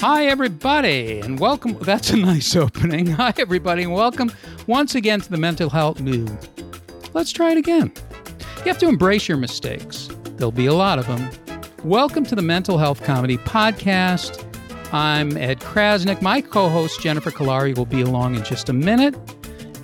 Hi, 0.00 0.24
everybody, 0.28 1.20
and 1.20 1.38
welcome. 1.38 1.76
That's 1.82 2.08
a 2.08 2.16
nice 2.16 2.56
opening. 2.56 3.06
Hi, 3.10 3.34
everybody, 3.36 3.82
and 3.82 3.92
welcome 3.92 4.32
once 4.66 4.94
again 4.94 5.20
to 5.20 5.30
the 5.30 5.36
Mental 5.36 5.68
Health 5.68 6.00
Mood. 6.00 6.38
Let's 7.12 7.30
try 7.30 7.52
it 7.52 7.58
again. 7.58 7.92
You 8.60 8.64
have 8.64 8.78
to 8.78 8.88
embrace 8.88 9.28
your 9.28 9.36
mistakes, 9.36 10.08
there'll 10.38 10.52
be 10.52 10.64
a 10.64 10.72
lot 10.72 10.98
of 10.98 11.06
them. 11.06 11.28
Welcome 11.84 12.24
to 12.24 12.34
the 12.34 12.40
Mental 12.40 12.78
Health 12.78 13.04
Comedy 13.04 13.36
Podcast. 13.36 14.42
I'm 14.90 15.36
Ed 15.36 15.60
Crasnick. 15.60 16.22
My 16.22 16.40
co 16.40 16.70
host, 16.70 17.02
Jennifer 17.02 17.30
Kolari, 17.30 17.76
will 17.76 17.84
be 17.84 18.00
along 18.00 18.36
in 18.36 18.42
just 18.42 18.70
a 18.70 18.72
minute. 18.72 19.14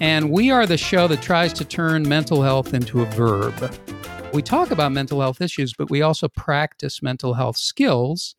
And 0.01 0.31
we 0.31 0.51
are 0.51 0.65
the 0.65 0.79
show 0.79 1.09
that 1.09 1.21
tries 1.21 1.53
to 1.53 1.65
turn 1.67 2.09
mental 2.09 2.41
health 2.41 2.73
into 2.73 3.03
a 3.03 3.05
verb. 3.05 3.71
We 4.33 4.41
talk 4.41 4.71
about 4.71 4.93
mental 4.93 5.21
health 5.21 5.43
issues, 5.43 5.75
but 5.75 5.91
we 5.91 6.01
also 6.01 6.27
practice 6.27 7.03
mental 7.03 7.35
health 7.35 7.59
skills 7.59 8.35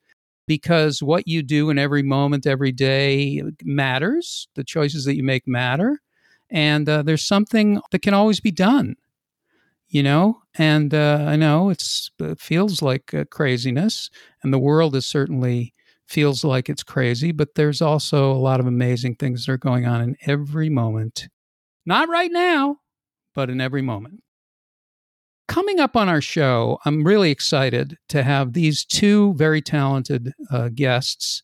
because 0.47 1.03
what 1.03 1.27
you 1.27 1.43
do 1.43 1.69
in 1.69 1.77
every 1.77 2.03
moment, 2.03 2.47
every 2.47 2.71
day 2.71 3.43
matters. 3.63 4.47
The 4.55 4.63
choices 4.63 5.05
that 5.05 5.15
you 5.15 5.23
make 5.23 5.47
matter. 5.47 6.01
And 6.49 6.87
uh, 6.87 7.03
there's 7.03 7.27
something 7.27 7.81
that 7.91 8.01
can 8.01 8.13
always 8.13 8.39
be 8.39 8.51
done, 8.51 8.95
you 9.89 10.01
know? 10.01 10.41
And 10.57 10.93
uh, 10.93 11.25
I 11.27 11.35
know 11.35 11.69
it's, 11.69 12.09
it 12.19 12.39
feels 12.39 12.81
like 12.81 13.13
uh, 13.13 13.25
craziness, 13.29 14.09
and 14.41 14.53
the 14.53 14.59
world 14.59 14.95
is 14.95 15.05
certainly 15.05 15.73
feels 16.07 16.45
like 16.45 16.69
it's 16.69 16.83
crazy, 16.83 17.33
but 17.33 17.55
there's 17.55 17.81
also 17.81 18.31
a 18.31 18.39
lot 18.39 18.61
of 18.61 18.65
amazing 18.65 19.15
things 19.15 19.45
that 19.45 19.51
are 19.51 19.57
going 19.57 19.85
on 19.85 20.01
in 20.01 20.15
every 20.25 20.69
moment. 20.69 21.27
Not 21.85 22.07
right 22.07 22.31
now, 22.31 22.77
but 23.35 23.49
in 23.49 23.59
every 23.59 23.81
moment. 23.81 24.21
Coming 25.47 25.79
up 25.79 25.95
on 25.95 26.09
our 26.09 26.21
show, 26.21 26.77
I'm 26.83 27.05
really 27.05 27.31
excited 27.31 27.97
to 28.09 28.23
have 28.23 28.53
these 28.53 28.83
two 28.83 29.33
very 29.35 29.61
talented 29.61 30.33
uh, 30.51 30.69
guests. 30.69 31.41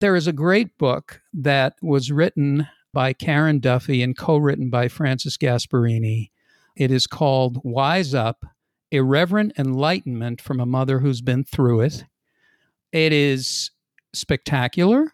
There 0.00 0.14
is 0.14 0.28
a 0.28 0.32
great 0.32 0.78
book 0.78 1.20
that 1.32 1.74
was 1.82 2.12
written 2.12 2.68
by 2.92 3.12
Karen 3.12 3.58
Duffy 3.58 4.02
and 4.02 4.16
co 4.16 4.36
written 4.36 4.70
by 4.70 4.88
Francis 4.88 5.36
Gasparini. 5.36 6.30
It 6.76 6.92
is 6.92 7.08
called 7.08 7.60
Wise 7.64 8.14
Up 8.14 8.44
Irreverent 8.92 9.52
Enlightenment 9.58 10.40
from 10.40 10.60
a 10.60 10.66
Mother 10.66 11.00
Who's 11.00 11.20
Been 11.20 11.44
Through 11.44 11.80
It. 11.80 12.04
It 12.92 13.12
is 13.12 13.72
spectacular. 14.12 15.12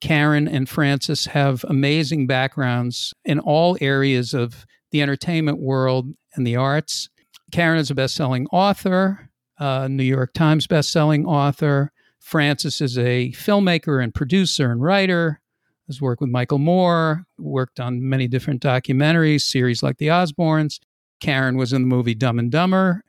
Karen 0.00 0.46
and 0.46 0.68
Francis 0.68 1.26
have 1.26 1.64
amazing 1.64 2.26
backgrounds 2.26 3.14
in 3.24 3.38
all 3.38 3.78
areas 3.80 4.34
of 4.34 4.66
the 4.90 5.00
entertainment 5.00 5.60
world 5.60 6.12
and 6.34 6.46
the 6.46 6.56
arts. 6.56 7.08
Karen 7.54 7.78
is 7.78 7.88
a 7.88 7.94
best 7.94 8.16
selling 8.16 8.48
author, 8.48 9.30
a 9.60 9.88
New 9.88 10.02
York 10.02 10.32
Times 10.32 10.66
best-selling 10.66 11.24
author. 11.24 11.92
Francis 12.18 12.80
is 12.80 12.98
a 12.98 13.30
filmmaker 13.30 14.02
and 14.02 14.12
producer 14.12 14.72
and 14.72 14.82
writer. 14.82 15.40
Has 15.86 16.00
worked 16.02 16.20
with 16.20 16.30
Michael 16.30 16.58
Moore, 16.58 17.26
worked 17.38 17.78
on 17.78 18.08
many 18.08 18.26
different 18.26 18.60
documentaries, 18.60 19.42
series 19.42 19.84
like 19.84 19.98
The 19.98 20.08
Osbournes. 20.08 20.80
Karen 21.20 21.56
was 21.56 21.72
in 21.72 21.82
the 21.82 21.86
movie 21.86 22.16
Dumb 22.16 22.40
and 22.40 22.50
Dumber. 22.50 23.04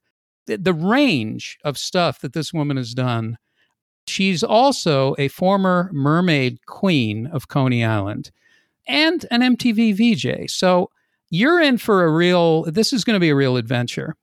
The, 0.45 0.59
the 0.59 0.75
range 0.75 1.57
of 1.63 1.75
stuff 1.75 2.21
that 2.21 2.33
this 2.33 2.53
woman 2.53 2.77
has 2.77 2.93
done 2.93 3.39
She's 4.05 4.43
also 4.43 5.15
a 5.17 5.27
former 5.30 5.89
mermaid 5.91 6.67
queen 6.67 7.25
of 7.25 7.47
Coney 7.47 7.83
Island 7.83 8.30
and 8.87 9.25
an 9.31 9.41
MTV 9.41 9.95
VJ. 9.95 10.52
So 10.52 10.91
you're 11.31 11.59
in 11.59 11.80
for 11.80 12.03
a 12.03 12.11
real, 12.11 12.65
this 12.65 12.93
is 12.93 13.03
going 13.03 13.15
to 13.15 13.19
be 13.19 13.31
a 13.31 13.35
real 13.35 13.57
adventure. 13.57 14.15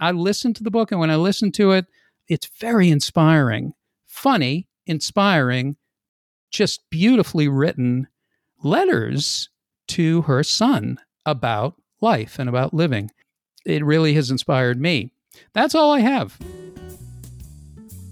I 0.00 0.12
listened 0.12 0.56
to 0.56 0.62
the 0.62 0.70
book, 0.70 0.90
and 0.90 1.00
when 1.00 1.10
I 1.10 1.16
listened 1.16 1.54
to 1.54 1.72
it, 1.72 1.86
it's 2.28 2.48
very 2.58 2.90
inspiring, 2.90 3.74
funny, 4.06 4.68
inspiring, 4.86 5.76
just 6.50 6.88
beautifully 6.90 7.48
written 7.48 8.08
letters 8.62 9.48
to 9.88 10.22
her 10.22 10.42
son 10.42 10.98
about 11.26 11.74
life 12.00 12.38
and 12.38 12.48
about 12.48 12.74
living. 12.74 13.10
It 13.64 13.84
really 13.84 14.14
has 14.14 14.30
inspired 14.30 14.80
me. 14.80 15.10
That's 15.52 15.74
all 15.74 15.92
I 15.92 16.00
have. 16.00 16.38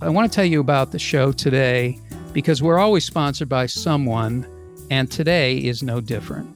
I 0.01 0.09
want 0.11 0.31
to 0.31 0.35
tell 0.35 0.45
you 0.45 0.61
about 0.61 0.93
the 0.93 0.99
show 0.99 1.33
today 1.33 1.99
because 2.33 2.63
we're 2.63 2.79
always 2.79 3.05
sponsored 3.05 3.49
by 3.49 3.67
someone, 3.67 4.47
and 4.91 5.11
today 5.11 5.57
is 5.57 5.83
no 5.83 6.01
different. 6.01 6.55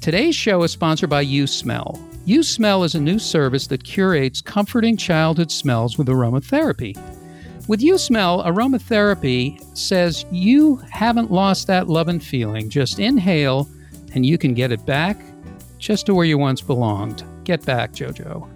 Today's 0.00 0.34
show 0.34 0.62
is 0.62 0.72
sponsored 0.72 1.10
by 1.10 1.20
You 1.20 1.46
Smell. 1.46 2.00
You 2.26 2.42
Smell 2.42 2.84
is 2.84 2.94
a 2.94 3.00
new 3.00 3.18
service 3.18 3.66
that 3.68 3.82
curates 3.82 4.42
comforting 4.42 4.96
childhood 4.96 5.50
smells 5.50 5.96
with 5.96 6.06
aromatherapy. 6.08 6.94
With 7.66 7.80
You 7.80 7.96
Smell, 7.96 8.44
aromatherapy 8.44 9.58
says 9.76 10.26
you 10.30 10.76
haven't 10.90 11.32
lost 11.32 11.66
that 11.68 11.88
love 11.88 12.08
and 12.08 12.22
feeling. 12.22 12.68
Just 12.68 12.98
inhale, 12.98 13.68
and 14.14 14.26
you 14.26 14.36
can 14.36 14.52
get 14.52 14.70
it 14.70 14.84
back 14.84 15.16
just 15.78 16.04
to 16.06 16.14
where 16.14 16.26
you 16.26 16.36
once 16.36 16.60
belonged. 16.60 17.24
Get 17.44 17.64
back, 17.64 17.92
JoJo. 17.92 18.46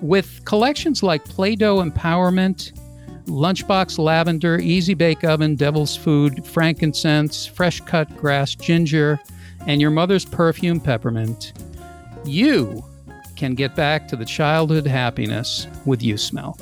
With 0.00 0.42
collections 0.44 1.02
like 1.02 1.24
Play 1.24 1.56
Doh 1.56 1.82
Empowerment, 1.82 2.72
Lunchbox 3.24 3.98
Lavender, 3.98 4.60
Easy 4.60 4.94
Bake 4.94 5.24
Oven, 5.24 5.56
Devil's 5.56 5.96
Food, 5.96 6.46
Frankincense, 6.46 7.46
Fresh 7.46 7.80
Cut 7.80 8.16
Grass 8.16 8.54
Ginger, 8.54 9.18
and 9.66 9.80
your 9.80 9.90
mother's 9.90 10.24
perfume 10.24 10.78
peppermint, 10.78 11.52
you 12.26 12.84
can 13.36 13.54
get 13.54 13.74
back 13.74 14.08
to 14.08 14.16
the 14.16 14.24
childhood 14.24 14.86
happiness 14.86 15.66
with 15.84 16.02
You 16.02 16.16
Smell. 16.16 16.58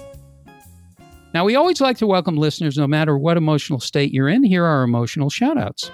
Now, 1.33 1.45
we 1.45 1.57
always 1.57 1.81
like 1.81 1.99
to 1.99 2.07
welcome 2.07 2.37
listeners 2.37 2.79
no 2.79 2.87
matter 2.87 3.19
what 3.19 3.37
emotional 3.37 3.81
state 3.81 4.13
you're 4.13 4.29
in. 4.29 4.45
Here 4.45 4.65
are 4.65 4.83
emotional 4.83 5.31
shoutouts. 5.31 5.91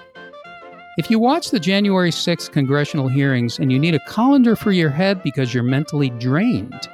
If 0.97 1.09
you 1.09 1.17
watch 1.19 1.49
the 1.49 1.59
January 1.59 2.11
6th 2.11 2.51
congressional 2.51 3.07
hearings 3.07 3.57
and 3.57 3.71
you 3.71 3.79
need 3.79 3.95
a 3.95 4.05
colander 4.07 4.55
for 4.55 4.71
your 4.71 4.89
head 4.89 5.23
because 5.23 5.53
you're 5.53 5.63
mentally 5.63 6.09
drained, 6.11 6.87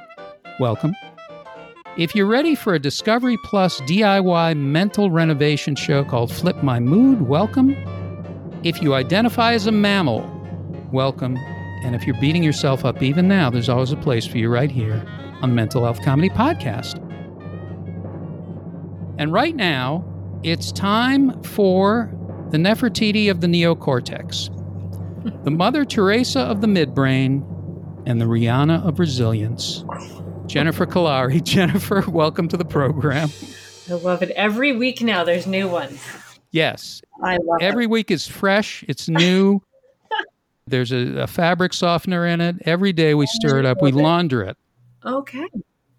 welcome. 0.60 0.94
If 1.98 2.14
you're 2.14 2.26
ready 2.26 2.54
for 2.54 2.74
a 2.74 2.78
Discovery 2.78 3.36
Plus 3.44 3.80
DIY 3.82 4.56
mental 4.56 5.10
renovation 5.10 5.74
show 5.74 6.04
called 6.04 6.32
Flip 6.32 6.62
My 6.62 6.78
Mood, 6.78 7.22
welcome. 7.22 7.76
If 8.62 8.80
you 8.80 8.94
identify 8.94 9.54
as 9.54 9.66
a 9.66 9.72
mammal, 9.72 10.24
welcome. 10.92 11.36
And 11.82 11.94
if 11.94 12.06
you're 12.06 12.18
beating 12.20 12.42
yourself 12.42 12.84
up 12.84 13.02
even 13.02 13.28
now, 13.28 13.50
there's 13.50 13.68
always 13.68 13.92
a 13.92 13.96
place 13.96 14.26
for 14.26 14.38
you 14.38 14.48
right 14.48 14.70
here 14.70 15.04
on 15.42 15.54
Mental 15.54 15.84
Health 15.84 16.02
Comedy 16.02 16.28
Podcast. 16.28 16.96
And 19.18 19.32
right 19.32 19.54
now, 19.54 20.04
it's 20.42 20.72
time 20.72 21.42
for 21.42 22.12
the 22.50 22.58
Nefertiti 22.58 23.30
of 23.30 23.40
the 23.40 23.46
neocortex, 23.46 24.54
the 25.44 25.50
Mother 25.50 25.84
Teresa 25.84 26.40
of 26.40 26.60
the 26.60 26.66
midbrain, 26.66 27.44
and 28.06 28.20
the 28.20 28.24
Rihanna 28.26 28.86
of 28.86 28.98
resilience. 28.98 29.84
Jennifer 30.46 30.86
Kolari. 30.86 31.42
Jennifer, 31.44 32.02
welcome 32.08 32.48
to 32.48 32.56
the 32.56 32.64
program. 32.64 33.30
I 33.90 33.94
love 33.94 34.22
it. 34.22 34.30
Every 34.30 34.76
week 34.76 35.00
now, 35.02 35.24
there's 35.24 35.46
new 35.46 35.68
ones. 35.68 36.00
Yes. 36.50 37.02
I 37.22 37.36
love 37.42 37.58
Every 37.60 37.84
it. 37.84 37.90
week 37.90 38.10
is 38.10 38.26
fresh, 38.26 38.84
it's 38.88 39.08
new. 39.08 39.60
There's 40.70 40.92
a, 40.92 41.22
a, 41.22 41.26
fabric 41.26 41.72
softener 41.72 42.26
in 42.26 42.40
it. 42.40 42.56
Every 42.64 42.92
day 42.92 43.14
we 43.14 43.26
stir 43.26 43.58
it 43.58 43.66
up, 43.66 43.82
we 43.82 43.92
launder 43.92 44.42
it. 44.42 44.56
Okay. 45.04 45.46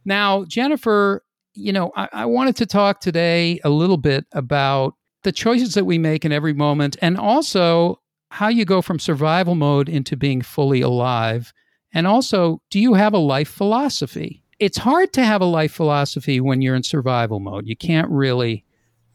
Now, 0.05 0.45
Jennifer, 0.45 1.23
you 1.53 1.73
know, 1.73 1.91
I, 1.95 2.09
I 2.13 2.25
wanted 2.25 2.55
to 2.57 2.65
talk 2.65 3.01
today 3.01 3.59
a 3.63 3.69
little 3.69 3.97
bit 3.97 4.25
about 4.33 4.95
the 5.23 5.31
choices 5.31 5.73
that 5.73 5.85
we 5.85 5.97
make 5.97 6.25
in 6.25 6.31
every 6.31 6.53
moment 6.53 6.97
and 7.01 7.17
also 7.17 7.99
how 8.31 8.47
you 8.47 8.63
go 8.63 8.81
from 8.81 8.99
survival 8.99 9.55
mode 9.55 9.89
into 9.89 10.15
being 10.15 10.41
fully 10.41 10.81
alive 10.81 11.53
and 11.93 12.05
also, 12.05 12.61
do 12.69 12.79
you 12.79 12.93
have 12.93 13.13
a 13.13 13.19
life 13.19 13.49
philosophy? 13.49 14.43
It's 14.59 14.77
hard 14.77 15.13
to 15.13 15.23
have 15.23 15.41
a 15.41 15.45
life 15.45 15.71
philosophy 15.71 16.39
when 16.39 16.61
you're 16.61 16.75
in 16.75 16.83
survival 16.83 17.39
mode. 17.39 17.65
You 17.65 17.75
can't 17.75 18.09
really 18.09 18.65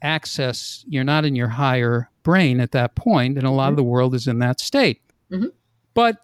access, 0.03 0.85
you're 0.89 1.05
not 1.05 1.25
in 1.25 1.37
your 1.37 1.49
higher 1.49 2.11
brain 2.23 2.61
at 2.61 2.73
that 2.73 2.95
point, 2.95 3.39
and 3.39 3.47
a 3.47 3.51
lot 3.51 3.65
mm-hmm. 3.65 3.71
of 3.73 3.77
the 3.77 3.85
world 3.85 4.15
is 4.15 4.27
in 4.27 4.39
that 4.41 4.61
state. 4.61 5.01
Mm-hmm. 5.31 5.49
But 5.95 6.19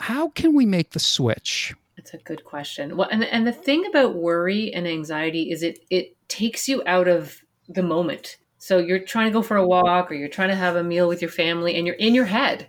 how 0.00 0.28
can 0.28 0.54
we 0.54 0.66
make 0.66 0.90
the 0.90 1.00
switch? 1.00 1.74
That's 1.96 2.14
a 2.14 2.18
good 2.18 2.44
question. 2.44 2.96
Well, 2.96 3.08
and 3.10 3.24
and 3.24 3.46
the 3.46 3.52
thing 3.52 3.84
about 3.86 4.14
worry 4.14 4.72
and 4.72 4.88
anxiety 4.88 5.50
is 5.50 5.62
it 5.62 5.80
it 5.90 6.16
takes 6.28 6.68
you 6.68 6.82
out 6.86 7.08
of 7.08 7.42
the 7.68 7.82
moment. 7.82 8.38
So 8.58 8.78
you're 8.78 8.98
trying 8.98 9.26
to 9.26 9.32
go 9.32 9.42
for 9.42 9.56
a 9.56 9.66
walk 9.66 10.10
or 10.10 10.14
you're 10.14 10.28
trying 10.28 10.48
to 10.48 10.54
have 10.54 10.76
a 10.76 10.82
meal 10.82 11.08
with 11.08 11.22
your 11.22 11.30
family 11.30 11.76
and 11.76 11.86
you're 11.86 11.96
in 11.96 12.14
your 12.14 12.26
head 12.26 12.68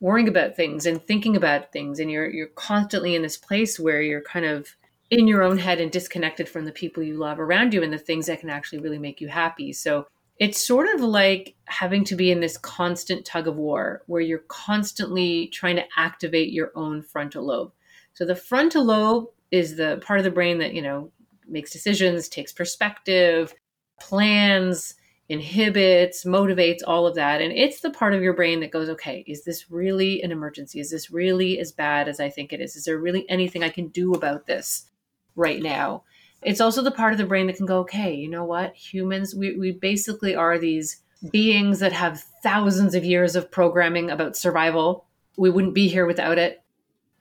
worrying 0.00 0.26
about 0.26 0.56
things 0.56 0.84
and 0.84 1.00
thinking 1.06 1.36
about 1.36 1.72
things 1.72 2.00
and 2.00 2.10
you're 2.10 2.28
you're 2.28 2.48
constantly 2.48 3.14
in 3.14 3.22
this 3.22 3.36
place 3.36 3.78
where 3.78 4.02
you're 4.02 4.20
kind 4.20 4.44
of 4.44 4.76
in 5.10 5.28
your 5.28 5.42
own 5.42 5.58
head 5.58 5.80
and 5.80 5.92
disconnected 5.92 6.48
from 6.48 6.64
the 6.64 6.72
people 6.72 7.02
you 7.02 7.18
love 7.18 7.38
around 7.38 7.72
you 7.74 7.82
and 7.82 7.92
the 7.92 7.98
things 7.98 8.26
that 8.26 8.40
can 8.40 8.50
actually 8.50 8.80
really 8.80 8.98
make 8.98 9.20
you 9.20 9.28
happy. 9.28 9.72
So 9.72 10.06
it's 10.42 10.60
sort 10.60 10.92
of 10.92 11.00
like 11.00 11.54
having 11.66 12.02
to 12.02 12.16
be 12.16 12.32
in 12.32 12.40
this 12.40 12.58
constant 12.58 13.24
tug 13.24 13.46
of 13.46 13.54
war 13.54 14.02
where 14.06 14.20
you're 14.20 14.42
constantly 14.48 15.46
trying 15.52 15.76
to 15.76 15.84
activate 15.96 16.52
your 16.52 16.72
own 16.74 17.00
frontal 17.00 17.46
lobe. 17.46 17.70
So 18.14 18.24
the 18.24 18.34
frontal 18.34 18.84
lobe 18.84 19.28
is 19.52 19.76
the 19.76 20.02
part 20.04 20.18
of 20.18 20.24
the 20.24 20.32
brain 20.32 20.58
that, 20.58 20.74
you 20.74 20.82
know, 20.82 21.12
makes 21.46 21.70
decisions, 21.70 22.28
takes 22.28 22.52
perspective, 22.52 23.54
plans, 24.00 24.96
inhibits, 25.28 26.24
motivates, 26.24 26.80
all 26.84 27.06
of 27.06 27.14
that. 27.14 27.40
And 27.40 27.52
it's 27.52 27.78
the 27.78 27.90
part 27.90 28.12
of 28.12 28.20
your 28.20 28.34
brain 28.34 28.58
that 28.60 28.72
goes, 28.72 28.88
okay, 28.88 29.22
is 29.28 29.44
this 29.44 29.70
really 29.70 30.22
an 30.24 30.32
emergency? 30.32 30.80
Is 30.80 30.90
this 30.90 31.08
really 31.08 31.60
as 31.60 31.70
bad 31.70 32.08
as 32.08 32.18
I 32.18 32.30
think 32.30 32.52
it 32.52 32.60
is? 32.60 32.74
Is 32.74 32.82
there 32.82 32.98
really 32.98 33.30
anything 33.30 33.62
I 33.62 33.68
can 33.68 33.86
do 33.90 34.12
about 34.12 34.48
this 34.48 34.90
right 35.36 35.62
now? 35.62 36.02
It's 36.42 36.60
also 36.60 36.82
the 36.82 36.90
part 36.90 37.12
of 37.12 37.18
the 37.18 37.26
brain 37.26 37.46
that 37.46 37.56
can 37.56 37.66
go, 37.66 37.78
okay, 37.80 38.14
you 38.14 38.28
know 38.28 38.44
what? 38.44 38.74
Humans, 38.74 39.34
we, 39.34 39.56
we 39.56 39.72
basically 39.72 40.34
are 40.34 40.58
these 40.58 41.02
beings 41.30 41.78
that 41.78 41.92
have 41.92 42.24
thousands 42.42 42.94
of 42.94 43.04
years 43.04 43.36
of 43.36 43.50
programming 43.50 44.10
about 44.10 44.36
survival. 44.36 45.06
We 45.36 45.50
wouldn't 45.50 45.74
be 45.74 45.88
here 45.88 46.06
without 46.06 46.38
it 46.38 46.62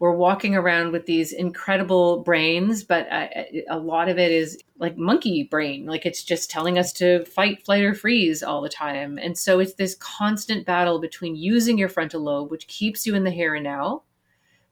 we're 0.02 0.12
walking 0.12 0.56
around 0.56 0.94
with 0.94 1.06
these 1.06 1.32
incredible 1.32 2.24
brains, 2.24 2.84
but 2.84 3.06
a, 3.12 3.64
a 3.70 3.78
lot 3.78 4.10
of 4.10 4.18
it 4.18 4.32
is 4.32 4.58
like 4.80 4.98
monkey 4.98 5.44
brain. 5.44 5.86
Like 5.86 6.08
it's 6.08 6.24
just 6.24 6.50
telling 6.50 6.80
us 6.80 6.92
to 6.94 7.24
fight, 7.26 7.64
flight, 7.64 7.84
or 7.84 7.94
freeze 7.94 8.42
all 8.42 8.64
the 8.64 8.68
time. 8.68 9.20
And 9.20 9.38
so 9.38 9.60
it's 9.60 9.76
this 9.76 9.94
constant 9.94 10.66
battle 10.66 11.00
between 11.00 11.36
using 11.36 11.78
your 11.78 11.88
frontal 11.88 12.22
lobe, 12.22 12.50
which 12.50 12.66
keeps 12.66 13.06
you 13.06 13.14
in 13.14 13.26
the 13.26 13.30
here 13.30 13.54
and 13.54 13.64
now, 13.64 14.02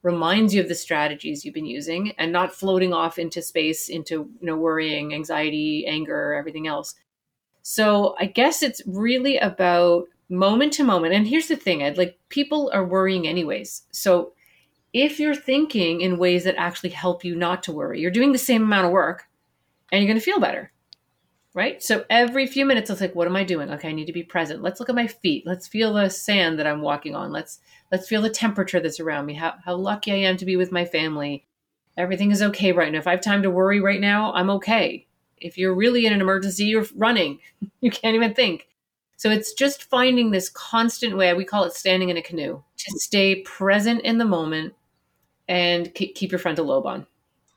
reminds 0.02 0.54
you 0.54 0.62
of 0.62 0.70
the 0.70 0.76
strategies 0.76 1.44
you've 1.44 1.54
been 1.54 1.66
using, 1.66 2.14
and 2.18 2.32
not 2.32 2.54
floating 2.54 2.94
off 2.94 3.20
into 3.20 3.42
space 3.42 3.90
into 3.90 4.14
you 4.14 4.46
know 4.46 4.58
worrying, 4.58 5.14
anxiety, 5.14 5.86
anger, 5.88 6.34
everything 6.34 6.68
else. 6.68 6.96
So 7.62 8.16
I 8.20 8.26
guess 8.26 8.64
it's 8.64 8.82
really 8.88 9.38
about 9.38 10.06
moment 10.30 10.74
to 10.74 10.84
moment. 10.84 11.14
And 11.14 11.28
here's 11.28 11.48
the 11.48 11.56
thing, 11.56 11.84
Ed, 11.84 11.98
like 11.98 12.18
people 12.30 12.70
are 12.74 12.86
worrying 12.86 13.28
anyways. 13.28 13.84
So 13.92 14.34
if 14.94 15.20
you're 15.20 15.36
thinking 15.36 16.02
in 16.02 16.18
ways 16.18 16.44
that 16.44 16.56
actually 16.56 16.92
help 16.92 17.24
you 17.24 17.36
not 17.36 17.64
to 17.64 17.72
worry, 17.72 18.00
you're 18.00 18.12
doing 18.12 18.32
the 18.32 18.38
same 18.38 18.64
amount 18.64 18.86
of 18.86 18.92
work 18.92 19.28
and 19.92 20.02
you're 20.02 20.08
going 20.08 20.20
to 20.20 20.26
feel 20.26 20.40
better. 20.40 20.72
Right. 21.56 21.82
So 21.82 22.06
every 22.12 22.46
few 22.46 22.64
minutes, 22.64 22.92
it's 22.92 23.02
like, 23.02 23.16
what 23.16 23.28
am 23.28 23.36
I 23.36 23.44
doing? 23.44 23.72
Okay, 23.72 23.90
I 23.90 23.94
need 23.94 24.06
to 24.06 24.14
be 24.14 24.22
present. 24.22 24.62
Let's 24.62 24.80
look 24.80 24.90
at 24.90 24.96
my 24.96 25.08
feet. 25.08 25.48
Let's 25.48 25.68
feel 25.68 25.94
the 25.94 26.10
sand 26.10 26.60
that 26.60 26.68
I'm 26.68 26.82
walking 26.82 27.16
on. 27.16 27.32
Let's 27.32 27.60
let's 27.92 28.08
feel 28.08 28.22
the 28.22 28.30
temperature 28.30 28.80
that's 28.80 29.00
around 29.00 29.26
me. 29.26 29.34
How 29.34 29.56
how 29.66 29.76
lucky 29.76 30.12
I 30.12 30.18
am 30.18 30.38
to 30.38 30.46
be 30.46 30.56
with 30.56 30.72
my 30.72 30.86
family. 30.86 31.48
Everything 31.98 32.30
is 32.32 32.44
okay 32.44 32.72
right 32.72 32.92
now. 32.92 33.00
If 33.00 33.08
I 33.08 33.12
have 33.12 33.22
time 33.22 33.42
to 33.44 33.50
worry 33.50 33.82
right 33.82 34.00
now, 34.00 34.32
I'm 34.34 34.50
okay. 34.52 35.08
If 35.38 35.58
you're 35.58 35.74
really 35.74 36.06
in 36.06 36.14
an 36.14 36.22
emergency, 36.22 36.66
you're 36.66 36.86
running. 36.96 37.40
you 37.82 37.90
can't 37.90 38.16
even 38.16 38.36
think. 38.36 38.68
So 39.18 39.32
it's 39.32 39.54
just 39.54 39.84
finding 39.84 40.32
this 40.32 40.50
constant 40.50 41.18
way. 41.18 41.34
We 41.34 41.46
call 41.46 41.64
it 41.64 41.74
standing 41.74 42.10
in 42.10 42.16
a 42.16 42.22
canoe 42.22 42.62
to 42.78 43.00
stay 43.00 43.42
present 43.42 44.02
in 44.02 44.18
the 44.18 44.24
moment 44.24 44.76
and 45.48 45.94
keep 45.94 46.32
your 46.32 46.40
frontal 46.40 46.68
lobe 46.68 46.86
on. 46.86 47.08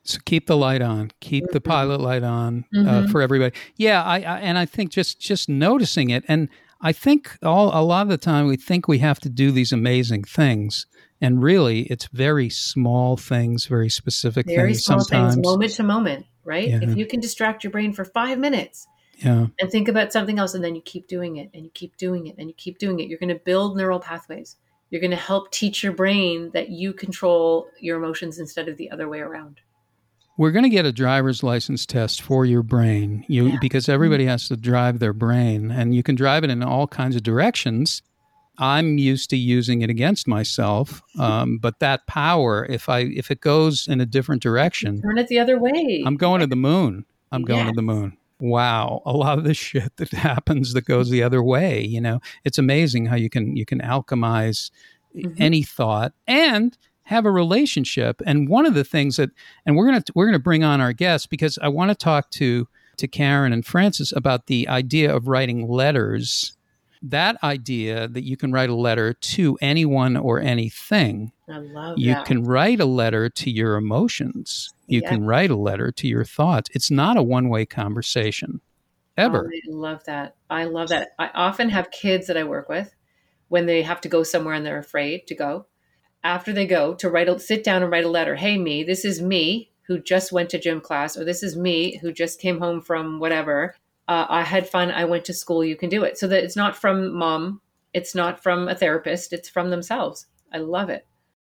So 0.04 0.18
keep 0.24 0.46
the 0.46 0.56
light 0.56 0.82
on, 0.82 1.12
keep 1.20 1.44
mm-hmm. 1.44 1.52
the 1.52 1.60
pilot 1.60 2.00
light 2.00 2.24
on 2.24 2.64
uh, 2.74 2.78
mm-hmm. 2.78 3.10
for 3.10 3.22
everybody. 3.22 3.54
Yeah, 3.76 4.02
I, 4.02 4.16
I, 4.16 4.38
and 4.40 4.58
I 4.58 4.66
think 4.66 4.90
just 4.90 5.20
just 5.20 5.48
noticing 5.48 6.10
it, 6.10 6.24
and 6.26 6.48
I 6.80 6.92
think 6.92 7.38
all 7.42 7.70
a 7.72 7.84
lot 7.84 8.02
of 8.02 8.08
the 8.08 8.18
time 8.18 8.48
we 8.48 8.56
think 8.56 8.88
we 8.88 8.98
have 8.98 9.20
to 9.20 9.28
do 9.28 9.52
these 9.52 9.70
amazing 9.70 10.24
things, 10.24 10.86
and 11.20 11.42
really 11.42 11.82
it's 11.82 12.06
very 12.06 12.48
small 12.50 13.16
things, 13.16 13.66
very 13.66 13.88
specific 13.88 14.46
very 14.46 14.70
things. 14.70 14.84
Small 14.84 15.00
sometimes 15.00 15.34
things, 15.34 15.46
moment 15.46 15.72
to 15.74 15.82
moment, 15.84 16.26
right? 16.44 16.68
Yeah. 16.68 16.80
If 16.82 16.96
you 16.96 17.06
can 17.06 17.20
distract 17.20 17.62
your 17.62 17.70
brain 17.70 17.92
for 17.92 18.04
five 18.04 18.40
minutes, 18.40 18.88
yeah, 19.18 19.46
and 19.60 19.70
think 19.70 19.86
about 19.86 20.12
something 20.12 20.38
else, 20.40 20.54
and 20.54 20.64
then 20.64 20.74
you 20.74 20.82
keep 20.82 21.06
doing 21.06 21.36
it, 21.36 21.50
and 21.54 21.64
you 21.64 21.70
keep 21.74 21.96
doing 21.96 22.26
it, 22.26 22.34
and 22.38 22.48
you 22.48 22.54
keep 22.56 22.78
doing 22.78 22.98
it, 22.98 23.08
you're 23.08 23.20
going 23.20 23.28
to 23.28 23.36
build 23.44 23.76
neural 23.76 24.00
pathways 24.00 24.56
you're 24.90 25.00
going 25.00 25.10
to 25.10 25.16
help 25.16 25.50
teach 25.50 25.82
your 25.82 25.94
brain 25.94 26.50
that 26.52 26.68
you 26.68 26.92
control 26.92 27.66
your 27.80 27.96
emotions 27.96 28.38
instead 28.38 28.68
of 28.68 28.76
the 28.76 28.90
other 28.90 29.08
way 29.08 29.20
around. 29.20 29.58
We're 30.38 30.50
going 30.50 30.64
to 30.64 30.70
get 30.70 30.86
a 30.86 30.92
driver's 30.92 31.42
license 31.42 31.84
test 31.84 32.22
for 32.22 32.46
your 32.46 32.62
brain. 32.62 33.24
You 33.28 33.48
yeah. 33.48 33.58
because 33.60 33.88
everybody 33.88 34.24
has 34.26 34.48
to 34.48 34.56
drive 34.56 34.98
their 34.98 35.12
brain 35.12 35.70
and 35.70 35.94
you 35.94 36.02
can 36.02 36.14
drive 36.14 36.44
it 36.44 36.50
in 36.50 36.62
all 36.62 36.86
kinds 36.86 37.16
of 37.16 37.22
directions. 37.22 38.02
I'm 38.58 38.98
used 38.98 39.30
to 39.30 39.36
using 39.36 39.82
it 39.82 39.90
against 39.90 40.28
myself, 40.28 41.02
um, 41.18 41.58
but 41.58 41.78
that 41.80 42.06
power, 42.06 42.66
if 42.66 42.88
I 42.88 43.00
if 43.00 43.30
it 43.30 43.40
goes 43.40 43.88
in 43.88 44.00
a 44.00 44.06
different 44.06 44.42
direction, 44.42 45.02
turn 45.02 45.18
it 45.18 45.28
the 45.28 45.38
other 45.38 45.58
way. 45.58 46.02
I'm 46.06 46.16
going 46.16 46.40
to 46.40 46.46
the 46.46 46.56
moon. 46.56 47.04
I'm 47.30 47.42
going 47.42 47.66
to 47.66 47.72
the 47.72 47.82
moon 47.82 48.18
wow 48.42 49.00
a 49.06 49.12
lot 49.12 49.38
of 49.38 49.44
the 49.44 49.54
shit 49.54 49.96
that 49.98 50.10
happens 50.12 50.72
that 50.72 50.84
goes 50.84 51.10
the 51.10 51.22
other 51.22 51.40
way 51.40 51.80
you 51.80 52.00
know 52.00 52.20
it's 52.44 52.58
amazing 52.58 53.06
how 53.06 53.14
you 53.14 53.30
can 53.30 53.56
you 53.56 53.64
can 53.64 53.80
alchemize 53.80 54.72
mm-hmm. 55.16 55.32
any 55.38 55.62
thought 55.62 56.12
and 56.26 56.76
have 57.04 57.24
a 57.24 57.30
relationship 57.30 58.22
and 58.26 58.48
one 58.48 58.66
of 58.66 58.74
the 58.74 58.84
things 58.84 59.16
that 59.16 59.30
and 59.66 59.76
we're 59.76 59.86
going 59.86 60.00
to 60.00 60.12
we're 60.14 60.26
going 60.26 60.32
to 60.32 60.38
bring 60.38 60.62
on 60.62 60.80
our 60.80 60.92
guests 60.92 61.26
because 61.26 61.58
I 61.60 61.68
want 61.68 61.90
to 61.90 61.94
talk 61.94 62.30
to 62.32 62.68
to 62.98 63.08
Karen 63.08 63.52
and 63.52 63.64
Francis 63.66 64.12
about 64.12 64.46
the 64.46 64.68
idea 64.68 65.14
of 65.14 65.26
writing 65.26 65.68
letters 65.68 66.56
that 67.02 67.36
idea 67.42 68.06
that 68.08 68.22
you 68.22 68.36
can 68.36 68.52
write 68.52 68.70
a 68.70 68.74
letter 68.74 69.12
to 69.12 69.58
anyone 69.60 70.16
or 70.16 70.40
anything. 70.40 71.32
I 71.50 71.58
love 71.58 71.96
that 71.96 71.98
you 71.98 72.14
that. 72.14 72.24
can 72.24 72.44
write 72.44 72.80
a 72.80 72.84
letter 72.84 73.28
to 73.28 73.50
your 73.50 73.76
emotions. 73.76 74.72
You 74.86 75.02
can 75.02 75.24
write 75.24 75.50
a 75.50 75.56
letter 75.56 75.90
to 75.90 76.06
your 76.06 76.24
thoughts. 76.24 76.70
It's 76.74 76.90
not 76.90 77.16
a 77.16 77.22
one 77.22 77.48
way 77.48 77.66
conversation 77.66 78.60
ever. 79.16 79.50
Oh, 79.52 79.56
I 79.56 79.74
love 79.74 80.04
that. 80.04 80.36
I 80.48 80.64
love 80.64 80.88
that. 80.90 81.10
I 81.18 81.30
often 81.34 81.70
have 81.70 81.90
kids 81.90 82.26
that 82.28 82.36
I 82.36 82.44
work 82.44 82.68
with 82.68 82.94
when 83.48 83.66
they 83.66 83.82
have 83.82 84.00
to 84.02 84.08
go 84.08 84.22
somewhere 84.22 84.54
and 84.54 84.64
they're 84.64 84.78
afraid 84.78 85.26
to 85.26 85.34
go. 85.34 85.66
After 86.24 86.52
they 86.52 86.66
go, 86.66 86.94
to 86.94 87.10
write 87.10 87.28
a, 87.28 87.38
sit 87.38 87.64
down 87.64 87.82
and 87.82 87.90
write 87.90 88.04
a 88.04 88.08
letter. 88.08 88.36
Hey, 88.36 88.58
me, 88.58 88.84
this 88.84 89.04
is 89.04 89.20
me 89.20 89.70
who 89.88 89.98
just 89.98 90.32
went 90.32 90.50
to 90.50 90.58
gym 90.58 90.80
class, 90.80 91.16
or 91.16 91.24
this 91.24 91.42
is 91.42 91.56
me 91.56 91.98
who 91.98 92.12
just 92.12 92.40
came 92.40 92.60
home 92.60 92.80
from 92.80 93.18
whatever 93.18 93.74
uh, 94.08 94.26
I 94.28 94.42
had 94.42 94.68
fun. 94.68 94.90
I 94.90 95.04
went 95.04 95.24
to 95.26 95.34
school. 95.34 95.64
You 95.64 95.76
can 95.76 95.88
do 95.88 96.04
it. 96.04 96.18
So 96.18 96.26
that 96.28 96.44
it's 96.44 96.56
not 96.56 96.76
from 96.76 97.14
mom. 97.14 97.60
It's 97.94 98.14
not 98.14 98.42
from 98.42 98.68
a 98.68 98.74
therapist. 98.74 99.32
It's 99.32 99.48
from 99.48 99.70
themselves. 99.70 100.26
I 100.52 100.58
love 100.58 100.90
it. 100.90 101.06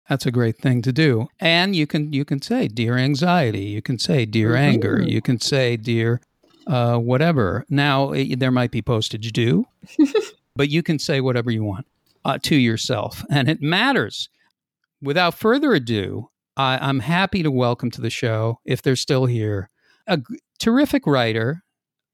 That's 0.09 0.25
a 0.25 0.31
great 0.31 0.57
thing 0.57 0.81
to 0.81 0.91
do. 0.91 1.29
And 1.39 1.75
you 1.75 1.87
can 1.87 2.11
you 2.11 2.25
can 2.25 2.41
say 2.41 2.67
dear 2.67 2.97
anxiety. 2.97 3.63
You 3.63 3.81
can 3.81 3.97
say 3.97 4.25
dear 4.25 4.49
mm-hmm. 4.49 4.57
anger. 4.57 5.01
You 5.01 5.21
can 5.21 5.39
say 5.39 5.77
dear 5.77 6.19
uh, 6.67 6.97
whatever. 6.97 7.65
Now 7.69 8.11
it, 8.11 8.39
there 8.39 8.51
might 8.51 8.71
be 8.71 8.81
postage 8.81 9.31
due, 9.31 9.65
but 10.55 10.69
you 10.69 10.83
can 10.83 10.99
say 10.99 11.21
whatever 11.21 11.49
you 11.51 11.63
want 11.63 11.87
uh, 12.25 12.37
to 12.43 12.55
yourself, 12.55 13.23
and 13.29 13.49
it 13.49 13.61
matters. 13.61 14.29
Without 15.03 15.35
further 15.35 15.73
ado, 15.73 16.29
I, 16.57 16.79
I'm 16.81 17.01
happy 17.01 17.43
to 17.43 17.51
welcome 17.51 17.91
to 17.91 18.01
the 18.01 18.09
show, 18.09 18.59
if 18.65 18.81
they're 18.81 18.95
still 18.95 19.25
here, 19.25 19.69
a 20.07 20.17
g- 20.17 20.23
terrific 20.59 21.05
writer 21.05 21.63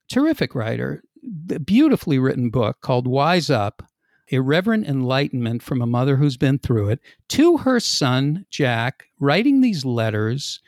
terrific 0.10 0.56
writer, 0.56 1.04
beautifully 1.64 2.20
written 2.20 2.50
book 2.50 2.82
called 2.82 3.08
Wise 3.08 3.50
Up 3.50 3.84
Irreverent 4.28 4.86
Enlightenment 4.86 5.64
from 5.64 5.82
a 5.82 5.88
Mother 5.88 6.18
Who's 6.18 6.38
Been 6.38 6.60
Through 6.60 6.90
It, 6.90 7.00
to 7.30 7.58
her 7.58 7.80
son, 7.80 8.46
Jack, 8.50 9.06
writing 9.20 9.62
these 9.62 9.86
letters. 9.86 10.60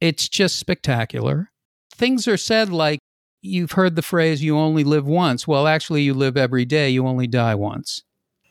It's 0.00 0.28
just 0.28 0.56
spectacular. 0.56 1.50
Things 1.94 2.26
are 2.26 2.36
said 2.36 2.70
like, 2.70 2.98
you've 3.42 3.72
heard 3.72 3.96
the 3.96 4.02
phrase, 4.02 4.42
you 4.42 4.58
only 4.58 4.84
live 4.84 5.06
once. 5.06 5.46
Well, 5.46 5.66
actually, 5.66 6.02
you 6.02 6.14
live 6.14 6.36
every 6.36 6.64
day, 6.64 6.90
you 6.90 7.06
only 7.06 7.26
die 7.26 7.54
once. 7.54 8.02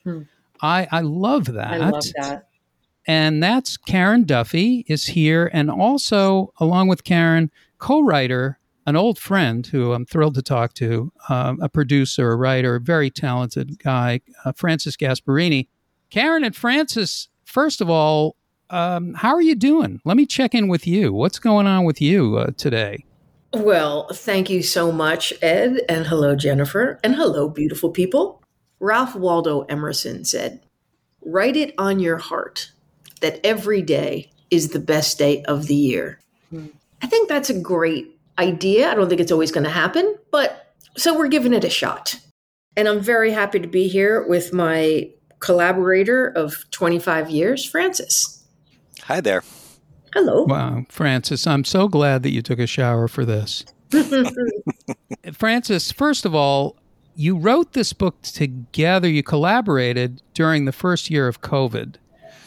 Hmm. 0.04 0.22
I, 0.62 0.88
I 0.90 1.00
love 1.00 1.46
that. 1.46 1.72
I 1.72 1.90
love 1.90 2.04
that. 2.16 2.45
And 3.06 3.42
that's 3.42 3.76
Karen 3.76 4.24
Duffy 4.24 4.84
is 4.88 5.06
here. 5.06 5.50
And 5.52 5.70
also, 5.70 6.52
along 6.58 6.88
with 6.88 7.04
Karen, 7.04 7.50
co 7.78 8.02
writer 8.02 8.58
an 8.86 8.96
old 8.96 9.18
friend 9.18 9.66
who 9.66 9.92
I'm 9.92 10.06
thrilled 10.06 10.36
to 10.36 10.42
talk 10.42 10.72
to, 10.74 11.12
um, 11.28 11.58
a 11.60 11.68
producer, 11.68 12.30
a 12.30 12.36
writer, 12.36 12.76
a 12.76 12.80
very 12.80 13.10
talented 13.10 13.80
guy, 13.80 14.20
uh, 14.44 14.52
Francis 14.52 14.96
Gasparini. 14.96 15.66
Karen 16.10 16.44
and 16.44 16.54
Francis, 16.54 17.28
first 17.44 17.80
of 17.80 17.90
all, 17.90 18.36
um, 18.70 19.14
how 19.14 19.30
are 19.30 19.42
you 19.42 19.56
doing? 19.56 20.00
Let 20.04 20.16
me 20.16 20.24
check 20.24 20.54
in 20.54 20.68
with 20.68 20.86
you. 20.86 21.12
What's 21.12 21.40
going 21.40 21.66
on 21.66 21.84
with 21.84 22.00
you 22.00 22.36
uh, 22.36 22.52
today? 22.56 23.04
Well, 23.52 24.08
thank 24.12 24.50
you 24.50 24.62
so 24.62 24.92
much, 24.92 25.32
Ed, 25.42 25.80
and 25.88 26.06
hello, 26.06 26.36
Jennifer, 26.36 27.00
and 27.02 27.16
hello, 27.16 27.48
beautiful 27.48 27.90
people. 27.90 28.42
Ralph 28.78 29.16
Waldo 29.16 29.62
Emerson 29.62 30.24
said, 30.24 30.60
Write 31.24 31.56
it 31.56 31.74
on 31.76 31.98
your 31.98 32.18
heart 32.18 32.70
that 33.20 33.40
every 33.44 33.82
day 33.82 34.30
is 34.50 34.70
the 34.70 34.78
best 34.78 35.18
day 35.18 35.42
of 35.44 35.66
the 35.66 35.74
year. 35.74 36.20
Hmm. 36.50 36.66
I 37.02 37.06
think 37.06 37.28
that's 37.28 37.50
a 37.50 37.58
great 37.58 38.18
idea. 38.38 38.90
I 38.90 38.94
don't 38.94 39.08
think 39.08 39.20
it's 39.20 39.32
always 39.32 39.52
going 39.52 39.64
to 39.64 39.70
happen, 39.70 40.16
but 40.30 40.74
so 40.96 41.16
we're 41.16 41.28
giving 41.28 41.52
it 41.52 41.64
a 41.64 41.70
shot. 41.70 42.18
And 42.76 42.88
I'm 42.88 43.00
very 43.00 43.32
happy 43.32 43.58
to 43.58 43.66
be 43.66 43.88
here 43.88 44.26
with 44.26 44.52
my 44.52 45.10
collaborator 45.40 46.28
of 46.28 46.64
25 46.70 47.30
years, 47.30 47.64
Francis. 47.64 48.44
Hi 49.04 49.20
there. 49.20 49.42
Hello. 50.12 50.44
Wow, 50.44 50.84
Francis, 50.88 51.46
I'm 51.46 51.64
so 51.64 51.88
glad 51.88 52.22
that 52.22 52.32
you 52.32 52.40
took 52.40 52.58
a 52.58 52.66
shower 52.66 53.08
for 53.08 53.24
this. 53.24 53.64
Francis, 55.32 55.92
first 55.92 56.24
of 56.24 56.34
all, 56.34 56.76
you 57.14 57.36
wrote 57.36 57.72
this 57.72 57.92
book 57.92 58.20
together, 58.22 59.08
you 59.08 59.22
collaborated 59.22 60.22
during 60.34 60.64
the 60.64 60.72
first 60.72 61.10
year 61.10 61.28
of 61.28 61.40
COVID. 61.40 61.96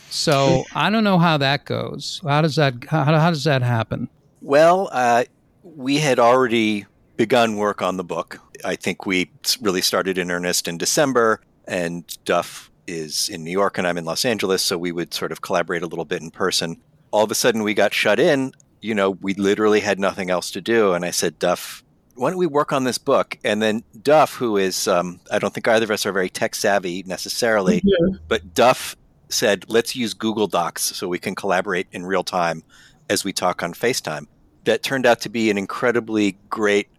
So 0.10 0.66
I 0.74 0.90
don't 0.90 1.04
know 1.04 1.18
how 1.18 1.38
that 1.38 1.66
goes. 1.66 2.22
How 2.24 2.42
does 2.42 2.56
that 2.56 2.86
how, 2.90 3.04
how 3.04 3.30
does 3.30 3.44
that 3.44 3.62
happen? 3.62 4.10
Well, 4.42 4.90
uh, 4.92 5.26
we 5.64 5.98
had 5.98 6.20
already 6.20 6.86
begun 7.18 7.58
work 7.58 7.82
on 7.82 7.98
the 7.98 8.04
book. 8.04 8.40
I 8.64 8.76
think 8.76 9.06
we 9.06 9.32
really 9.62 9.82
started 9.82 10.18
in 10.18 10.32
earnest 10.32 10.68
in 10.68 10.78
December, 10.78 11.42
and 11.68 12.06
Duff 12.26 12.70
is 12.88 13.30
in 13.30 13.44
New 13.44 13.52
York 13.52 13.78
and 13.78 13.88
I'm 13.88 13.98
in 13.98 14.06
Los 14.06 14.26
Angeles, 14.26 14.62
so 14.62 14.78
we 14.78 14.92
would 14.92 15.14
sort 15.14 15.32
of 15.32 15.42
collaborate 15.42 15.84
a 15.84 15.88
little 15.88 16.06
bit 16.06 16.22
in 16.22 16.32
person. 16.32 16.80
All 17.12 17.24
of 17.24 17.32
a 17.32 17.36
sudden, 17.36 17.64
we 17.64 17.74
got 17.74 17.94
shut 17.94 18.20
in. 18.20 18.52
You 18.82 18.96
know, 18.96 19.12
we 19.12 19.34
literally 19.34 19.82
had 19.82 20.00
nothing 20.00 20.30
else 20.30 20.52
to 20.52 20.62
do. 20.62 20.94
And 20.94 21.06
I 21.06 21.12
said, 21.12 21.38
Duff, 21.38 21.84
why 22.16 22.30
don't 22.30 22.40
we 22.40 22.48
work 22.48 22.72
on 22.72 22.84
this 22.84 22.98
book? 22.98 23.38
And 23.44 23.62
then 23.62 23.84
Duff, 24.02 24.36
who 24.36 24.58
is, 24.58 24.88
um, 24.88 25.20
I 25.32 25.40
don't 25.40 25.54
think 25.54 25.68
either 25.68 25.84
of 25.84 25.92
us 25.92 26.06
are 26.06 26.12
very 26.12 26.30
tech 26.30 26.56
savvy 26.56 27.04
necessarily, 27.06 27.82
mm-hmm. 27.82 28.18
but 28.28 28.54
Duff 28.54 28.96
said, 29.30 29.66
let's 29.68 29.96
use 29.96 30.14
Google 30.14 30.48
Docs 30.48 30.84
so 30.84 31.08
we 31.08 31.20
can 31.20 31.36
collaborate 31.36 31.88
in 31.92 32.06
real 32.06 32.24
time 32.24 32.64
as 33.10 33.24
we 33.24 33.34
talk 33.34 33.64
on 33.64 33.74
FaceTime. 33.74 34.28
That 34.66 34.84
turned 34.84 35.06
out 35.06 35.22
to 35.22 35.30
be 35.30 35.50
an 35.50 35.58
incredibly 35.58 36.38
great 36.50 36.90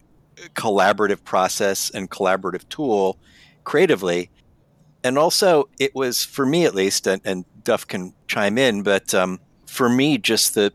collaborative 0.54 1.22
process 1.24 1.90
and 1.90 2.10
collaborative 2.10 2.68
tool 2.68 3.18
creatively. 3.64 4.30
And 5.04 5.18
also, 5.18 5.68
it 5.78 5.94
was 5.94 6.24
for 6.24 6.46
me 6.46 6.64
at 6.64 6.74
least, 6.74 7.06
and, 7.06 7.20
and 7.24 7.44
Duff 7.64 7.86
can 7.86 8.14
chime 8.26 8.58
in, 8.58 8.82
but 8.82 9.14
um, 9.14 9.38
for 9.66 9.88
me, 9.88 10.18
just 10.18 10.54
the 10.54 10.72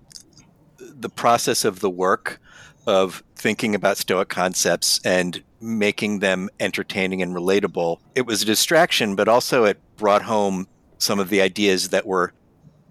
the 0.77 1.09
process 1.09 1.65
of 1.65 1.81
the 1.81 1.89
work 1.89 2.39
of 2.87 3.23
thinking 3.35 3.75
about 3.75 3.97
Stoic 3.97 4.29
concepts 4.29 4.99
and 5.03 5.43
making 5.59 6.19
them 6.19 6.49
entertaining 6.59 7.21
and 7.21 7.35
relatable. 7.35 7.97
It 8.13 8.25
was 8.25 8.43
a 8.43 8.45
distraction, 8.45 9.15
but 9.15 9.27
also 9.27 9.65
it 9.65 9.79
brought 9.97 10.21
home 10.21 10.67
some 10.97 11.19
of 11.19 11.29
the 11.29 11.41
ideas 11.41 11.89
that 11.89 12.05
we're 12.05 12.31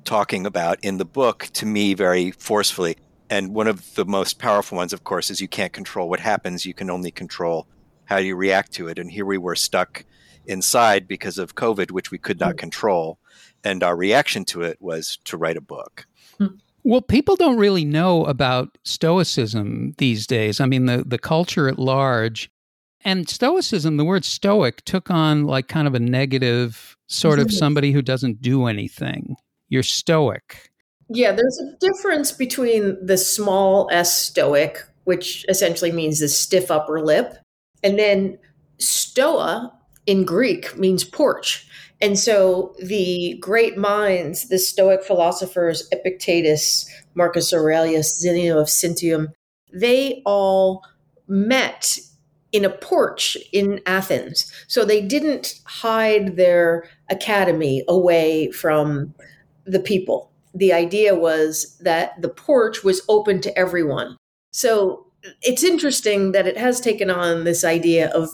talking 0.04 0.46
about 0.46 0.78
in 0.82 0.98
the 0.98 1.04
book 1.04 1.48
to 1.54 1.66
me 1.66 1.94
very 1.94 2.30
forcefully. 2.30 2.96
And 3.30 3.54
one 3.54 3.66
of 3.66 3.94
the 3.94 4.04
most 4.04 4.38
powerful 4.38 4.76
ones, 4.76 4.92
of 4.92 5.04
course, 5.04 5.30
is 5.30 5.40
you 5.40 5.48
can't 5.48 5.72
control 5.72 6.08
what 6.08 6.20
happens, 6.20 6.66
you 6.66 6.74
can 6.74 6.90
only 6.90 7.10
control 7.10 7.66
how 8.04 8.18
you 8.18 8.36
react 8.36 8.72
to 8.72 8.88
it. 8.88 8.98
And 8.98 9.10
here 9.10 9.24
we 9.24 9.38
were 9.38 9.56
stuck 9.56 10.04
inside 10.46 11.08
because 11.08 11.38
of 11.38 11.54
COVID, 11.54 11.90
which 11.90 12.10
we 12.10 12.18
could 12.18 12.38
not 12.38 12.56
mm. 12.56 12.58
control. 12.58 13.18
And 13.64 13.82
our 13.82 13.96
reaction 13.96 14.44
to 14.46 14.62
it 14.62 14.76
was 14.80 15.18
to 15.24 15.38
write 15.38 15.56
a 15.56 15.62
book. 15.62 16.06
Hmm. 16.36 16.56
Well, 16.82 17.00
people 17.00 17.34
don't 17.34 17.56
really 17.56 17.86
know 17.86 18.26
about 18.26 18.76
Stoicism 18.84 19.94
these 19.96 20.26
days. 20.26 20.60
I 20.60 20.66
mean, 20.66 20.84
the, 20.84 21.02
the 21.06 21.18
culture 21.18 21.66
at 21.66 21.78
large 21.78 22.50
and 23.04 23.28
Stoicism, 23.28 23.98
the 23.98 24.04
word 24.04 24.24
Stoic 24.24 24.82
took 24.84 25.10
on 25.10 25.44
like 25.44 25.68
kind 25.68 25.86
of 25.86 25.94
a 25.94 26.00
negative 26.00 26.96
sort 27.14 27.38
of 27.38 27.48
mm-hmm. 27.48 27.56
somebody 27.56 27.92
who 27.92 28.02
doesn't 28.02 28.42
do 28.42 28.66
anything. 28.66 29.36
You're 29.68 29.82
Stoic. 29.82 30.70
Yeah, 31.08 31.32
there's 31.32 31.58
a 31.60 31.76
difference 31.78 32.32
between 32.32 33.04
the 33.04 33.18
small 33.18 33.88
s 33.92 34.16
Stoic, 34.16 34.78
which 35.04 35.44
essentially 35.48 35.92
means 35.92 36.20
the 36.20 36.28
stiff 36.28 36.70
upper 36.70 37.00
lip, 37.00 37.36
and 37.82 37.98
then 37.98 38.38
Stoa 38.78 39.72
in 40.06 40.24
Greek 40.24 40.76
means 40.76 41.04
porch. 41.04 41.68
And 42.00 42.18
so 42.18 42.74
the 42.82 43.38
great 43.40 43.78
minds, 43.78 44.48
the 44.48 44.58
Stoic 44.58 45.04
philosophers, 45.04 45.88
Epictetus, 45.92 46.90
Marcus 47.14 47.52
Aurelius, 47.52 48.18
Zeno 48.18 48.58
of 48.58 48.66
Citium, 48.66 49.28
they 49.72 50.22
all 50.26 50.82
met 51.28 51.98
in 52.54 52.64
a 52.64 52.70
porch 52.70 53.36
in 53.52 53.80
Athens. 53.84 54.50
So 54.68 54.84
they 54.84 55.02
didn't 55.02 55.60
hide 55.66 56.36
their 56.36 56.88
academy 57.10 57.82
away 57.88 58.52
from 58.52 59.12
the 59.66 59.80
people. 59.80 60.30
The 60.54 60.72
idea 60.72 61.16
was 61.16 61.76
that 61.78 62.22
the 62.22 62.28
porch 62.28 62.84
was 62.84 63.02
open 63.08 63.40
to 63.40 63.58
everyone. 63.58 64.16
So 64.52 65.04
it's 65.42 65.64
interesting 65.64 66.30
that 66.30 66.46
it 66.46 66.56
has 66.56 66.80
taken 66.80 67.10
on 67.10 67.42
this 67.42 67.64
idea 67.64 68.08
of 68.10 68.30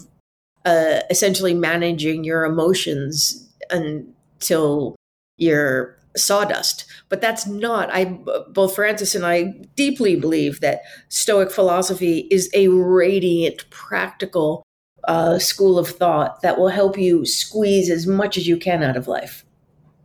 uh, 0.66 1.00
essentially 1.08 1.54
managing 1.54 2.22
your 2.22 2.44
emotions 2.44 3.48
until 3.70 4.96
you're 5.38 5.96
sawdust. 6.16 6.86
But 7.08 7.20
that's 7.20 7.46
not, 7.46 7.88
I, 7.92 8.04
both 8.48 8.74
Francis 8.74 9.14
and 9.14 9.24
I 9.24 9.54
deeply 9.76 10.16
believe 10.16 10.60
that 10.60 10.82
Stoic 11.08 11.50
philosophy 11.50 12.28
is 12.30 12.50
a 12.54 12.68
radiant, 12.68 13.68
practical 13.70 14.62
uh, 15.04 15.38
school 15.38 15.78
of 15.78 15.88
thought 15.88 16.42
that 16.42 16.58
will 16.58 16.68
help 16.68 16.98
you 16.98 17.24
squeeze 17.24 17.90
as 17.90 18.06
much 18.06 18.36
as 18.36 18.46
you 18.46 18.56
can 18.56 18.82
out 18.82 18.96
of 18.96 19.08
life. 19.08 19.44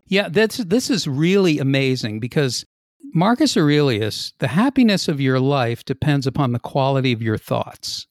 Yeah, 0.07 0.29
that's 0.29 0.57
this 0.57 0.89
is 0.89 1.07
really 1.07 1.57
amazing 1.59 2.19
because 2.19 2.65
Marcus 3.13 3.57
Aurelius, 3.57 4.33
the 4.39 4.50
happiness 4.50 5.07
of 5.07 5.19
your 5.19 5.39
life 5.39 5.83
depends 5.83 6.27
upon 6.27 6.51
the 6.51 6.59
quality 6.59 7.12
of 7.12 7.21
your 7.21 7.38
thoughts. 7.38 8.07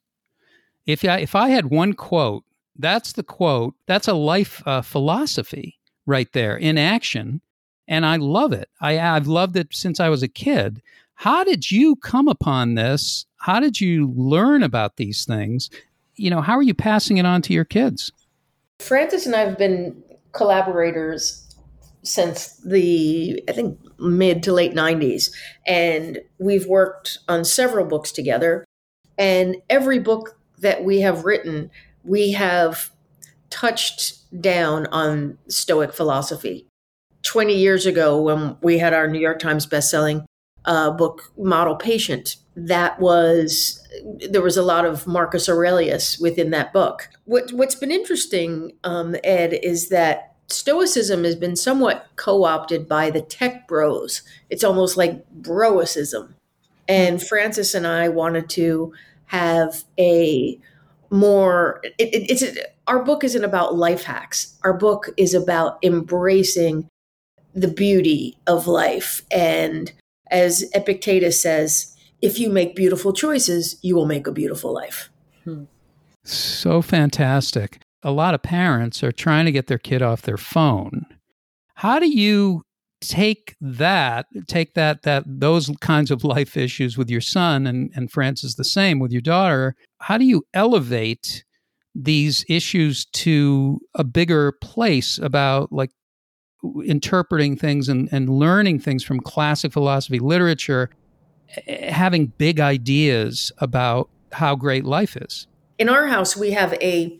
If 0.86 1.04
I, 1.04 1.18
if 1.18 1.34
I 1.34 1.50
had 1.50 1.66
one 1.66 1.92
quote, 1.92 2.44
that's 2.76 3.12
the 3.12 3.22
quote. 3.22 3.74
That's 3.86 4.08
a 4.08 4.14
life 4.14 4.62
uh, 4.66 4.82
philosophy 4.82 5.78
right 6.06 6.30
there 6.32 6.56
in 6.56 6.76
action 6.76 7.40
and 7.86 8.06
I 8.06 8.16
love 8.16 8.52
it. 8.52 8.68
I, 8.80 8.98
I've 8.98 9.26
loved 9.26 9.56
it 9.56 9.68
since 9.72 10.00
I 10.00 10.08
was 10.08 10.22
a 10.22 10.28
kid. 10.28 10.82
How 11.14 11.44
did 11.44 11.70
you 11.70 11.96
come 11.96 12.28
upon 12.28 12.74
this? 12.74 13.26
How 13.38 13.60
did 13.60 13.80
you 13.80 14.12
learn 14.16 14.62
about 14.62 14.96
these 14.96 15.24
things? 15.24 15.70
You 16.16 16.30
know, 16.30 16.40
how 16.40 16.54
are 16.54 16.62
you 16.62 16.74
passing 16.74 17.18
it 17.18 17.26
on 17.26 17.42
to 17.42 17.52
your 17.52 17.64
kids? 17.64 18.10
Francis 18.80 19.26
and 19.26 19.36
I 19.36 19.40
have 19.40 19.58
been 19.58 20.02
collaborators 20.32 21.44
since 22.02 22.56
the 22.58 23.42
I 23.48 23.52
think 23.52 23.78
mid 23.98 24.42
to 24.42 24.52
late 24.52 24.74
90s 24.74 25.30
and 25.66 26.18
we've 26.38 26.66
worked 26.66 27.18
on 27.28 27.44
several 27.44 27.86
books 27.86 28.12
together 28.12 28.64
and 29.16 29.56
every 29.70 29.98
book 29.98 30.36
that 30.58 30.84
we 30.84 31.00
have 31.00 31.24
written 31.24 31.70
we 32.02 32.32
have 32.32 32.90
touched 33.48 34.40
down 34.40 34.86
on 34.88 35.38
stoic 35.48 35.94
philosophy 35.94 36.66
20 37.24 37.54
years 37.54 37.86
ago 37.86 38.20
when 38.20 38.56
we 38.62 38.78
had 38.78 38.92
our 38.94 39.08
New 39.08 39.20
York 39.20 39.38
Times 39.38 39.66
bestselling 39.66 40.24
uh, 40.64 40.90
book, 40.90 41.32
Model 41.36 41.76
Patient, 41.76 42.36
that 42.56 43.00
was 43.00 43.80
there 44.30 44.42
was 44.42 44.56
a 44.56 44.62
lot 44.62 44.84
of 44.84 45.06
Marcus 45.06 45.48
Aurelius 45.48 46.18
within 46.18 46.50
that 46.50 46.72
book. 46.72 47.08
What, 47.24 47.52
what's 47.52 47.74
been 47.74 47.92
interesting, 47.92 48.72
um, 48.82 49.14
Ed, 49.22 49.58
is 49.62 49.88
that 49.90 50.34
Stoicism 50.48 51.24
has 51.24 51.36
been 51.36 51.56
somewhat 51.56 52.06
co 52.16 52.44
opted 52.44 52.88
by 52.88 53.10
the 53.10 53.22
tech 53.22 53.66
bros. 53.66 54.22
It's 54.50 54.64
almost 54.64 54.96
like 54.96 55.24
broicism. 55.32 56.34
And 56.86 57.22
Francis 57.22 57.74
and 57.74 57.86
I 57.86 58.08
wanted 58.08 58.50
to 58.50 58.92
have 59.26 59.84
a 59.98 60.58
more, 61.10 61.80
it, 61.82 61.94
it, 61.98 62.30
it's, 62.30 62.58
our 62.86 63.02
book 63.02 63.24
isn't 63.24 63.44
about 63.44 63.76
life 63.76 64.04
hacks. 64.04 64.58
Our 64.64 64.74
book 64.74 65.08
is 65.16 65.32
about 65.32 65.78
embracing 65.82 66.88
the 67.54 67.68
beauty 67.68 68.36
of 68.46 68.66
life. 68.66 69.22
And 69.30 69.92
as 70.30 70.64
Epictetus 70.74 71.40
says, 71.40 71.96
if 72.20 72.38
you 72.38 72.50
make 72.50 72.74
beautiful 72.74 73.12
choices, 73.12 73.78
you 73.82 73.94
will 73.94 74.06
make 74.06 74.26
a 74.26 74.32
beautiful 74.32 74.72
life. 74.72 75.10
Hmm. 75.44 75.64
So 76.24 76.82
fantastic. 76.82 77.80
A 78.02 78.10
lot 78.10 78.34
of 78.34 78.42
parents 78.42 79.02
are 79.02 79.12
trying 79.12 79.44
to 79.44 79.52
get 79.52 79.66
their 79.66 79.78
kid 79.78 80.02
off 80.02 80.22
their 80.22 80.36
phone. 80.36 81.06
How 81.74 81.98
do 81.98 82.08
you 82.08 82.62
take 83.00 83.56
that, 83.60 84.26
take 84.46 84.74
that, 84.74 85.02
that 85.02 85.24
those 85.26 85.70
kinds 85.80 86.10
of 86.10 86.24
life 86.24 86.56
issues 86.56 86.96
with 86.96 87.10
your 87.10 87.20
son 87.20 87.66
and, 87.66 87.90
and 87.94 88.10
Francis 88.10 88.54
the 88.54 88.64
same 88.64 88.98
with 88.98 89.12
your 89.12 89.20
daughter? 89.20 89.74
How 90.00 90.18
do 90.18 90.24
you 90.24 90.44
elevate 90.54 91.44
these 91.94 92.44
issues 92.48 93.04
to 93.04 93.80
a 93.94 94.04
bigger 94.04 94.52
place 94.60 95.18
about 95.18 95.72
like 95.72 95.90
interpreting 96.84 97.56
things 97.56 97.88
and, 97.88 98.08
and 98.12 98.28
learning 98.28 98.80
things 98.80 99.04
from 99.04 99.20
classic 99.20 99.72
philosophy 99.72 100.18
literature, 100.18 100.90
having 101.68 102.26
big 102.38 102.60
ideas 102.60 103.52
about 103.58 104.08
how 104.32 104.54
great 104.54 104.84
life 104.84 105.16
is. 105.16 105.46
In 105.78 105.88
our 105.88 106.06
house, 106.06 106.36
we 106.36 106.52
have 106.52 106.74
a 106.74 107.18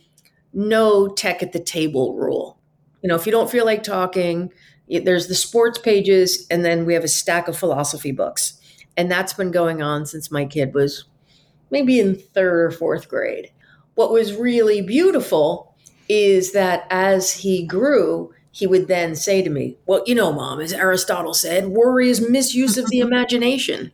no 0.53 1.09
tech 1.09 1.43
at 1.43 1.53
the 1.53 1.61
table 1.61 2.15
rule. 2.15 2.59
You 3.03 3.09
know, 3.09 3.17
if 3.17 3.27
you 3.27 3.33
don't 3.33 3.51
feel 3.51 3.65
like 3.65 3.83
talking, 3.83 4.53
there's 4.89 5.27
the 5.27 5.35
sports 5.35 5.79
pages, 5.79 6.47
and 6.51 6.65
then 6.65 6.85
we 6.85 6.95
have 6.95 7.05
a 7.05 7.09
stack 7.09 7.49
of 7.49 7.57
philosophy 7.57 8.13
books. 8.13 8.61
And 8.97 9.11
that's 9.11 9.33
been 9.33 9.51
going 9.51 9.83
on 9.83 10.07
since 10.07 10.31
my 10.31 10.45
kid 10.45 10.75
was 10.75 11.05
maybe 11.71 11.99
in 11.99 12.15
third 12.15 12.67
or 12.67 12.71
fourth 12.71 13.09
grade. 13.09 13.51
What 13.95 14.13
was 14.13 14.35
really 14.35 14.83
beautiful 14.83 15.75
is 16.09 16.53
that 16.53 16.87
as 16.91 17.33
he 17.33 17.67
grew, 17.67 18.34
he 18.55 18.69
would 18.69 18.87
then 18.87 19.17
say 19.17 19.43
to 19.43 19.51
me, 19.51 19.77
Well, 19.85 20.05
you 20.07 20.15
know, 20.15 20.33
mom, 20.33 20.61
as 20.61 20.73
Aristotle 20.73 21.35
said, 21.35 21.67
worry 21.67 22.09
is 22.09 22.27
misuse 22.27 22.79
of 22.79 22.89
the 22.89 22.99
imagination. 23.01 23.91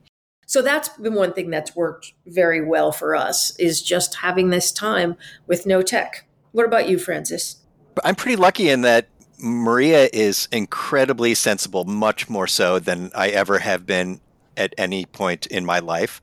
So 0.46 0.60
that's 0.60 0.90
been 0.90 1.14
one 1.14 1.32
thing 1.32 1.48
that's 1.48 1.74
worked 1.74 2.12
very 2.26 2.62
well 2.62 2.92
for 2.92 3.16
us 3.16 3.56
is 3.56 3.80
just 3.80 4.16
having 4.16 4.50
this 4.50 4.70
time 4.70 5.16
with 5.46 5.64
no 5.64 5.80
tech. 5.80 6.26
What 6.52 6.66
about 6.66 6.88
you, 6.88 6.98
Francis? 6.98 7.56
I'm 8.04 8.16
pretty 8.16 8.36
lucky 8.36 8.68
in 8.68 8.82
that 8.82 9.08
Maria 9.38 10.10
is 10.12 10.46
incredibly 10.52 11.34
sensible, 11.34 11.84
much 11.84 12.28
more 12.28 12.46
so 12.46 12.78
than 12.78 13.10
I 13.14 13.28
ever 13.28 13.60
have 13.60 13.86
been 13.86 14.20
at 14.56 14.74
any 14.76 15.06
point 15.06 15.46
in 15.46 15.64
my 15.64 15.78
life. 15.78 16.20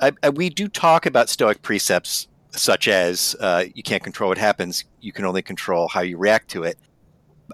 I, 0.00 0.12
I, 0.22 0.28
we 0.28 0.50
do 0.50 0.68
talk 0.68 1.06
about 1.06 1.28
Stoic 1.28 1.62
precepts 1.62 2.28
such 2.50 2.86
as 2.86 3.34
uh, 3.40 3.64
you 3.74 3.82
can't 3.82 4.04
control 4.04 4.28
what 4.28 4.38
happens, 4.38 4.84
you 5.00 5.12
can 5.12 5.24
only 5.24 5.42
control 5.42 5.88
how 5.88 6.02
you 6.02 6.18
react 6.18 6.50
to 6.50 6.62
it. 6.62 6.78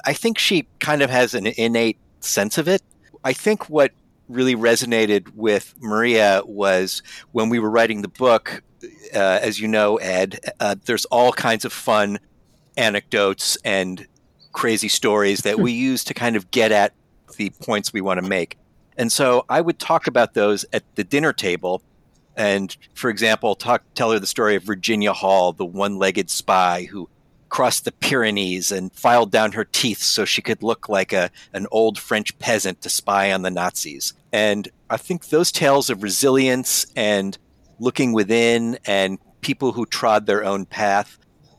I 0.05 0.13
think 0.13 0.39
she 0.39 0.67
kind 0.81 1.03
of 1.03 1.11
has 1.11 1.35
an 1.35 1.47
innate 1.47 1.99
sense 2.21 2.59
of 2.59 2.69
it. 2.69 2.83
I 3.25 3.33
think 3.33 3.69
what 3.69 3.93
really 4.29 4.55
resonated 4.55 5.35
with 5.35 5.75
Maria 5.81 6.43
was 6.45 7.03
when 7.33 7.49
we 7.49 7.59
were 7.59 7.71
writing 7.71 8.03
the 8.03 8.09
book, 8.09 8.63
uh, 9.15 9.41
as 9.43 9.59
you 9.59 9.69
know, 9.69 9.97
Ed, 9.97 10.39
uh, 10.61 10.77
there's 10.85 11.05
all 11.07 11.33
kinds 11.33 11.65
of 11.65 11.73
fun 11.73 12.19
anecdotes 12.77 13.57
and 13.65 14.07
crazy 14.53 14.89
stories 14.89 15.41
that 15.41 15.59
we 15.59 15.73
use 15.91 16.05
to 16.05 16.15
kind 16.15 16.37
of 16.37 16.51
get 16.51 16.73
at 16.73 16.93
the 17.37 17.51
points 17.63 17.93
we 17.93 18.01
want 18.01 18.23
to 18.23 18.29
make. 18.29 18.57
And 18.97 19.13
so 19.13 19.45
I 19.49 19.61
would 19.61 19.79
talk 19.79 20.07
about 20.07 20.35
those 20.35 20.65
at 20.73 20.83
the 20.97 21.05
dinner 21.05 21.33
table. 21.33 21.83
And 22.37 22.77
for 22.95 23.11
example, 23.11 23.55
talk, 23.55 23.83
tell 23.95 24.13
her 24.13 24.19
the 24.19 24.27
story 24.27 24.57
of 24.57 24.65
Virginia 24.65 25.13
Hall, 25.13 25.53
the 25.53 25.65
one 25.65 25.99
legged 25.99 26.31
spy 26.31 26.85
who 26.85 27.09
crossed 27.49 27.85
the 27.85 27.93
Pyrenees 27.93 28.71
and 28.71 28.93
filed 28.93 29.31
down 29.31 29.53
her 29.53 29.65
teeth 29.65 30.03
so 30.03 30.25
she 30.25 30.43
could 30.43 30.63
look 30.63 30.89
like 30.89 31.13
a, 31.13 31.31
an 31.53 31.67
old 31.71 31.99
French 31.99 32.39
peasant 32.39 32.83
to 32.83 32.91
spy 32.91 33.33
on 33.33 33.43
the 33.43 33.51
Nazis. 33.51 34.13
And 34.33 34.69
I 34.91 34.97
think 34.97 35.29
those 35.29 35.53
tales 35.53 35.91
of 35.91 36.03
resilience 36.03 36.87
and 36.97 37.37
looking 37.79 38.13
within 38.13 38.79
and 38.87 39.19
people 39.41 39.73
who 39.73 39.87
trod 39.87 40.27
their 40.27 40.45
own 40.45 40.67
path 40.67 41.19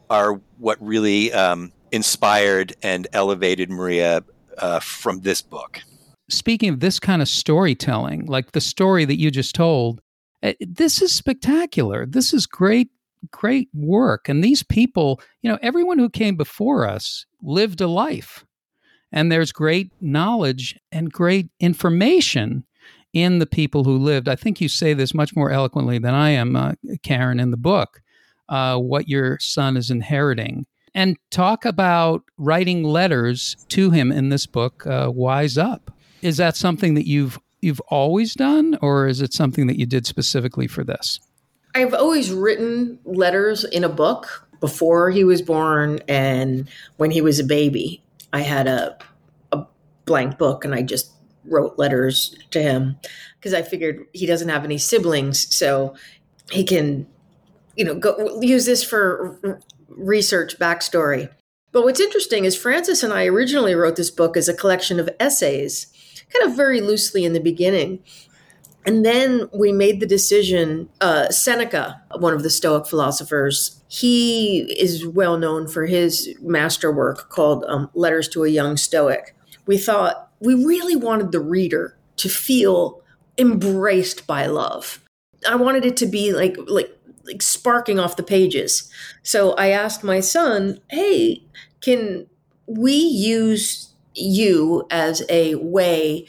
are 0.09 0.41
what 0.57 0.77
really 0.81 1.31
um, 1.33 1.71
inspired 1.91 2.75
and 2.83 3.07
elevated 3.13 3.69
Maria 3.69 4.23
uh, 4.57 4.79
from 4.79 5.21
this 5.21 5.41
book. 5.41 5.79
Speaking 6.29 6.69
of 6.69 6.79
this 6.79 6.99
kind 6.99 7.21
of 7.21 7.27
storytelling, 7.27 8.25
like 8.25 8.51
the 8.51 8.61
story 8.61 9.05
that 9.05 9.19
you 9.19 9.31
just 9.31 9.55
told, 9.55 10.01
eh, 10.43 10.53
this 10.59 11.01
is 11.01 11.13
spectacular. 11.13 12.05
This 12.05 12.33
is 12.33 12.45
great 12.45 12.89
great 13.31 13.69
work. 13.73 14.29
And 14.29 14.43
these 14.43 14.63
people, 14.63 15.21
you 15.41 15.49
know, 15.49 15.59
everyone 15.61 15.99
who 15.99 16.09
came 16.09 16.35
before 16.35 16.87
us 16.87 17.25
lived 17.41 17.81
a 17.81 17.87
life. 17.87 18.45
And 19.11 19.31
there's 19.31 19.51
great 19.51 19.91
knowledge 20.01 20.79
and 20.91 21.11
great 21.11 21.49
information 21.59 22.63
in 23.13 23.39
the 23.39 23.47
people 23.47 23.83
who 23.83 23.97
lived. 23.97 24.29
I 24.29 24.35
think 24.35 24.61
you 24.61 24.69
say 24.69 24.93
this 24.93 25.13
much 25.13 25.35
more 25.35 25.51
eloquently 25.51 25.97
than 25.97 26.13
I 26.13 26.29
am, 26.31 26.55
uh, 26.55 26.73
Karen, 27.01 27.39
in 27.39 27.51
the 27.51 27.57
book, 27.57 28.01
uh, 28.49 28.77
what 28.77 29.07
your 29.07 29.39
son 29.39 29.77
is 29.77 29.89
inheriting. 29.89 30.65
And 30.93 31.17
talk 31.31 31.65
about 31.65 32.23
writing 32.37 32.83
letters 32.83 33.55
to 33.69 33.91
him 33.91 34.11
in 34.11 34.29
this 34.29 34.45
book, 34.45 34.85
uh, 34.85 35.09
Wise 35.13 35.57
Up. 35.57 35.91
Is 36.21 36.37
that 36.37 36.57
something 36.57 36.95
that 36.95 37.07
you've 37.07 37.39
you've 37.61 37.81
always 37.89 38.33
done, 38.33 38.77
or 38.81 39.07
is 39.07 39.21
it 39.21 39.33
something 39.33 39.67
that 39.67 39.77
you 39.77 39.85
did 39.85 40.05
specifically 40.05 40.67
for 40.67 40.83
this? 40.83 41.19
I've 41.75 41.93
always 41.93 42.31
written 42.31 42.99
letters 43.05 43.63
in 43.63 43.83
a 43.83 43.89
book 43.89 44.47
before 44.59 45.11
he 45.11 45.23
was 45.23 45.41
born 45.41 45.99
and 46.07 46.69
when 46.97 47.11
he 47.11 47.21
was 47.21 47.39
a 47.39 47.43
baby. 47.43 48.03
I 48.33 48.41
had 48.41 48.67
a, 48.67 48.97
a 49.51 49.65
blank 50.05 50.37
book 50.37 50.65
and 50.65 50.75
I 50.75 50.81
just 50.81 51.11
wrote 51.45 51.77
letters 51.77 52.35
to 52.51 52.61
him 52.61 52.97
because 53.35 53.53
I 53.53 53.61
figured 53.61 54.05
he 54.13 54.25
doesn't 54.25 54.49
have 54.49 54.65
any 54.65 54.77
siblings, 54.77 55.53
so 55.55 55.95
he 56.51 56.63
can, 56.63 57.07
you 57.75 57.85
know, 57.85 57.95
go 57.95 58.39
use 58.41 58.65
this 58.65 58.83
for 58.83 59.59
research 59.87 60.59
backstory. 60.59 61.29
But 61.71 61.83
what's 61.83 61.99
interesting 61.99 62.45
is 62.45 62.55
Francis 62.55 63.03
and 63.03 63.13
I 63.13 63.25
originally 63.25 63.75
wrote 63.75 63.95
this 63.95 64.11
book 64.11 64.35
as 64.35 64.49
a 64.49 64.53
collection 64.53 64.99
of 64.99 65.09
essays, 65.19 65.87
kind 66.33 66.49
of 66.49 66.57
very 66.57 66.81
loosely 66.81 67.23
in 67.23 67.33
the 67.33 67.39
beginning. 67.39 68.03
And 68.89 69.05
then 69.05 69.47
we 69.53 69.71
made 69.71 69.99
the 69.99 70.07
decision. 70.07 70.89
Uh, 70.99 71.29
Seneca, 71.29 72.01
one 72.17 72.33
of 72.33 72.41
the 72.41 72.49
Stoic 72.49 72.87
philosophers, 72.87 73.83
he 73.87 74.61
is 74.81 75.05
well 75.05 75.37
known 75.37 75.67
for 75.67 75.85
his 75.85 76.35
masterwork 76.41 77.29
called 77.29 77.63
um, 77.67 77.91
Letters 77.93 78.27
to 78.29 78.45
a 78.45 78.49
Young 78.49 78.77
Stoic. 78.77 79.35
We 79.67 79.77
thought 79.77 80.31
we 80.39 80.55
really 80.55 80.95
wanted 80.95 81.31
the 81.31 81.39
reader 81.39 81.99
to 82.15 82.29
feel 82.29 83.03
embraced 83.37 84.25
by 84.25 84.47
love. 84.47 85.05
I 85.47 85.55
wanted 85.55 85.85
it 85.85 85.95
to 85.97 86.07
be 86.07 86.33
like 86.33 86.57
like 86.65 86.91
like 87.25 87.43
sparking 87.43 87.99
off 87.99 88.15
the 88.15 88.23
pages. 88.23 88.91
So 89.21 89.51
I 89.51 89.67
asked 89.67 90.03
my 90.03 90.19
son, 90.19 90.79
"Hey, 90.89 91.43
can 91.81 92.25
we 92.65 92.93
use 92.93 93.93
you 94.15 94.87
as 94.89 95.21
a 95.29 95.53
way 95.53 96.25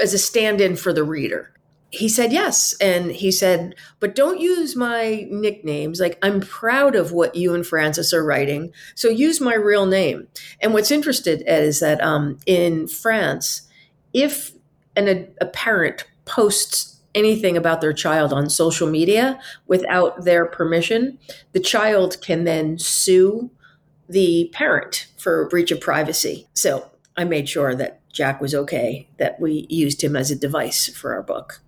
as 0.00 0.14
a 0.14 0.18
stand-in 0.18 0.76
for 0.76 0.92
the 0.92 1.02
reader?" 1.02 1.52
He 1.90 2.08
said 2.08 2.32
yes 2.32 2.74
and 2.80 3.10
he 3.10 3.30
said 3.30 3.74
but 4.00 4.14
don't 4.14 4.40
use 4.40 4.76
my 4.76 5.26
nicknames. 5.30 6.00
Like 6.00 6.18
i'm 6.22 6.40
proud 6.40 6.94
of 6.94 7.12
what 7.12 7.34
you 7.34 7.54
and 7.54 7.66
francis 7.66 8.12
are 8.12 8.24
writing 8.24 8.72
so 8.94 9.08
use 9.08 9.40
my 9.40 9.54
real 9.54 9.86
name. 9.86 10.28
And 10.60 10.74
what's 10.74 10.90
interested 10.90 11.42
ed 11.46 11.62
is 11.62 11.80
that 11.80 12.02
um, 12.02 12.38
in 12.46 12.88
france 12.88 13.62
if 14.12 14.52
an, 14.96 15.08
a, 15.08 15.28
a 15.40 15.46
parent 15.46 16.06
posts 16.24 17.00
anything 17.14 17.56
about 17.56 17.80
their 17.80 17.92
child 17.92 18.32
on 18.32 18.50
social 18.50 18.88
media 18.88 19.40
without 19.66 20.24
their 20.24 20.44
permission 20.44 21.18
the 21.52 21.60
child 21.60 22.20
can 22.20 22.44
then 22.44 22.78
sue 22.78 23.50
the 24.10 24.50
parent 24.52 25.06
for 25.18 25.48
breach 25.48 25.70
of 25.70 25.80
privacy. 25.80 26.46
So 26.52 26.90
i 27.16 27.24
made 27.24 27.48
sure 27.48 27.74
that 27.74 28.00
jack 28.12 28.40
was 28.42 28.54
okay 28.54 29.08
that 29.18 29.40
we 29.40 29.66
used 29.70 30.02
him 30.04 30.16
as 30.16 30.30
a 30.30 30.36
device 30.36 30.88
for 30.88 31.14
our 31.14 31.22
book 31.22 31.60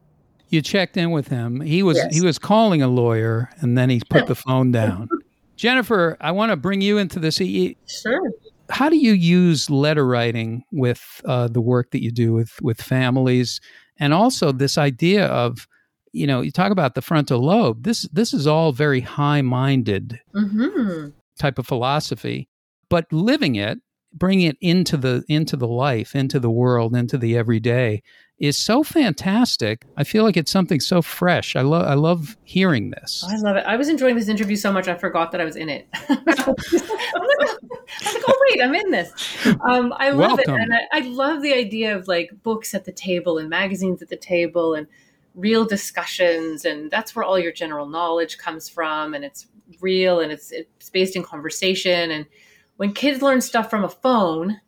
you 0.50 0.60
checked 0.60 0.96
in 0.96 1.12
with 1.12 1.28
him. 1.28 1.60
He 1.60 1.82
was 1.82 1.96
yes. 1.96 2.14
he 2.14 2.20
was 2.20 2.38
calling 2.38 2.82
a 2.82 2.88
lawyer, 2.88 3.48
and 3.60 3.78
then 3.78 3.88
he 3.88 4.02
put 4.10 4.26
the 4.26 4.34
phone 4.34 4.72
down. 4.72 5.08
Jennifer, 5.56 6.16
I 6.20 6.32
want 6.32 6.50
to 6.50 6.56
bring 6.56 6.80
you 6.80 6.98
into 6.98 7.18
this. 7.18 7.36
Sure. 7.36 8.30
How 8.68 8.88
do 8.88 8.96
you 8.96 9.12
use 9.12 9.70
letter 9.70 10.06
writing 10.06 10.64
with 10.72 11.20
uh, 11.24 11.48
the 11.48 11.60
work 11.60 11.92
that 11.92 12.02
you 12.02 12.10
do 12.10 12.32
with 12.32 12.60
with 12.60 12.82
families, 12.82 13.60
and 13.98 14.12
also 14.12 14.52
this 14.52 14.76
idea 14.76 15.26
of, 15.26 15.68
you 16.12 16.26
know, 16.26 16.40
you 16.40 16.50
talk 16.50 16.72
about 16.72 16.94
the 16.94 17.02
frontal 17.02 17.40
lobe. 17.40 17.84
This 17.84 18.08
this 18.12 18.34
is 18.34 18.46
all 18.46 18.72
very 18.72 19.00
high 19.00 19.42
minded 19.42 20.20
mm-hmm. 20.34 21.10
type 21.38 21.58
of 21.58 21.66
philosophy, 21.66 22.48
but 22.88 23.12
living 23.12 23.54
it, 23.54 23.78
bringing 24.12 24.46
it 24.46 24.56
into 24.60 24.96
the 24.96 25.24
into 25.28 25.56
the 25.56 25.68
life, 25.68 26.16
into 26.16 26.40
the 26.40 26.50
world, 26.50 26.96
into 26.96 27.18
the 27.18 27.36
everyday 27.36 28.02
is 28.40 28.56
so 28.56 28.82
fantastic. 28.82 29.86
I 29.98 30.04
feel 30.04 30.24
like 30.24 30.36
it's 30.36 30.50
something 30.50 30.80
so 30.80 31.02
fresh. 31.02 31.56
I 31.56 31.60
love 31.60 31.86
I 31.86 31.94
love 31.94 32.38
hearing 32.44 32.90
this. 32.90 33.22
I 33.28 33.36
love 33.36 33.56
it. 33.56 33.64
I 33.66 33.76
was 33.76 33.88
enjoying 33.88 34.16
this 34.16 34.28
interview 34.28 34.56
so 34.56 34.72
much 34.72 34.88
I 34.88 34.94
forgot 34.94 35.30
that 35.32 35.42
I 35.42 35.44
was 35.44 35.56
in 35.56 35.68
it. 35.68 35.86
I 35.94 36.16
was 36.46 36.72
like, 38.14 38.24
oh 38.26 38.46
wait, 38.48 38.62
I'm 38.62 38.74
in 38.74 38.90
this. 38.90 39.12
Um, 39.68 39.92
I 39.96 40.10
love 40.10 40.38
Welcome. 40.38 40.54
it, 40.54 40.62
and 40.62 40.74
I, 40.74 40.80
I 40.90 41.00
love 41.00 41.42
the 41.42 41.52
idea 41.52 41.94
of 41.94 42.08
like 42.08 42.30
books 42.42 42.72
at 42.74 42.86
the 42.86 42.92
table 42.92 43.36
and 43.36 43.50
magazines 43.50 44.00
at 44.00 44.08
the 44.08 44.16
table 44.16 44.74
and 44.74 44.86
real 45.34 45.66
discussions, 45.66 46.64
and 46.64 46.90
that's 46.90 47.14
where 47.14 47.24
all 47.24 47.38
your 47.38 47.52
general 47.52 47.86
knowledge 47.86 48.38
comes 48.38 48.70
from, 48.70 49.12
and 49.12 49.22
it's 49.22 49.48
real 49.80 50.20
and 50.20 50.32
it's 50.32 50.50
it's 50.50 50.88
based 50.88 51.14
in 51.14 51.22
conversation. 51.22 52.10
And 52.10 52.26
when 52.78 52.94
kids 52.94 53.20
learn 53.20 53.42
stuff 53.42 53.68
from 53.68 53.84
a 53.84 53.88
phone 53.90 54.60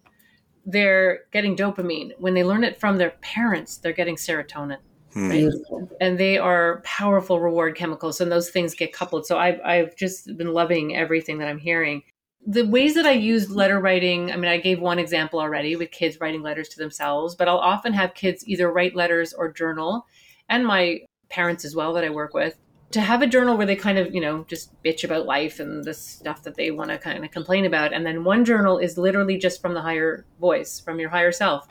they're 0.64 1.20
getting 1.32 1.56
dopamine. 1.56 2.12
When 2.18 2.34
they 2.34 2.44
learn 2.44 2.64
it 2.64 2.78
from 2.78 2.98
their 2.98 3.10
parents, 3.20 3.78
they're 3.78 3.92
getting 3.92 4.16
serotonin. 4.16 4.78
Hmm. 5.12 5.30
Right? 5.30 5.52
And 6.00 6.18
they 6.18 6.38
are 6.38 6.80
powerful 6.84 7.40
reward 7.40 7.76
chemicals, 7.76 8.20
and 8.20 8.32
those 8.32 8.50
things 8.50 8.74
get 8.74 8.92
coupled. 8.92 9.26
So 9.26 9.38
I've, 9.38 9.60
I've 9.64 9.96
just 9.96 10.36
been 10.36 10.52
loving 10.52 10.96
everything 10.96 11.38
that 11.38 11.48
I'm 11.48 11.58
hearing. 11.58 12.02
The 12.46 12.66
ways 12.66 12.94
that 12.94 13.06
I 13.06 13.12
use 13.12 13.50
letter 13.50 13.78
writing, 13.78 14.32
I 14.32 14.36
mean, 14.36 14.50
I 14.50 14.58
gave 14.58 14.80
one 14.80 14.98
example 14.98 15.38
already 15.38 15.76
with 15.76 15.90
kids 15.90 16.18
writing 16.20 16.42
letters 16.42 16.68
to 16.70 16.78
themselves, 16.78 17.34
but 17.34 17.46
I'll 17.46 17.58
often 17.58 17.92
have 17.92 18.14
kids 18.14 18.46
either 18.48 18.72
write 18.72 18.96
letters 18.96 19.32
or 19.32 19.52
journal, 19.52 20.06
and 20.48 20.66
my 20.66 21.00
parents 21.28 21.64
as 21.64 21.76
well 21.76 21.92
that 21.92 22.04
I 22.04 22.10
work 22.10 22.34
with 22.34 22.58
to 22.92 23.00
have 23.00 23.22
a 23.22 23.26
journal 23.26 23.56
where 23.56 23.66
they 23.66 23.76
kind 23.76 23.98
of, 23.98 24.14
you 24.14 24.20
know, 24.20 24.44
just 24.48 24.70
bitch 24.82 25.02
about 25.02 25.26
life 25.26 25.60
and 25.60 25.84
the 25.84 25.94
stuff 25.94 26.42
that 26.42 26.54
they 26.54 26.70
want 26.70 26.90
to 26.90 26.98
kind 26.98 27.24
of 27.24 27.30
complain 27.30 27.64
about. 27.64 27.92
And 27.92 28.06
then 28.06 28.24
one 28.24 28.44
journal 28.44 28.78
is 28.78 28.98
literally 28.98 29.38
just 29.38 29.60
from 29.60 29.74
the 29.74 29.80
higher 29.80 30.24
voice, 30.40 30.78
from 30.78 31.00
your 31.00 31.10
higher 31.10 31.32
self, 31.32 31.68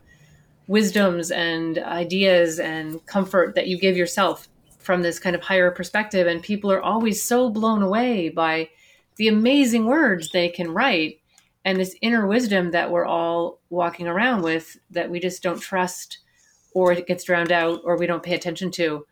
wisdoms 0.67 1.31
and 1.31 1.77
ideas 1.79 2.59
and 2.59 3.05
comfort 3.05 3.55
that 3.55 3.67
you 3.67 3.77
give 3.77 3.95
yourself 3.95 4.47
from 4.79 5.01
this 5.03 5.19
kind 5.19 5.35
of 5.35 5.43
higher 5.43 5.69
perspective. 5.69 6.27
And 6.27 6.41
people 6.41 6.71
are 6.71 6.81
always 6.81 7.23
so 7.23 7.49
blown 7.49 7.81
away 7.81 8.29
by 8.29 8.69
the 9.17 9.27
amazing 9.27 9.85
words 9.85 10.31
they 10.31 10.49
can 10.49 10.73
write 10.73 11.19
and 11.63 11.79
this 11.79 11.95
inner 12.01 12.25
wisdom 12.25 12.71
that 12.71 12.89
we're 12.89 13.05
all 13.05 13.59
walking 13.69 14.07
around 14.07 14.41
with 14.41 14.77
that 14.89 15.11
we 15.11 15.19
just 15.19 15.43
don't 15.43 15.59
trust 15.59 16.19
or 16.73 16.91
it 16.91 17.05
gets 17.05 17.25
drowned 17.25 17.51
out 17.51 17.81
or 17.83 17.97
we 17.97 18.07
don't 18.07 18.23
pay 18.23 18.33
attention 18.33 18.71
to 18.71 19.05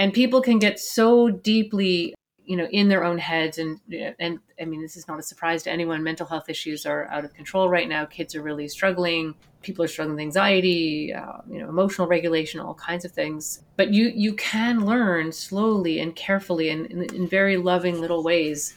and 0.00 0.14
people 0.14 0.40
can 0.40 0.58
get 0.58 0.80
so 0.80 1.28
deeply 1.28 2.14
you 2.46 2.56
know 2.56 2.66
in 2.72 2.88
their 2.88 3.04
own 3.04 3.18
heads 3.18 3.58
and 3.58 3.78
and 4.18 4.40
i 4.60 4.64
mean 4.64 4.80
this 4.80 4.96
is 4.96 5.06
not 5.06 5.20
a 5.20 5.22
surprise 5.22 5.62
to 5.62 5.70
anyone. 5.70 6.02
Mental 6.02 6.26
health 6.26 6.48
issues 6.48 6.86
are 6.86 7.06
out 7.08 7.24
of 7.24 7.32
control 7.34 7.68
right 7.68 7.88
now. 7.88 8.04
Kids 8.06 8.34
are 8.34 8.42
really 8.42 8.66
struggling. 8.66 9.34
People 9.62 9.84
are 9.84 9.88
struggling 9.88 10.16
with 10.16 10.22
anxiety 10.22 11.12
uh, 11.14 11.42
you 11.48 11.58
know 11.58 11.68
emotional 11.68 12.08
regulation 12.08 12.58
all 12.58 12.74
kinds 12.74 13.04
of 13.04 13.12
things. 13.12 13.62
But 13.76 13.92
you 13.92 14.10
you 14.14 14.32
can 14.34 14.86
learn 14.86 15.30
slowly 15.32 16.00
and 16.00 16.16
carefully 16.16 16.70
and 16.70 16.86
in, 16.86 17.02
in 17.14 17.28
very 17.28 17.58
loving 17.58 18.00
little 18.00 18.24
ways 18.24 18.74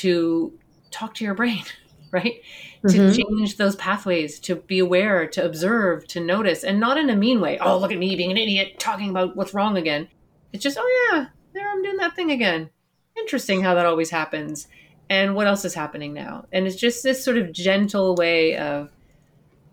to 0.00 0.52
talk 0.90 1.14
to 1.14 1.24
your 1.24 1.34
brain 1.34 1.64
right? 2.10 2.42
Mm-hmm. 2.84 3.10
to 3.10 3.12
change 3.12 3.56
those 3.56 3.76
pathways 3.76 4.38
to 4.40 4.54
be 4.54 4.78
aware 4.78 5.26
to 5.26 5.44
observe 5.44 6.06
to 6.08 6.20
notice 6.20 6.62
and 6.62 6.78
not 6.78 6.96
in 6.96 7.10
a 7.10 7.16
mean 7.16 7.40
way. 7.40 7.58
Oh 7.58 7.78
look 7.78 7.92
at 7.92 7.98
me 7.98 8.16
being 8.16 8.32
an 8.32 8.36
idiot 8.36 8.78
talking 8.78 9.08
about 9.10 9.36
what's 9.36 9.54
wrong 9.54 9.76
again 9.76 10.08
it's 10.52 10.62
just 10.62 10.78
oh 10.80 11.10
yeah 11.12 11.26
there 11.54 11.68
i'm 11.68 11.82
doing 11.82 11.96
that 11.96 12.14
thing 12.16 12.30
again. 12.30 12.70
Interesting 13.16 13.62
how 13.62 13.74
that 13.74 13.86
always 13.86 14.10
happens. 14.10 14.68
And 15.10 15.34
what 15.34 15.46
else 15.46 15.64
is 15.64 15.74
happening 15.74 16.12
now? 16.12 16.44
And 16.52 16.66
it's 16.66 16.76
just 16.76 17.02
this 17.02 17.24
sort 17.24 17.38
of 17.38 17.52
gentle 17.52 18.14
way 18.14 18.56
of 18.56 18.90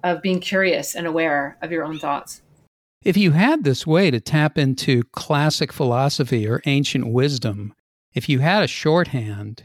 of 0.04 0.22
being 0.22 0.40
curious 0.40 0.96
and 0.96 1.08
aware 1.08 1.58
of 1.62 1.72
your 1.72 1.84
own 1.84 2.00
thoughts. 2.00 2.42
If 3.04 3.18
you 3.18 3.32
had 3.32 3.64
this 3.64 3.86
way 3.86 4.10
to 4.12 4.20
tap 4.20 4.58
into 4.58 5.04
classic 5.12 5.74
philosophy 5.74 6.48
or 6.48 6.62
ancient 6.66 7.08
wisdom 7.08 7.74
if 8.16 8.30
you 8.30 8.40
had 8.40 8.64
a 8.64 8.68
shorthand 8.68 9.64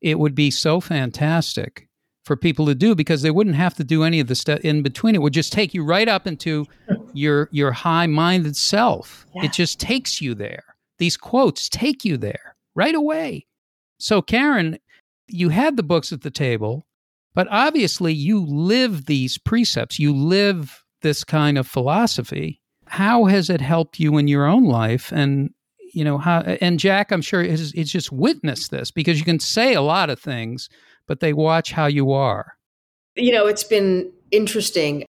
it 0.00 0.18
would 0.18 0.34
be 0.34 0.50
so 0.50 0.80
fantastic 0.80 1.87
for 2.28 2.36
people 2.36 2.66
to 2.66 2.74
do 2.74 2.94
because 2.94 3.22
they 3.22 3.32
wouldn't 3.32 3.56
have 3.56 3.74
to 3.74 3.82
do 3.82 4.04
any 4.04 4.20
of 4.20 4.28
the 4.28 4.36
stuff 4.36 4.60
in 4.60 4.82
between 4.82 5.16
it 5.16 5.22
would 5.22 5.32
just 5.32 5.52
take 5.52 5.74
you 5.74 5.82
right 5.82 6.08
up 6.08 6.26
into 6.28 6.64
your 7.12 7.48
your 7.50 7.72
high-minded 7.72 8.54
self 8.54 9.26
yeah. 9.34 9.46
it 9.46 9.52
just 9.52 9.80
takes 9.80 10.20
you 10.20 10.34
there 10.34 10.62
these 10.98 11.16
quotes 11.16 11.68
take 11.68 12.04
you 12.04 12.16
there 12.16 12.54
right 12.78 12.94
away. 12.94 13.44
So, 13.98 14.22
Karen, 14.22 14.78
you 15.26 15.48
had 15.48 15.76
the 15.76 15.82
books 15.82 16.12
at 16.12 16.22
the 16.22 16.30
table, 16.30 16.86
but 17.34 17.48
obviously 17.50 18.14
you 18.14 18.44
live 18.46 19.06
these 19.06 19.36
precepts, 19.36 19.98
you 19.98 20.14
live 20.14 20.84
this 21.02 21.24
kind 21.24 21.58
of 21.58 21.66
philosophy. 21.66 22.60
How 22.86 23.24
has 23.24 23.50
it 23.50 23.60
helped 23.60 23.98
you 23.98 24.16
in 24.16 24.28
your 24.28 24.46
own 24.46 24.64
life? 24.64 25.12
And, 25.12 25.52
you 25.92 26.04
know, 26.04 26.18
how, 26.18 26.40
and 26.60 26.78
Jack, 26.78 27.10
I'm 27.10 27.20
sure, 27.20 27.42
has, 27.42 27.72
has 27.76 27.90
just 27.90 28.12
witnessed 28.12 28.70
this 28.70 28.92
because 28.92 29.18
you 29.18 29.24
can 29.24 29.40
say 29.40 29.74
a 29.74 29.82
lot 29.82 30.08
of 30.08 30.20
things, 30.20 30.68
but 31.08 31.18
they 31.18 31.32
watch 31.32 31.72
how 31.72 31.86
you 31.86 32.12
are. 32.12 32.56
You 33.16 33.32
know, 33.32 33.46
it's 33.46 33.64
been 33.64 34.12
interesting. 34.30 35.04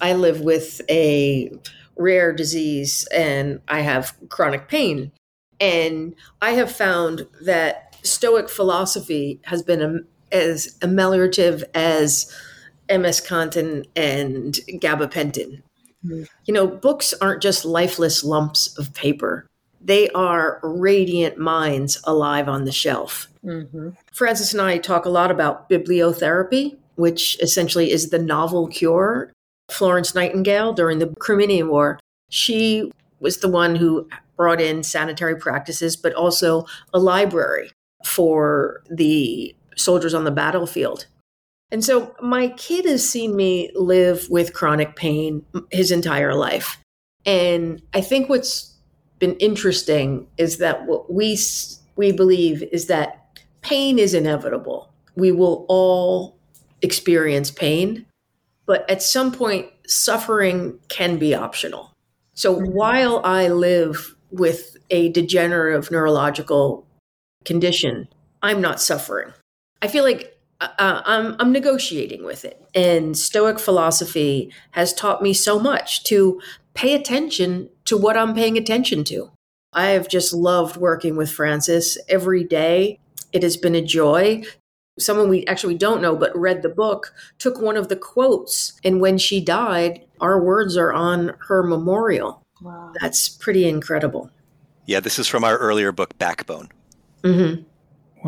I 0.00 0.14
live 0.14 0.40
with 0.40 0.80
a 0.88 1.52
rare 1.96 2.32
disease 2.32 3.06
and 3.14 3.60
I 3.68 3.80
have 3.80 4.14
chronic 4.30 4.68
pain. 4.68 5.12
And 5.60 6.14
I 6.40 6.52
have 6.52 6.72
found 6.74 7.26
that 7.42 7.96
Stoic 8.02 8.48
philosophy 8.48 9.40
has 9.44 9.62
been 9.62 9.82
a, 9.82 9.98
as 10.34 10.78
ameliorative 10.78 11.64
as 11.74 12.34
MS 12.88 13.20
Contin 13.20 13.84
and 13.94 14.54
gabapentin. 14.80 15.62
Mm-hmm. 16.04 16.22
You 16.46 16.54
know, 16.54 16.66
books 16.66 17.12
aren't 17.20 17.42
just 17.42 17.66
lifeless 17.66 18.24
lumps 18.24 18.78
of 18.78 18.94
paper. 18.94 19.46
They 19.82 20.08
are 20.10 20.60
radiant 20.62 21.36
minds 21.36 22.00
alive 22.04 22.48
on 22.48 22.64
the 22.64 22.72
shelf. 22.72 23.29
Mm-hmm. 23.44 23.90
Francis 24.12 24.52
and 24.52 24.62
I 24.62 24.78
talk 24.78 25.04
a 25.04 25.10
lot 25.10 25.30
about 25.30 25.68
bibliotherapy, 25.70 26.76
which 26.96 27.38
essentially 27.40 27.90
is 27.90 28.10
the 28.10 28.18
novel 28.18 28.68
cure. 28.68 29.32
Florence 29.70 30.14
Nightingale 30.14 30.72
during 30.72 30.98
the 30.98 31.14
Crimean 31.20 31.68
War, 31.68 32.00
she 32.28 32.90
was 33.20 33.38
the 33.38 33.48
one 33.48 33.76
who 33.76 34.08
brought 34.36 34.60
in 34.60 34.82
sanitary 34.82 35.36
practices, 35.36 35.96
but 35.96 36.14
also 36.14 36.66
a 36.92 36.98
library 36.98 37.70
for 38.04 38.82
the 38.90 39.54
soldiers 39.76 40.14
on 40.14 40.24
the 40.24 40.30
battlefield. 40.30 41.06
And 41.70 41.84
so 41.84 42.14
my 42.20 42.48
kid 42.48 42.84
has 42.86 43.08
seen 43.08 43.36
me 43.36 43.70
live 43.74 44.28
with 44.28 44.54
chronic 44.54 44.96
pain 44.96 45.44
his 45.70 45.90
entire 45.90 46.34
life. 46.34 46.78
And 47.24 47.80
I 47.94 48.00
think 48.00 48.28
what's 48.28 48.74
been 49.18 49.36
interesting 49.36 50.26
is 50.36 50.58
that 50.58 50.86
what 50.86 51.12
we 51.12 51.38
we 51.96 52.12
believe 52.12 52.62
is 52.72 52.86
that 52.86 53.29
pain 53.62 53.98
is 53.98 54.14
inevitable. 54.14 54.90
We 55.16 55.32
will 55.32 55.66
all 55.68 56.36
experience 56.82 57.50
pain, 57.50 58.06
but 58.66 58.88
at 58.88 59.02
some 59.02 59.32
point 59.32 59.66
suffering 59.86 60.78
can 60.88 61.18
be 61.18 61.34
optional. 61.34 61.92
So 62.34 62.56
mm-hmm. 62.56 62.72
while 62.72 63.20
I 63.24 63.48
live 63.48 64.14
with 64.30 64.76
a 64.90 65.10
degenerative 65.10 65.90
neurological 65.90 66.86
condition, 67.44 68.08
I'm 68.42 68.60
not 68.60 68.80
suffering. 68.80 69.32
I 69.82 69.88
feel 69.88 70.04
like 70.04 70.36
uh, 70.60 70.68
uh, 70.78 71.02
I'm, 71.04 71.36
I'm 71.38 71.52
negotiating 71.52 72.24
with 72.24 72.44
it. 72.44 72.62
And 72.74 73.16
Stoic 73.16 73.58
philosophy 73.58 74.52
has 74.72 74.92
taught 74.92 75.22
me 75.22 75.32
so 75.32 75.58
much 75.58 76.04
to 76.04 76.40
pay 76.74 76.94
attention 76.94 77.68
to 77.86 77.96
what 77.96 78.16
I'm 78.16 78.34
paying 78.34 78.56
attention 78.56 79.04
to. 79.04 79.30
I 79.72 79.88
have 79.88 80.08
just 80.08 80.32
loved 80.32 80.76
working 80.76 81.16
with 81.16 81.30
Francis 81.30 81.96
every 82.08 82.44
day. 82.44 82.98
It 83.32 83.42
has 83.42 83.56
been 83.56 83.74
a 83.74 83.82
joy. 83.82 84.42
Someone 84.98 85.28
we 85.28 85.46
actually 85.46 85.76
don't 85.76 86.02
know 86.02 86.16
but 86.16 86.36
read 86.36 86.62
the 86.62 86.68
book 86.68 87.14
took 87.38 87.60
one 87.60 87.76
of 87.76 87.88
the 87.88 87.96
quotes, 87.96 88.78
and 88.84 89.00
when 89.00 89.18
she 89.18 89.42
died, 89.42 90.04
our 90.20 90.42
words 90.42 90.76
are 90.76 90.92
on 90.92 91.34
her 91.48 91.62
memorial. 91.62 92.42
Wow. 92.60 92.92
That's 93.00 93.28
pretty 93.28 93.66
incredible. 93.66 94.30
Yeah, 94.86 95.00
this 95.00 95.18
is 95.18 95.26
from 95.26 95.44
our 95.44 95.56
earlier 95.56 95.92
book, 95.92 96.18
Backbone. 96.18 96.68
Mm-hmm. 97.22 97.62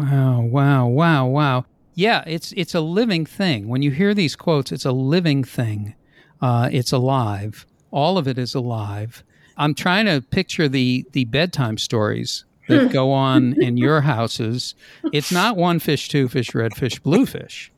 Wow, 0.01 0.41
wow, 0.43 0.87
wow, 0.87 1.27
wow. 1.27 1.65
Yeah, 1.95 2.25
it's 2.27 2.53
it's 2.53 2.75
a 2.75 2.81
living 2.81 3.27
thing. 3.27 3.69
When 3.69 3.83
you 3.83 3.91
hear 3.91 4.15
these 4.15 4.37
quotes, 4.37 4.73
it's 4.73 4.87
a 4.87 4.93
living 4.93 5.45
thing. 5.45 5.95
Uh, 6.41 6.71
it's 6.73 6.93
alive. 6.93 7.67
All 7.91 8.17
of 8.17 8.27
it 8.27 8.39
is 8.39 8.55
alive. 8.55 9.23
I'm 9.59 9.75
trying 9.75 10.07
to 10.07 10.23
picture 10.23 10.69
the 10.69 11.07
the 11.13 11.25
bedtime 11.27 11.77
stories 11.77 12.45
that 12.79 12.93
go 12.93 13.13
on 13.13 13.61
in 13.63 13.77
your 13.77 14.01
houses. 14.13 14.75
It's 15.13 15.33
not 15.33 15.57
one 15.57 15.79
fish, 15.79 16.09
two 16.09 16.29
fish, 16.29 16.55
red 16.55 16.75
fish, 16.75 16.99
blue 16.99 17.27
fish, 17.27 17.71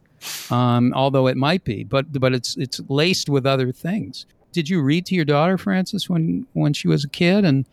um, 0.50 0.92
although 0.94 1.26
it 1.26 1.36
might 1.36 1.64
be. 1.64 1.84
But 1.84 2.18
but 2.18 2.32
it's 2.34 2.56
it's 2.56 2.80
laced 2.88 3.28
with 3.28 3.46
other 3.46 3.72
things 3.72 4.26
did 4.54 4.70
you 4.70 4.80
read 4.80 5.04
to 5.06 5.14
your 5.14 5.26
daughter, 5.26 5.58
Francis, 5.58 6.08
when 6.08 6.46
when 6.54 6.72
she 6.72 6.88
was 6.88 7.04
a 7.04 7.08
kid? 7.08 7.44
And 7.44 7.66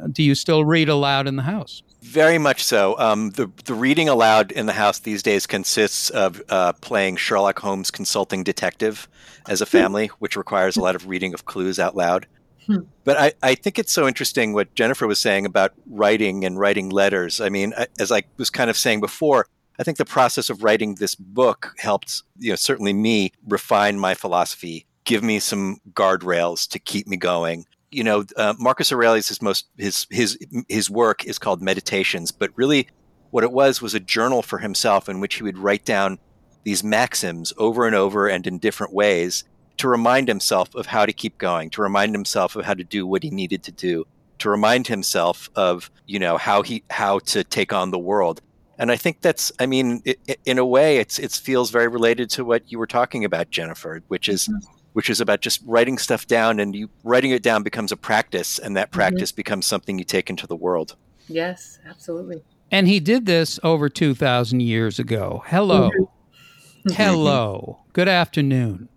uh, 0.00 0.06
do 0.06 0.22
you 0.22 0.36
still 0.36 0.64
read 0.64 0.88
aloud 0.88 1.26
in 1.26 1.34
the 1.34 1.42
house? 1.42 1.82
Very 2.02 2.38
much 2.38 2.62
so. 2.62 2.96
Um, 3.00 3.30
the 3.30 3.50
the 3.64 3.74
reading 3.74 4.08
aloud 4.08 4.52
in 4.52 4.66
the 4.66 4.74
house 4.74 5.00
these 5.00 5.24
days 5.24 5.48
consists 5.48 6.10
of 6.10 6.40
uh, 6.50 6.74
playing 6.74 7.16
Sherlock 7.16 7.58
Holmes 7.58 7.90
consulting 7.90 8.44
detective 8.44 9.08
as 9.48 9.60
a 9.60 9.64
hmm. 9.64 9.70
family, 9.70 10.06
which 10.20 10.36
requires 10.36 10.76
a 10.76 10.80
lot 10.80 10.94
of 10.94 11.08
reading 11.08 11.34
of 11.34 11.46
clues 11.46 11.80
out 11.80 11.96
loud. 11.96 12.26
Hmm. 12.68 12.80
But 13.04 13.16
I, 13.16 13.32
I 13.42 13.54
think 13.54 13.78
it's 13.78 13.92
so 13.92 14.06
interesting 14.06 14.52
what 14.52 14.74
Jennifer 14.74 15.06
was 15.06 15.18
saying 15.18 15.46
about 15.46 15.72
writing 15.86 16.44
and 16.44 16.58
writing 16.58 16.90
letters. 16.90 17.40
I 17.40 17.48
mean, 17.48 17.72
as 17.98 18.12
I 18.12 18.22
was 18.36 18.50
kind 18.50 18.68
of 18.68 18.76
saying 18.76 19.00
before, 19.00 19.46
I 19.80 19.84
think 19.84 19.96
the 19.96 20.04
process 20.04 20.50
of 20.50 20.62
writing 20.62 20.96
this 20.96 21.14
book 21.14 21.72
helped, 21.78 22.22
you 22.38 22.50
know, 22.50 22.56
certainly 22.56 22.92
me 22.92 23.32
refine 23.46 23.98
my 23.98 24.14
philosophy 24.14 24.86
give 25.08 25.22
me 25.22 25.40
some 25.40 25.78
guardrails 25.94 26.68
to 26.68 26.78
keep 26.78 27.08
me 27.08 27.16
going. 27.16 27.64
You 27.90 28.04
know, 28.04 28.24
uh, 28.36 28.52
Marcus 28.58 28.92
Aurelius, 28.92 29.40
most 29.40 29.66
his 29.78 30.06
his 30.10 30.38
his 30.68 30.90
work 30.90 31.24
is 31.24 31.38
called 31.38 31.62
Meditations, 31.62 32.30
but 32.30 32.50
really, 32.54 32.88
what 33.30 33.44
it 33.44 33.50
was 33.50 33.80
was 33.80 33.94
a 33.94 34.00
journal 34.00 34.42
for 34.42 34.58
himself 34.58 35.08
in 35.08 35.20
which 35.20 35.36
he 35.36 35.42
would 35.42 35.56
write 35.56 35.86
down 35.86 36.18
these 36.64 36.84
maxims 36.84 37.54
over 37.56 37.86
and 37.86 37.96
over 37.96 38.28
and 38.28 38.46
in 38.46 38.58
different 38.58 38.92
ways 38.92 39.44
to 39.78 39.88
remind 39.88 40.28
himself 40.28 40.74
of 40.74 40.86
how 40.86 41.06
to 41.06 41.12
keep 41.12 41.38
going, 41.38 41.70
to 41.70 41.82
remind 41.82 42.14
himself 42.14 42.56
of 42.56 42.64
how 42.64 42.74
to 42.74 42.84
do 42.84 43.06
what 43.06 43.22
he 43.22 43.30
needed 43.30 43.62
to 43.64 43.72
do, 43.72 44.06
to 44.38 44.50
remind 44.50 44.86
himself 44.86 45.50
of 45.56 45.90
you 46.06 46.18
know 46.18 46.36
how 46.36 46.62
he 46.62 46.84
how 46.90 47.18
to 47.20 47.44
take 47.44 47.72
on 47.72 47.90
the 47.90 47.98
world. 47.98 48.40
And 48.80 48.92
I 48.92 48.96
think 48.96 49.22
that's, 49.22 49.50
I 49.58 49.66
mean, 49.66 50.02
it, 50.04 50.20
it, 50.28 50.40
in 50.44 50.56
a 50.56 50.64
way, 50.64 50.98
it's 50.98 51.18
it 51.18 51.32
feels 51.32 51.70
very 51.70 51.88
related 51.88 52.30
to 52.30 52.44
what 52.44 52.70
you 52.70 52.78
were 52.78 52.86
talking 52.86 53.24
about, 53.24 53.50
Jennifer, 53.50 54.02
which 54.06 54.28
is 54.28 54.46
mm-hmm 54.46 54.74
which 54.98 55.10
is 55.10 55.20
about 55.20 55.40
just 55.40 55.62
writing 55.64 55.96
stuff 55.96 56.26
down 56.26 56.58
and 56.58 56.74
you 56.74 56.90
writing 57.04 57.30
it 57.30 57.40
down 57.40 57.62
becomes 57.62 57.92
a 57.92 57.96
practice 57.96 58.58
and 58.58 58.76
that 58.76 58.88
mm-hmm. 58.88 58.96
practice 58.96 59.30
mm-hmm. 59.30 59.36
becomes 59.36 59.64
something 59.64 59.96
you 59.96 60.04
take 60.04 60.28
into 60.28 60.44
the 60.44 60.56
world. 60.56 60.96
Yes, 61.28 61.78
absolutely. 61.88 62.42
And 62.72 62.88
he 62.88 62.98
did 62.98 63.24
this 63.24 63.60
over 63.62 63.88
2000 63.88 64.58
years 64.58 64.98
ago. 64.98 65.44
Hello. 65.46 65.90
Mm-hmm. 65.90 66.92
Hello. 66.94 67.78
Good 67.92 68.08
afternoon. 68.08 68.88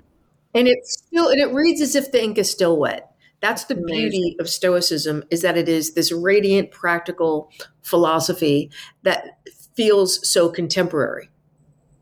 And 0.54 0.68
it 0.68 0.86
still 0.86 1.30
and 1.30 1.40
it 1.40 1.54
reads 1.54 1.82
as 1.82 1.96
if 1.96 2.12
the 2.12 2.22
ink 2.22 2.38
is 2.38 2.50
still 2.50 2.78
wet. 2.78 3.12
That's 3.42 3.66
the 3.66 3.76
beauty 3.76 4.36
of 4.40 4.48
stoicism 4.50 5.24
is 5.32 5.42
that 5.42 5.58
it 5.58 5.68
is 5.68 5.96
this 5.96 6.12
radiant 6.12 6.72
practical 6.72 7.52
philosophy 7.82 8.70
that 9.02 9.40
feels 9.76 10.28
so 10.28 10.50
contemporary. 10.50 11.30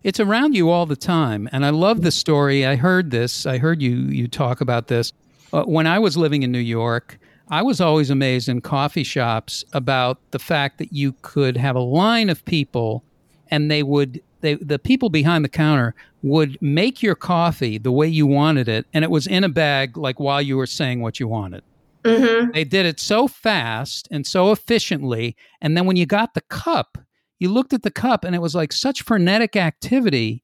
It's 0.04 0.20
around 0.20 0.56
you 0.56 0.70
all 0.70 0.86
the 0.86 0.96
time. 0.96 1.48
And 1.52 1.66
I 1.66 1.70
love 1.70 2.02
the 2.02 2.12
story. 2.12 2.66
I 2.66 2.76
heard 2.76 3.12
this. 3.12 3.46
I 3.46 3.58
heard 3.58 3.82
you 3.82 3.96
you 3.96 4.28
talk 4.28 4.62
about 4.62 4.88
this. 4.88 5.14
Uh, 5.52 5.64
when 5.64 5.88
I 5.88 6.00
was 6.00 6.18
living 6.18 6.44
in 6.44 6.52
New 6.52 6.60
York, 6.60 7.18
I 7.50 7.64
was 7.64 7.82
always 7.82 8.10
amazed 8.10 8.48
in 8.48 8.62
coffee 8.62 9.04
shops 9.04 9.64
about 9.74 10.20
the 10.32 10.40
fact 10.40 10.78
that 10.78 10.94
you 10.94 11.14
could 11.22 11.58
have 11.58 11.76
a 11.76 11.82
line 11.82 12.30
of 12.30 12.46
people 12.46 13.04
and 13.50 13.72
they 13.72 13.82
would 13.82 14.22
they 14.42 14.56
the 14.56 14.80
people 14.80 15.10
behind 15.10 15.44
the 15.44 15.50
counter 15.50 15.96
would 16.22 16.58
make 16.62 17.02
your 17.02 17.16
coffee 17.16 17.78
the 17.78 17.92
way 17.92 18.08
you 18.08 18.28
wanted 18.28 18.68
it 18.68 18.86
and 18.94 19.04
it 19.04 19.12
was 19.12 19.28
in 19.28 19.44
a 19.44 19.50
bag 19.50 19.98
like 19.98 20.20
while 20.20 20.42
you 20.42 20.58
were 20.58 20.68
saying 20.68 21.02
what 21.02 21.20
you 21.20 21.28
wanted. 21.28 21.64
Mm-hmm. 22.04 22.52
They 22.52 22.64
did 22.64 22.86
it 22.86 23.00
so 23.00 23.28
fast 23.28 24.08
and 24.12 24.26
so 24.26 24.52
efficiently 24.52 25.36
and 25.62 25.76
then 25.76 25.86
when 25.86 25.96
you 25.96 26.06
got 26.06 26.34
the 26.34 26.42
cup, 26.42 26.98
you 27.40 27.50
looked 27.50 27.74
at 27.74 27.84
the 27.84 27.92
cup 27.92 28.24
and 28.24 28.36
it 28.36 28.42
was 28.42 28.56
like 28.56 28.72
such 28.72 29.02
frenetic 29.02 29.56
activity, 29.56 30.44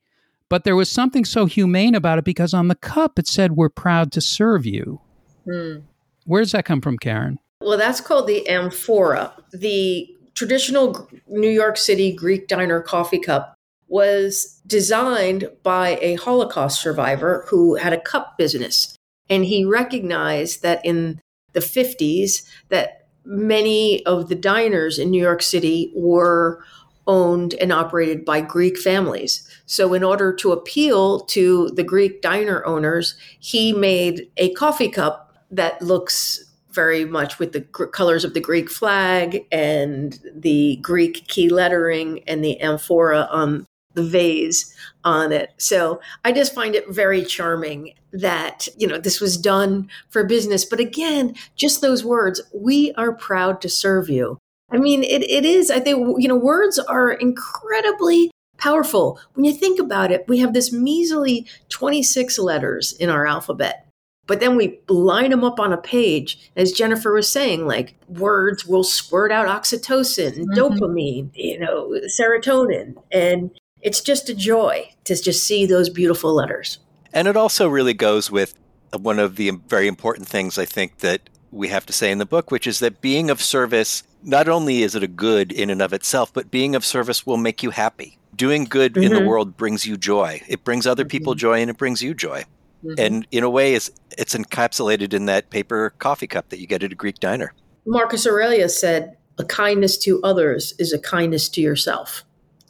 but 0.50 0.64
there 0.64 0.76
was 0.76 0.90
something 0.90 1.26
so 1.26 1.46
humane 1.46 1.96
about 1.96 2.20
it 2.20 2.26
because 2.26 2.54
on 2.54 2.68
the 2.68 2.76
cup 2.76 3.20
it 3.20 3.28
said 3.28 3.54
we're 3.54 3.70
proud 3.70 4.12
to 4.14 4.22
serve 4.22 4.66
you. 4.66 5.02
Hmm. 5.46 5.80
Where 6.26 6.42
does 6.42 6.54
that 6.54 6.66
come 6.66 6.82
from, 6.82 6.98
Karen? 6.98 7.40
Well, 7.62 7.78
that's 7.78 8.02
called 8.02 8.28
the 8.28 8.48
amphora. 8.48 9.34
The 9.54 10.10
traditional 10.34 11.10
New 11.28 11.50
York 11.50 11.78
City 11.78 12.14
Greek 12.14 12.48
diner 12.48 12.82
coffee 12.82 13.20
cup 13.20 13.55
was 13.88 14.62
designed 14.66 15.50
by 15.64 15.98
a 16.02 16.16
Holocaust 16.16 16.82
survivor 16.82 17.46
who 17.50 17.76
had 17.76 17.94
a 17.94 18.02
cup 18.02 18.38
business. 18.38 18.96
And 19.30 19.46
he 19.46 19.66
recognized 19.66 20.62
that 20.62 20.84
in 20.86 21.20
the 21.54 21.60
50s 21.60 22.44
that 22.70 23.08
many 23.24 24.06
of 24.06 24.30
the 24.30 24.36
diners 24.36 25.00
in 25.00 25.10
New 25.10 25.22
York 25.22 25.42
City 25.42 25.92
were 25.96 26.64
owned 27.08 27.54
and 27.56 27.72
operated 27.72 28.26
by 28.26 28.42
Greek 28.42 28.78
families. 28.78 29.48
So 29.66 29.94
in 29.94 30.04
order 30.04 30.34
to 30.34 30.52
appeal 30.52 31.22
to 31.22 31.70
the 31.70 31.84
Greek 31.84 32.22
diner 32.22 32.66
owners, 32.66 33.16
he 33.40 33.74
made 33.74 34.30
a 34.38 34.54
coffee 34.54 34.90
cup 34.90 35.38
that 35.52 35.82
looks 35.82 36.44
very 36.72 37.06
much 37.06 37.40
with 37.40 37.54
the 37.54 37.62
gr- 37.62 37.86
colors 37.86 38.26
of 38.26 38.34
the 38.34 38.40
Greek 38.40 38.70
flag 38.70 39.46
and 39.52 40.20
the 40.36 40.78
Greek 40.82 41.28
key 41.28 41.50
lettering 41.50 42.22
and 42.28 42.44
the 42.44 42.60
amphora 42.60 43.28
on 43.32 43.66
the 43.96 44.04
vase 44.04 44.74
on 45.04 45.32
it. 45.32 45.54
So 45.58 46.00
I 46.24 46.32
just 46.32 46.54
find 46.54 46.76
it 46.76 46.90
very 46.90 47.24
charming 47.24 47.94
that, 48.12 48.68
you 48.78 48.88
know, 48.88 48.98
this 48.98 49.20
was 49.20 49.38
done 49.38 49.90
for 50.10 50.24
business. 50.24 50.66
But 50.66 50.80
again, 50.80 51.36
just 51.56 51.82
those 51.82 52.04
words, 52.04 52.42
we 52.54 52.94
are 52.94 53.14
proud 53.14 53.62
to 53.62 53.70
serve 53.70 54.10
you. 54.10 54.38
I 54.72 54.78
mean, 54.78 55.04
it, 55.04 55.24
it 55.24 55.46
is, 55.46 55.70
I 55.70 55.80
think, 55.80 56.22
you 56.22 56.28
know, 56.28 56.36
words 56.36 56.80
are 56.80 57.12
incredibly 57.12 58.32
powerful. 58.58 59.20
When 59.34 59.46
you 59.46 59.54
think 59.54 59.80
about 59.80 60.12
it, 60.12 60.26
we 60.28 60.40
have 60.40 60.54
this 60.54 60.72
measly 60.74 61.46
26 61.70 62.40
letters 62.40 62.94
in 62.94 63.10
our 63.10 63.28
alphabet 63.28 63.86
but 64.28 64.40
then 64.40 64.56
we 64.56 64.80
line 64.90 65.32
them 65.32 65.44
up 65.44 65.60
on 65.60 65.74
a 65.74 65.78
page. 65.78 66.50
As 66.56 66.72
Jennifer 66.72 67.14
was 67.14 67.30
saying, 67.30 67.68
like 67.68 67.96
words 68.08 68.66
will 68.66 68.84
squirt 68.84 69.32
out 69.32 69.48
oxytocin, 69.48 70.46
Mhm. 70.46 70.56
dopamine, 70.56 71.30
you 71.36 71.60
know, 71.60 71.94
serotonin. 72.20 72.96
And 73.12 73.52
it's 73.86 74.02
just 74.02 74.30
a 74.30 74.34
joy 74.34 74.90
to 75.04 75.16
just 75.16 75.44
see 75.44 75.68
those 75.68 75.90
beautiful 75.90 76.34
letters. 76.34 76.80
And 77.14 77.28
it 77.28 77.38
also 77.38 77.70
really 77.70 77.94
goes 77.94 78.32
with 78.32 78.56
one 79.00 79.20
of 79.20 79.36
the 79.36 79.52
very 79.70 79.88
important 79.88 80.28
things 80.28 80.58
I 80.58 80.66
think 80.66 80.98
that 80.98 81.30
we 81.52 81.68
have 81.68 81.86
to 81.86 81.94
say 81.94 82.12
in 82.12 82.18
the 82.18 82.26
book, 82.26 82.50
which 82.50 82.66
is 82.66 82.80
that 82.80 83.00
being 83.00 83.30
of 83.30 83.42
service, 83.42 84.02
not 84.24 84.50
only 84.50 84.82
is 84.82 84.96
it 84.96 85.04
a 85.04 85.08
good 85.08 85.52
in 85.52 85.70
and 85.70 85.84
of 85.84 85.94
itself, 85.94 86.34
but 86.34 86.50
being 86.50 86.76
of 86.76 86.84
service 86.84 87.28
will 87.28 87.38
make 87.38 87.62
you 87.62 87.70
happy. 87.70 88.18
Doing 88.36 88.66
good 88.66 88.98
in 88.98 89.14
the 89.14 89.20
Mhm. 89.20 89.28
world 89.28 89.56
brings 89.56 89.86
you 89.86 89.98
joy. 89.98 90.42
It 90.48 90.64
brings 90.64 90.88
other 90.88 91.06
people 91.06 91.36
joy 91.36 91.62
and 91.62 91.70
it 91.70 91.78
brings 91.78 92.02
you 92.02 92.16
joy. 92.16 92.44
Mhm. 92.84 92.96
And 93.00 93.28
in 93.32 93.44
a 93.44 93.50
way, 93.50 93.76
it's, 93.76 93.92
it's 94.18 94.34
encapsulated 94.34 95.14
in 95.14 95.28
that 95.28 95.52
paper 95.52 95.94
coffee 96.00 96.28
cup 96.28 96.50
that 96.50 96.60
you 96.60 96.66
get 96.66 96.82
at 96.84 96.92
a 96.92 96.96
Greek 96.96 97.20
diner. 97.20 97.54
Marcus 97.86 98.26
Aurelius 98.26 98.78
said, 98.78 99.16
a 99.38 99.44
kindness 99.46 99.98
to 100.00 100.20
others 100.24 100.74
is 100.80 100.92
a 100.92 100.98
kindness 101.00 101.50
to 101.50 101.62
yourself. 101.62 102.25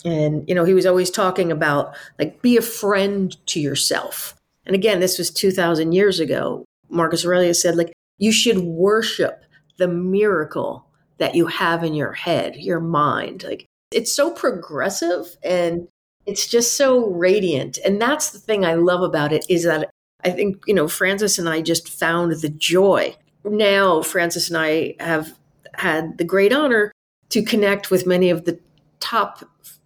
And, 0.06 0.48
you 0.48 0.56
know, 0.56 0.64
he 0.64 0.74
was 0.74 0.86
always 0.86 1.10
talking 1.10 1.52
about, 1.52 1.96
like, 2.20 2.42
be 2.42 2.56
a 2.56 2.62
friend 2.62 3.36
to 3.48 3.60
yourself. 3.60 4.40
And 4.66 4.76
again, 4.76 5.00
this 5.00 5.18
was 5.18 5.32
2,000 5.32 5.92
years 5.92 6.20
ago. 6.20 6.64
Marcus 6.90 7.26
Aurelius 7.26 7.62
said, 7.62 7.76
like, 7.76 7.92
you 8.18 8.32
should 8.32 8.60
worship 8.60 9.44
the 9.78 9.88
miracle 9.88 10.86
that 11.18 11.36
you 11.36 11.48
have 11.48 11.84
in 11.84 11.94
your 11.94 12.14
head, 12.14 12.56
your 12.56 12.80
mind. 12.80 13.44
Like, 13.44 13.66
it's 13.92 14.12
so 14.12 14.32
progressive 14.32 15.36
and 15.44 15.88
it's 16.26 16.48
just 16.48 16.78
so 16.78 17.08
radiant. 17.08 17.80
And 17.84 18.02
that's 18.02 18.32
the 18.32 18.40
thing 18.40 18.64
I 18.64 18.76
love 18.76 19.02
about 19.02 19.34
it 19.34 19.46
is 19.50 19.64
that 19.64 19.90
I 20.24 20.32
think, 20.32 20.62
you 20.66 20.74
know, 20.74 20.88
Francis 20.88 21.38
and 21.38 21.50
I 21.50 21.62
just 21.62 21.90
found 21.90 22.32
the 22.32 22.50
joy. 22.50 23.16
Now, 23.44 24.02
Francis 24.02 24.50
and 24.50 24.58
I 24.58 24.96
have 25.00 25.38
had 25.74 26.18
the 26.18 26.24
great 26.24 26.54
honor 26.54 26.92
to 27.30 27.44
connect 27.44 27.92
with 27.92 28.08
many 28.08 28.30
of 28.30 28.46
the 28.46 28.60
top 29.00 29.44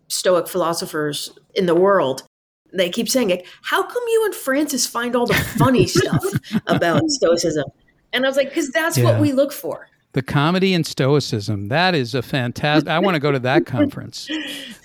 Stoic 0.09 0.47
philosophers 0.47 1.31
in 1.55 1.65
the 1.65 1.75
world. 1.75 2.23
They 2.73 2.89
keep 2.89 3.09
saying 3.09 3.29
it. 3.31 3.47
How 3.63 3.81
come 3.81 4.03
you 4.09 4.25
and 4.25 4.35
Francis 4.35 4.85
find 4.85 5.15
all 5.15 5.25
the 5.25 5.33
funny 5.33 5.87
stuff 5.99 6.23
about 6.67 7.01
Stoicism? 7.07 7.65
And 8.13 8.25
I 8.25 8.27
was 8.27 8.37
like, 8.37 8.49
because 8.49 8.69
that's 8.71 8.97
Yeah. 8.97 9.05
what 9.05 9.19
we 9.21 9.31
look 9.31 9.51
for. 9.51 9.87
The 10.13 10.21
comedy 10.23 10.73
and 10.73 10.85
stoicism. 10.85 11.67
That 11.67 11.93
is 11.93 12.15
a 12.15 12.23
fantastic. 12.23 12.89
I 12.89 12.97
want 12.97 13.13
to 13.13 13.19
go 13.19 13.31
to 13.31 13.37
that 13.39 13.67
conference. 13.67 14.27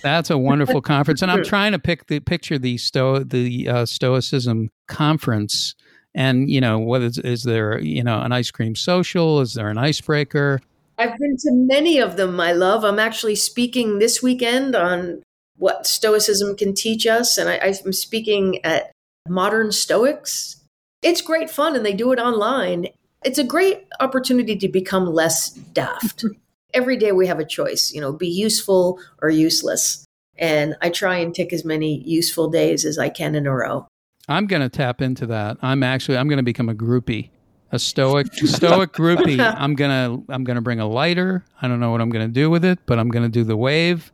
That's 0.03 0.29
a 0.29 0.37
wonderful 0.37 0.83
conference, 0.95 1.23
and 1.23 1.31
I'm 1.31 1.43
trying 1.43 1.73
to 1.73 1.79
pick 1.79 2.09
the 2.09 2.21
picture 2.21 2.59
the 2.59 2.77
sto 2.77 3.21
the 3.21 3.67
uh, 3.67 3.87
stoicism 3.87 4.71
conference. 4.87 5.75
And 6.15 6.51
you 6.51 6.61
know, 6.61 6.79
what 6.79 7.01
is 7.01 7.17
is 7.17 7.43
there? 7.43 7.81
You 7.81 8.05
know, 8.05 8.21
an 8.21 8.33
ice 8.33 8.51
cream 8.51 8.75
social? 8.77 9.41
Is 9.41 9.55
there 9.55 9.71
an 9.71 9.79
icebreaker? 9.79 10.61
I've 11.05 11.19
been 11.19 11.37
to 11.37 11.51
many 11.53 11.99
of 11.99 12.17
them, 12.17 12.35
my 12.35 12.53
love. 12.53 12.83
I'm 12.83 12.99
actually 12.99 13.35
speaking 13.35 13.99
this 13.99 14.23
weekend 14.23 14.75
on 14.75 15.23
what 15.57 15.87
Stoicism 15.87 16.57
can 16.57 16.75
teach 16.75 17.07
us, 17.07 17.37
and 17.37 17.51
I, 17.51 17.57
I'm 17.57 17.93
speaking 17.93 18.65
at 18.65 18.91
Modern 19.29 19.71
Stoics. 19.71 20.65
It's 21.03 21.21
great 21.21 21.51
fun, 21.51 21.77
and 21.77 21.85
they 21.85 21.93
do 21.93 22.11
it 22.13 22.19
online. 22.19 22.87
It's 23.23 23.39
a 23.39 23.45
great 23.45 23.87
opportunity 24.01 24.57
to 24.57 24.69
become 24.69 25.05
less 25.05 25.51
daft. 25.51 26.25
Every 26.73 26.97
day 26.97 27.13
we 27.13 27.27
have 27.27 27.39
a 27.39 27.45
choice, 27.45 27.93
you 27.93 28.01
know, 28.01 28.11
be 28.11 28.29
useful 28.29 28.99
or 29.21 29.29
useless. 29.29 30.07
And 30.39 30.75
I 30.81 30.89
try 30.89 31.17
and 31.17 31.35
tick 31.35 31.53
as 31.53 31.67
many 31.67 32.03
useful 32.05 32.49
days 32.49 32.87
as 32.87 32.99
I 32.99 33.11
can 33.11 33.35
in 33.35 33.47
a 33.47 33.55
row. 33.55 33.87
I'm 34.27 34.47
going 34.47 34.63
to 34.63 34.71
tap 34.71 35.03
into 35.03 35.27
that. 35.27 35.59
I'm 35.61 35.83
actually 35.83 36.17
I'm 36.17 36.29
going 36.29 36.39
to 36.39 36.43
become 36.43 36.71
a 36.71 36.75
groupie, 36.75 37.29
a 37.75 37.79
stoic 37.79 38.33
stoic 38.35 38.93
groupie. 39.01 39.41
I'm 39.41 39.75
gonna 39.75 40.19
I'm 40.29 40.45
gonna 40.45 40.63
bring 40.63 40.81
a 40.81 40.87
lighter. 40.89 41.45
I 41.61 41.69
don't 41.69 41.81
know 41.81 41.91
what 41.91 42.01
I'm 42.01 42.11
going 42.11 42.27
to 42.27 42.33
do 42.33 42.49
with 42.51 42.65
it, 42.65 42.79
but 42.87 42.99
I'm 42.99 43.09
going 43.09 43.25
to 43.25 43.29
do 43.29 43.45
the 43.45 43.57
wave 43.57 44.13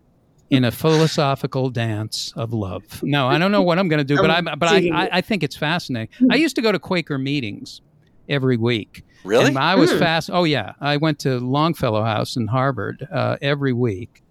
in 0.51 0.65
a 0.65 0.71
philosophical 0.71 1.71
dance 1.71 2.33
of 2.37 2.53
love. 2.53 2.83
No, 3.03 3.29
I 3.29 3.39
don't 3.39 3.53
know 3.53 3.63
what 3.63 3.79
I'm 3.79 3.89
going 3.89 3.99
to 3.99 4.05
do, 4.05 4.17
but 4.21 4.31
I 4.31 4.41
but 4.41 4.69
I, 4.69 4.77
I. 4.93 5.09
I 5.19 5.21
think 5.21 5.43
it's 5.43 5.57
fascinating. 5.57 6.09
I 6.31 6.37
used 6.37 6.57
to 6.57 6.63
go 6.63 6.73
to 6.73 6.79
Quaker 6.79 7.19
meetings 7.19 7.81
every 8.29 8.57
week. 8.57 9.05
Really? 9.25 9.49
And 9.49 9.59
I 9.59 9.75
was 9.75 9.93
Hmm. 9.93 9.99
fast. 9.99 10.31
Oh 10.33 10.45
yeah, 10.45 10.73
I 10.81 10.97
went 10.97 11.19
to 11.21 11.39
Longfellow 11.39 12.03
House 12.03 12.37
in 12.37 12.47
Harvard 12.47 13.07
uh, 13.13 13.37
every 13.43 13.73
week, 13.75 14.23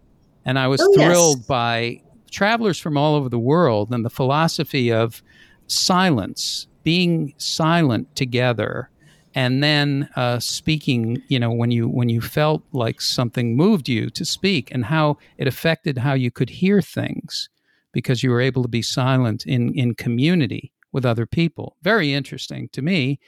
and 0.46 0.58
I 0.58 0.68
was 0.68 0.82
Oh, 0.82 0.92
yes. 0.96 1.06
thrilled 1.06 1.48
by 1.48 2.02
travelers 2.32 2.80
from 2.80 2.98
all 2.98 3.16
over 3.16 3.30
the 3.30 3.40
world 3.40 3.92
and 3.92 4.04
the 4.04 4.10
philosophy 4.10 4.92
of 4.92 5.22
silence, 5.68 6.68
being 6.84 7.34
silent 7.38 8.16
together, 8.16 8.90
and 9.40 9.64
then 9.64 10.10
uh, 10.18 10.38
speaking. 10.40 11.24
You 11.30 11.40
know, 11.40 11.50
when 11.52 11.72
you 11.72 11.88
when 11.88 12.10
you 12.10 12.20
felt 12.20 12.62
like 12.74 13.00
something 13.00 13.56
moved 13.56 13.88
you 13.88 14.10
to 14.10 14.26
speak, 14.26 14.70
and 14.72 14.84
how 14.84 15.18
it 15.38 15.48
affected 15.48 15.98
how 15.98 16.14
you 16.14 16.30
could 16.30 16.50
hear 16.50 16.82
things 16.82 17.50
because 17.94 18.22
you 18.22 18.32
were 18.32 18.42
able 18.42 18.64
to 18.64 18.68
be 18.68 18.82
silent 18.82 19.46
in 19.46 19.74
in 19.74 19.96
community 19.96 20.74
with 20.92 21.06
other 21.06 21.26
people. 21.26 21.78
Very 21.82 22.14
interesting 22.14 22.68
to 22.74 22.82
me 22.82 23.20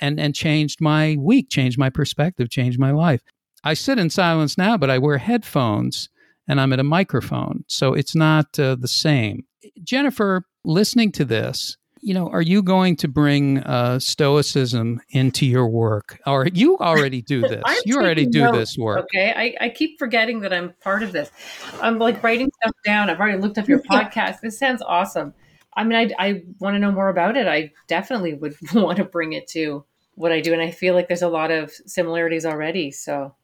and 0.00 0.18
and 0.18 0.34
changed 0.34 0.80
my 0.80 1.16
week, 1.18 1.50
changed 1.50 1.78
my 1.78 1.90
perspective, 1.90 2.48
changed 2.48 2.78
my 2.78 2.90
life. 2.90 3.20
I 3.62 3.74
sit 3.74 3.98
in 3.98 4.08
silence 4.08 4.56
now, 4.56 4.78
but 4.78 4.88
I 4.88 4.96
wear 4.96 5.18
headphones 5.18 6.08
and 6.48 6.58
I'm 6.58 6.72
at 6.72 6.80
a 6.80 6.84
microphone, 6.98 7.64
so 7.66 7.92
it's 7.92 8.14
not 8.14 8.58
uh, 8.58 8.76
the 8.76 8.88
same. 8.88 9.44
Jennifer, 9.82 10.44
listening 10.64 11.12
to 11.12 11.26
this, 11.26 11.76
you 12.06 12.14
know, 12.14 12.28
are 12.28 12.40
you 12.40 12.62
going 12.62 12.94
to 12.94 13.08
bring 13.08 13.58
uh, 13.58 13.98
stoicism 13.98 15.00
into 15.08 15.44
your 15.44 15.66
work, 15.66 16.20
or 16.24 16.46
you 16.46 16.78
already 16.78 17.20
do 17.20 17.40
this? 17.48 17.64
You 17.84 17.96
already 17.96 18.26
do 18.26 18.42
notes, 18.42 18.58
this 18.58 18.78
work. 18.78 19.00
Okay, 19.00 19.32
I, 19.34 19.64
I 19.64 19.68
keep 19.70 19.98
forgetting 19.98 20.38
that 20.42 20.52
I'm 20.52 20.72
part 20.84 21.02
of 21.02 21.10
this. 21.10 21.32
I'm 21.80 21.98
like 21.98 22.22
writing 22.22 22.48
stuff 22.62 22.76
down. 22.84 23.10
I've 23.10 23.18
already 23.18 23.38
looked 23.38 23.58
up 23.58 23.66
your 23.66 23.80
podcast. 23.90 24.38
This 24.40 24.56
sounds 24.56 24.82
awesome. 24.82 25.34
I 25.76 25.82
mean, 25.82 26.12
I, 26.16 26.24
I 26.24 26.42
want 26.60 26.76
to 26.76 26.78
know 26.78 26.92
more 26.92 27.08
about 27.08 27.36
it. 27.36 27.48
I 27.48 27.72
definitely 27.88 28.34
would 28.34 28.54
want 28.72 28.98
to 28.98 29.04
bring 29.04 29.32
it 29.32 29.48
to 29.48 29.84
what 30.14 30.30
I 30.30 30.40
do, 30.40 30.52
and 30.52 30.62
I 30.62 30.70
feel 30.70 30.94
like 30.94 31.08
there's 31.08 31.22
a 31.22 31.28
lot 31.28 31.50
of 31.50 31.72
similarities 31.72 32.46
already. 32.46 32.92
So 32.92 33.34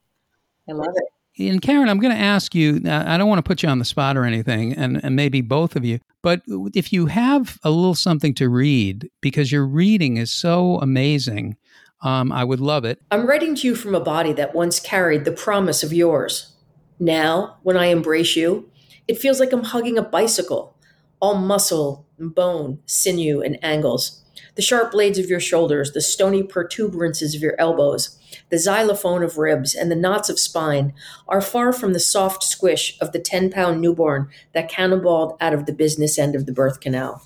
I 0.71 0.73
love 0.73 0.95
it. 0.95 1.09
And 1.39 1.63
Karen, 1.63 1.89
I'm 1.89 1.99
going 1.99 2.15
to 2.15 2.21
ask 2.21 2.55
you. 2.55 2.81
uh, 2.85 3.05
I 3.07 3.17
don't 3.17 3.29
want 3.29 3.39
to 3.39 3.49
put 3.49 3.63
you 3.63 3.69
on 3.69 3.79
the 3.79 3.85
spot 3.85 4.17
or 4.17 4.25
anything, 4.25 4.73
and, 4.75 5.03
and 5.05 5.17
maybe 5.17 5.41
both 5.41 5.77
of 5.77 5.85
you. 5.85 5.99
But 6.23 6.43
if 6.75 6.93
you 6.93 7.07
have 7.07 7.59
a 7.63 7.71
little 7.71 7.95
something 7.95 8.35
to 8.35 8.49
read, 8.49 9.11
because 9.21 9.51
your 9.51 9.67
reading 9.67 10.17
is 10.19 10.31
so 10.31 10.79
amazing, 10.81 11.57
Um, 12.05 12.33
I 12.33 12.43
would 12.43 12.61
love 12.61 12.85
it. 12.85 12.99
I'm 13.13 13.29
writing 13.29 13.55
to 13.55 13.67
you 13.69 13.77
from 13.77 13.95
a 13.95 14.01
body 14.01 14.33
that 14.33 14.55
once 14.55 14.81
carried 14.81 15.25
the 15.25 15.31
promise 15.31 15.85
of 15.87 15.93
yours. 15.93 16.53
Now, 16.99 17.59
when 17.63 17.77
I 17.77 17.87
embrace 17.87 18.35
you, 18.37 18.69
it 19.07 19.19
feels 19.19 19.39
like 19.39 19.53
I'm 19.53 19.65
hugging 19.65 19.99
a 19.99 20.03
bicycle, 20.03 20.77
all 21.21 21.37
muscle 21.37 22.05
and 22.19 22.35
bone, 22.35 22.81
sinew, 22.87 23.41
and 23.41 23.57
angles. 23.63 24.22
The 24.55 24.63
sharp 24.63 24.93
blades 24.93 25.19
of 25.19 25.31
your 25.31 25.41
shoulders, 25.41 25.93
the 25.93 26.03
stony 26.03 26.43
protuberances 26.43 27.35
of 27.35 27.41
your 27.41 27.55
elbows, 27.59 28.19
the 28.51 28.59
xylophone 28.59 29.23
of 29.23 29.39
ribs, 29.39 29.75
and 29.75 29.91
the 29.91 29.97
knots 29.97 30.29
of 30.29 30.39
spine 30.39 30.93
are 31.27 31.41
far 31.41 31.73
from 31.73 31.95
the 31.95 32.01
soft 32.01 32.43
squish 32.43 32.99
of 33.01 33.13
the 33.13 33.19
10 33.19 33.51
pound 33.51 33.81
newborn 33.81 34.29
that 34.53 34.71
cannonballed 34.71 35.39
out 35.41 35.55
of 35.55 35.65
the 35.65 35.73
business 35.73 36.19
end 36.19 36.35
of 36.35 36.45
the 36.45 36.53
birth 36.53 36.81
canal. 36.81 37.23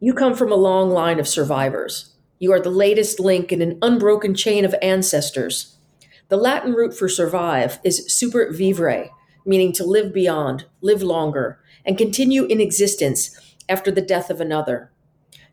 You 0.00 0.14
come 0.14 0.34
from 0.34 0.50
a 0.50 0.56
long 0.56 0.90
line 0.90 1.20
of 1.20 1.28
survivors. 1.28 2.14
You 2.38 2.52
are 2.52 2.60
the 2.60 2.70
latest 2.70 3.20
link 3.20 3.52
in 3.52 3.60
an 3.60 3.78
unbroken 3.82 4.34
chain 4.34 4.64
of 4.64 4.74
ancestors. 4.80 5.76
The 6.28 6.36
Latin 6.36 6.72
root 6.72 6.96
for 6.96 7.08
survive 7.08 7.80
is 7.84 8.06
supervivere, 8.08 9.10
meaning 9.44 9.72
to 9.72 9.84
live 9.84 10.14
beyond, 10.14 10.66
live 10.80 11.02
longer, 11.02 11.58
and 11.84 11.98
continue 11.98 12.44
in 12.44 12.60
existence 12.60 13.36
after 13.68 13.90
the 13.90 14.02
death 14.02 14.30
of 14.30 14.40
another. 14.40 14.90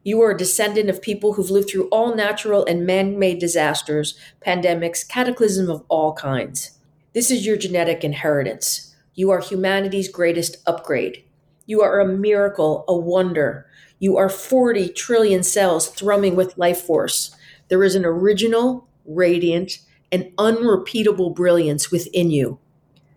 You 0.06 0.22
are 0.22 0.30
a 0.30 0.38
descendant 0.38 0.88
of 0.88 1.02
people 1.02 1.34
who've 1.34 1.50
lived 1.50 1.72
through 1.72 1.88
all 1.88 2.16
natural 2.16 2.64
and 2.64 2.86
man 2.86 3.18
made 3.18 3.40
disasters, 3.40 4.16
pandemics, 4.46 5.06
cataclysm 5.06 5.68
of 5.68 5.84
all 5.88 6.14
kinds. 6.14 6.78
This 7.14 7.32
is 7.32 7.44
your 7.44 7.58
genetic 7.58 8.04
inheritance. 8.04 8.96
You 9.16 9.32
are 9.32 9.40
humanity's 9.40 10.08
greatest 10.08 10.58
upgrade. 10.68 11.24
You 11.66 11.82
are 11.82 12.00
a 12.00 12.08
miracle, 12.08 12.86
a 12.88 12.96
wonder. 12.96 13.66
You 13.98 14.16
are 14.16 14.30
40 14.30 14.90
trillion 14.90 15.42
cells 15.42 15.88
thrumming 15.88 16.36
with 16.36 16.56
life 16.56 16.82
force. 16.82 17.36
There 17.70 17.84
is 17.84 17.96
an 17.96 18.06
original, 18.06 18.88
radiant, 19.08 19.80
and 20.12 20.32
unrepeatable 20.38 21.32
brilliance 21.32 21.90
within 21.90 22.30
you. 22.30 22.60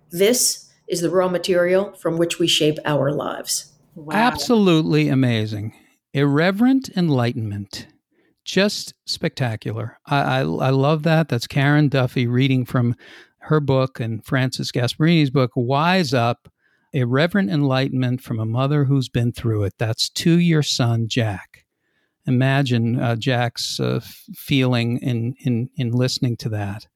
This 0.08 0.72
is 0.88 1.02
the 1.02 1.10
raw 1.10 1.28
material 1.28 1.92
from 1.92 2.16
which 2.16 2.38
we 2.38 2.48
shape 2.48 2.78
our 2.86 3.12
lives. 3.12 3.74
Wow. 3.94 4.14
Absolutely 4.16 5.10
amazing 5.10 5.74
irreverent 6.12 6.88
enlightenment. 6.96 7.88
Just 8.44 8.94
spectacular. 9.04 9.98
I, 10.06 10.20
I, 10.20 10.38
I, 10.40 10.70
love 10.70 11.02
that. 11.02 11.28
That's 11.28 11.46
Karen 11.46 11.88
Duffy 11.88 12.26
reading 12.26 12.64
from 12.64 12.94
her 13.40 13.60
book 13.60 14.00
and 14.00 14.24
Francis 14.24 14.72
Gasparini's 14.72 15.30
book, 15.30 15.50
Wise 15.54 16.14
Up 16.14 16.48
Irreverent 16.92 17.50
Enlightenment 17.50 18.22
from 18.22 18.38
a 18.38 18.46
Mother 18.46 18.84
Who's 18.84 19.08
Been 19.08 19.32
Through 19.32 19.64
It. 19.64 19.74
That's 19.78 20.08
to 20.10 20.38
your 20.38 20.62
son, 20.62 21.08
Jack. 21.08 21.66
Imagine 22.26 22.98
uh, 22.98 23.16
Jack's 23.16 23.78
uh, 23.80 24.00
feeling 24.34 24.98
in, 24.98 25.34
in, 25.40 25.70
in 25.76 25.90
listening 25.92 26.36
to 26.38 26.48
that. 26.50 26.86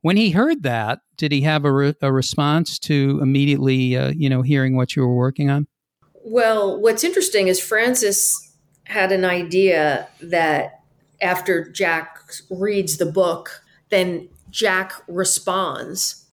When 0.00 0.16
he 0.16 0.30
heard 0.30 0.64
that, 0.64 1.00
did 1.16 1.30
he 1.30 1.42
have 1.42 1.64
a, 1.64 1.72
re- 1.72 1.94
a 2.02 2.12
response 2.12 2.78
to 2.80 3.20
immediately, 3.22 3.96
uh, 3.96 4.12
you 4.14 4.28
know, 4.28 4.42
hearing 4.42 4.76
what 4.76 4.96
you 4.96 5.02
were 5.02 5.14
working 5.14 5.48
on? 5.48 5.66
Well, 6.24 6.80
what's 6.80 7.04
interesting 7.04 7.48
is 7.48 7.60
Francis 7.60 8.51
had 8.92 9.10
an 9.10 9.24
idea 9.24 10.06
that 10.20 10.80
after 11.20 11.68
Jack 11.70 12.18
reads 12.50 12.98
the 12.98 13.06
book, 13.06 13.62
then 13.90 14.28
Jack 14.50 14.92
responds 15.08 16.26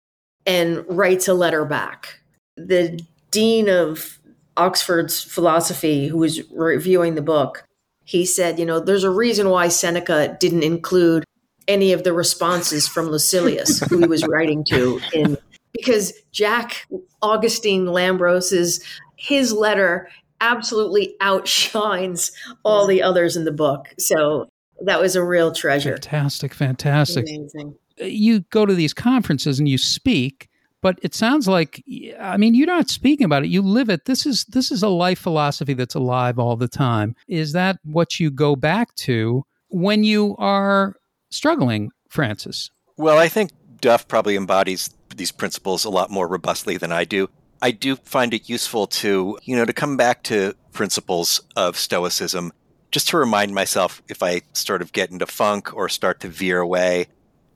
and 0.46 0.84
writes 0.88 1.26
a 1.26 1.34
letter 1.34 1.64
back. 1.64 2.20
The 2.56 3.00
dean 3.30 3.68
of 3.68 4.18
Oxford's 4.56 5.22
philosophy, 5.22 6.08
who 6.08 6.18
was 6.18 6.42
reviewing 6.50 7.14
the 7.14 7.22
book, 7.22 7.64
he 8.04 8.26
said, 8.26 8.58
you 8.58 8.66
know, 8.66 8.80
there's 8.80 9.04
a 9.04 9.10
reason 9.10 9.50
why 9.50 9.68
Seneca 9.68 10.36
didn't 10.40 10.64
include 10.64 11.24
any 11.68 11.92
of 11.92 12.04
the 12.04 12.12
responses 12.12 12.88
from 12.88 13.08
Lucilius, 13.08 13.80
who 13.88 13.98
he 13.98 14.06
was 14.06 14.26
writing 14.26 14.64
to 14.64 15.00
in 15.14 15.38
because 15.72 16.12
Jack 16.32 16.88
Augustine 17.22 17.86
Lambros' 17.86 18.82
his 19.16 19.52
letter 19.52 20.08
absolutely 20.40 21.14
outshines 21.20 22.32
all 22.64 22.86
the 22.86 23.02
others 23.02 23.36
in 23.36 23.44
the 23.44 23.52
book. 23.52 23.88
So 23.98 24.48
that 24.82 25.00
was 25.00 25.16
a 25.16 25.24
real 25.24 25.52
treasure. 25.52 25.92
Fantastic, 25.92 26.54
fantastic. 26.54 27.26
Amazing. 27.28 27.74
Uh, 28.00 28.04
you 28.06 28.40
go 28.50 28.66
to 28.66 28.74
these 28.74 28.94
conferences 28.94 29.58
and 29.58 29.68
you 29.68 29.78
speak, 29.78 30.48
but 30.80 30.98
it 31.02 31.14
sounds 31.14 31.46
like 31.46 31.84
I 32.18 32.36
mean 32.36 32.54
you're 32.54 32.66
not 32.66 32.88
speaking 32.88 33.24
about 33.24 33.44
it. 33.44 33.50
You 33.50 33.62
live 33.62 33.90
it. 33.90 34.06
This 34.06 34.24
is 34.24 34.44
this 34.46 34.70
is 34.70 34.82
a 34.82 34.88
life 34.88 35.18
philosophy 35.18 35.74
that's 35.74 35.94
alive 35.94 36.38
all 36.38 36.56
the 36.56 36.68
time. 36.68 37.14
Is 37.28 37.52
that 37.52 37.78
what 37.84 38.18
you 38.18 38.30
go 38.30 38.56
back 38.56 38.94
to 38.96 39.44
when 39.68 40.04
you 40.04 40.34
are 40.38 40.96
struggling, 41.30 41.90
Francis? 42.08 42.70
Well, 42.96 43.18
I 43.18 43.28
think 43.28 43.50
Duff 43.80 44.08
probably 44.08 44.36
embodies 44.36 44.90
these 45.16 45.32
principles 45.32 45.84
a 45.84 45.90
lot 45.90 46.10
more 46.10 46.28
robustly 46.28 46.76
than 46.76 46.92
I 46.92 47.04
do. 47.04 47.28
I 47.62 47.70
do 47.70 47.96
find 47.96 48.32
it 48.32 48.48
useful 48.48 48.86
to, 48.86 49.38
you 49.42 49.56
know, 49.56 49.64
to 49.64 49.72
come 49.72 49.96
back 49.96 50.22
to 50.24 50.54
principles 50.72 51.40
of 51.56 51.76
Stoicism, 51.76 52.52
just 52.90 53.08
to 53.08 53.18
remind 53.18 53.54
myself 53.54 54.02
if 54.08 54.22
I 54.22 54.42
sort 54.52 54.82
of 54.82 54.92
get 54.92 55.10
into 55.10 55.26
funk 55.26 55.74
or 55.74 55.88
start 55.88 56.20
to 56.20 56.28
veer 56.28 56.60
away. 56.60 57.06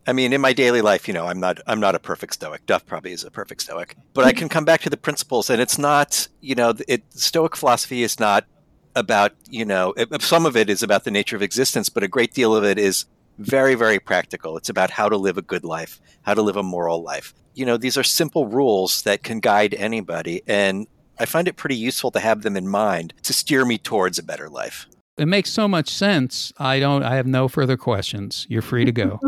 I 0.07 0.13
mean, 0.13 0.35
in 0.35 0.41
my 0.43 0.53
daily 0.53 0.83
life, 0.83 1.09
you 1.09 1.15
know, 1.15 1.27
I'm 1.27 1.41
not 1.41 1.61
I'm 1.67 1.81
not 1.81 1.95
a 1.95 1.99
perfect 1.99 2.35
Stoic. 2.35 2.67
Duff 2.67 2.85
probably 2.85 3.13
is 3.13 3.25
a 3.25 3.31
perfect 3.31 3.63
Stoic, 3.63 3.97
but 4.13 4.27
I 4.27 4.33
can 4.33 4.51
come 4.51 4.67
back 4.67 4.83
to 4.83 4.91
the 4.91 4.99
principles, 4.99 5.49
and 5.49 5.63
it's 5.63 5.79
not, 5.79 6.29
you 6.41 6.55
know, 6.55 6.75
it 6.87 7.03
Stoic 7.11 7.57
philosophy 7.57 8.03
is 8.03 8.21
not 8.21 8.45
about, 8.95 9.33
you 9.49 9.65
know, 9.65 9.95
it, 9.97 10.23
some 10.23 10.47
of 10.47 10.57
it 10.57 10.69
is 10.69 10.83
about 10.83 11.05
the 11.05 11.11
nature 11.11 11.37
of 11.37 11.43
existence, 11.43 11.89
but 11.89 12.03
a 12.03 12.09
great 12.09 12.35
deal 12.35 12.55
of 12.55 12.65
it 12.65 12.79
is 12.79 13.07
very, 13.39 13.75
very 13.75 13.99
practical. 13.99 14.57
It's 14.57 14.69
about 14.69 14.91
how 14.91 15.09
to 15.09 15.17
live 15.17 15.39
a 15.39 15.43
good 15.43 15.65
life, 15.65 16.01
how 16.23 16.35
to 16.35 16.43
live 16.43 16.57
a 16.57 16.63
moral 16.63 17.03
life. 17.03 17.35
You 17.55 17.67
know, 17.67 17.77
these 17.77 17.97
are 17.97 18.03
simple 18.03 18.47
rules 18.47 19.03
that 19.03 19.23
can 19.23 19.41
guide 19.41 19.75
anybody. 19.75 20.43
And 20.47 20.87
I 21.19 21.27
find 21.27 21.47
it 21.47 21.57
pretty 21.57 21.77
useful 21.77 22.11
to 22.13 22.21
have 22.21 22.43
them 22.43 22.57
in 22.57 22.69
mind 22.69 23.15
to 23.23 23.33
steer 23.33 23.65
me 23.65 23.79
towards 23.79 24.19
a 24.19 24.23
better 24.23 24.49
life. 24.49 24.87
It 25.17 25.27
makes 25.27 25.51
so 25.51 25.69
much 25.69 25.89
sense. 25.89 26.53
I 26.59 26.81
don't 26.81 27.05
I 27.05 27.15
have 27.15 27.27
no 27.27 27.47
further 27.47 27.77
questions. 27.77 28.47
You're 28.49 28.63
free 28.63 28.85
to 28.85 28.91
go. 28.91 29.21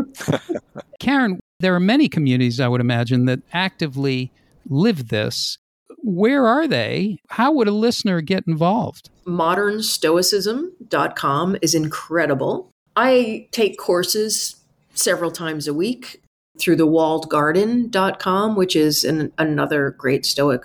Karen, 0.99 1.39
there 1.61 1.73
are 1.73 1.79
many 1.79 2.09
communities 2.09 2.59
I 2.59 2.67
would 2.67 2.81
imagine 2.81 3.23
that 3.25 3.39
actively 3.53 4.29
live 4.67 5.07
this. 5.07 5.57
Where 6.03 6.45
are 6.45 6.67
they? 6.67 7.19
How 7.29 7.53
would 7.53 7.69
a 7.69 7.71
listener 7.71 8.19
get 8.21 8.43
involved? 8.47 9.09
modernstoicism.com 9.25 11.57
is 11.61 11.75
incredible. 11.75 12.71
I 12.97 13.47
take 13.51 13.77
courses 13.77 14.55
several 14.95 15.29
times 15.29 15.67
a 15.67 15.73
week 15.73 16.19
through 16.57 16.77
the 16.77 16.87
walledgarden.com, 16.87 18.55
which 18.55 18.75
is 18.75 19.03
an, 19.03 19.31
another 19.37 19.91
great 19.91 20.25
Stoic 20.25 20.63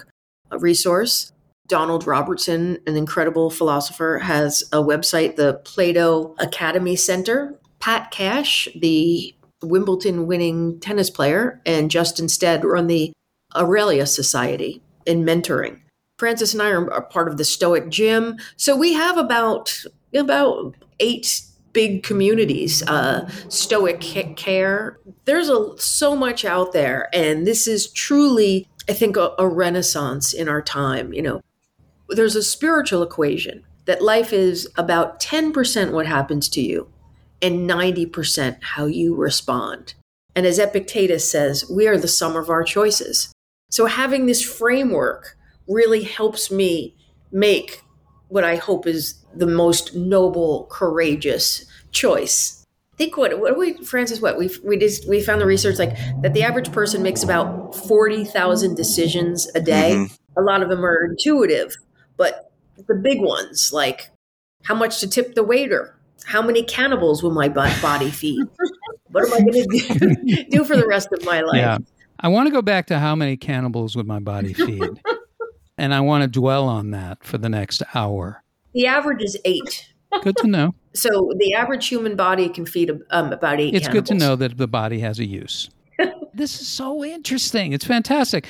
resource. 0.50 1.30
Donald 1.68 2.06
Robertson, 2.06 2.78
an 2.86 2.96
incredible 2.96 3.50
philosopher, 3.50 4.18
has 4.18 4.64
a 4.72 4.78
website, 4.78 5.36
the 5.36 5.60
Plato 5.64 6.34
Academy 6.38 6.96
Center. 6.96 7.54
Pat 7.80 8.10
Cash, 8.10 8.66
the 8.76 9.34
Wimbledon 9.62 10.26
winning 10.26 10.80
tennis 10.80 11.10
player, 11.10 11.60
and 11.66 11.90
Justin 11.90 12.30
Stead 12.30 12.64
run 12.64 12.86
the 12.86 13.12
Aurelia 13.54 14.06
Society 14.06 14.80
in 15.04 15.22
mentoring. 15.22 15.80
Francis 16.18 16.54
and 16.54 16.62
I 16.62 16.70
are 16.70 17.02
part 17.02 17.28
of 17.28 17.36
the 17.36 17.44
Stoic 17.44 17.90
Gym. 17.90 18.38
So 18.56 18.74
we 18.74 18.94
have 18.94 19.18
about 19.18 19.84
about 20.14 20.76
eight 20.98 21.42
big 21.72 22.02
communities, 22.02 22.82
uh, 22.88 23.28
Stoic 23.48 24.00
Care. 24.00 24.98
There's 25.24 25.48
a, 25.48 25.78
so 25.78 26.14
much 26.16 26.44
out 26.44 26.72
there, 26.72 27.08
and 27.12 27.46
this 27.46 27.66
is 27.66 27.90
truly, 27.90 28.68
I 28.88 28.92
think, 28.92 29.16
a, 29.16 29.32
a 29.38 29.48
renaissance 29.48 30.32
in 30.32 30.48
our 30.48 30.62
time. 30.62 31.12
You 31.12 31.22
know, 31.22 31.40
there's 32.08 32.36
a 32.36 32.42
spiritual 32.42 33.02
equation 33.02 33.64
that 33.84 34.02
life 34.02 34.32
is 34.32 34.68
about 34.76 35.20
10% 35.20 35.92
what 35.92 36.06
happens 36.06 36.48
to 36.50 36.60
you 36.60 36.88
and 37.40 37.68
90% 37.68 38.58
how 38.62 38.86
you 38.86 39.14
respond. 39.14 39.94
And 40.34 40.46
as 40.46 40.58
Epictetus 40.58 41.30
says, 41.30 41.68
we 41.68 41.86
are 41.88 41.98
the 41.98 42.08
sum 42.08 42.36
of 42.36 42.48
our 42.48 42.62
choices. 42.62 43.32
So 43.70 43.86
having 43.86 44.26
this 44.26 44.42
framework 44.42 45.36
really 45.66 46.04
helps 46.04 46.50
me 46.50 46.94
make 47.32 47.82
what 48.28 48.44
I 48.44 48.56
hope 48.56 48.86
is 48.86 49.21
the 49.34 49.46
most 49.46 49.94
noble, 49.94 50.66
courageous 50.70 51.64
choice. 51.90 52.64
I 52.94 52.96
think 52.96 53.16
what 53.16 53.38
what 53.40 53.58
we 53.58 53.74
Francis 53.84 54.20
what 54.20 54.38
we 54.38 54.50
we 54.64 54.76
just 54.76 55.08
we 55.08 55.22
found 55.22 55.40
the 55.40 55.46
research 55.46 55.78
like 55.78 55.96
that 56.20 56.34
the 56.34 56.42
average 56.42 56.70
person 56.72 57.02
makes 57.02 57.22
about 57.22 57.74
forty 57.74 58.24
thousand 58.24 58.76
decisions 58.76 59.50
a 59.54 59.60
day. 59.60 59.92
Mm-hmm. 59.94 60.40
A 60.40 60.42
lot 60.42 60.62
of 60.62 60.68
them 60.68 60.84
are 60.84 61.04
intuitive, 61.04 61.74
but 62.16 62.52
the 62.86 62.94
big 62.94 63.20
ones 63.20 63.70
like 63.72 64.10
how 64.64 64.74
much 64.74 65.00
to 65.00 65.08
tip 65.08 65.34
the 65.34 65.42
waiter, 65.42 65.96
how 66.24 66.42
many 66.42 66.62
cannibals 66.62 67.22
will 67.22 67.32
my 67.32 67.48
body 67.48 68.10
feed, 68.10 68.46
what 69.10 69.26
am 69.26 69.32
I 69.32 69.38
going 69.40 69.52
to 69.52 70.16
do, 70.24 70.44
do 70.50 70.64
for 70.64 70.76
the 70.76 70.86
rest 70.86 71.08
of 71.12 71.24
my 71.24 71.40
life? 71.40 71.56
Yeah. 71.56 71.78
I 72.20 72.28
want 72.28 72.46
to 72.46 72.52
go 72.52 72.62
back 72.62 72.86
to 72.86 72.98
how 72.98 73.16
many 73.16 73.36
cannibals 73.36 73.96
would 73.96 74.06
my 74.06 74.20
body 74.20 74.52
feed, 74.52 75.02
and 75.78 75.92
I 75.92 76.00
want 76.00 76.22
to 76.22 76.28
dwell 76.28 76.68
on 76.68 76.92
that 76.92 77.24
for 77.24 77.38
the 77.38 77.48
next 77.48 77.82
hour. 77.94 78.42
The 78.74 78.86
average 78.86 79.22
is 79.22 79.38
eight 79.44 79.92
Good 80.20 80.36
to 80.38 80.46
know. 80.46 80.74
So 80.94 81.32
the 81.38 81.54
average 81.54 81.88
human 81.88 82.16
body 82.16 82.48
can 82.48 82.66
feed 82.66 82.90
um, 83.10 83.32
about 83.32 83.60
eight. 83.60 83.74
It's 83.74 83.88
good 83.88 84.06
to 84.06 84.14
know 84.14 84.36
that 84.36 84.58
the 84.58 84.68
body 84.68 84.98
has 85.00 85.18
a 85.18 85.24
use. 85.24 85.70
this 86.34 86.60
is 86.60 86.68
so 86.68 87.04
interesting. 87.04 87.72
It's 87.72 87.84
fantastic. 87.84 88.46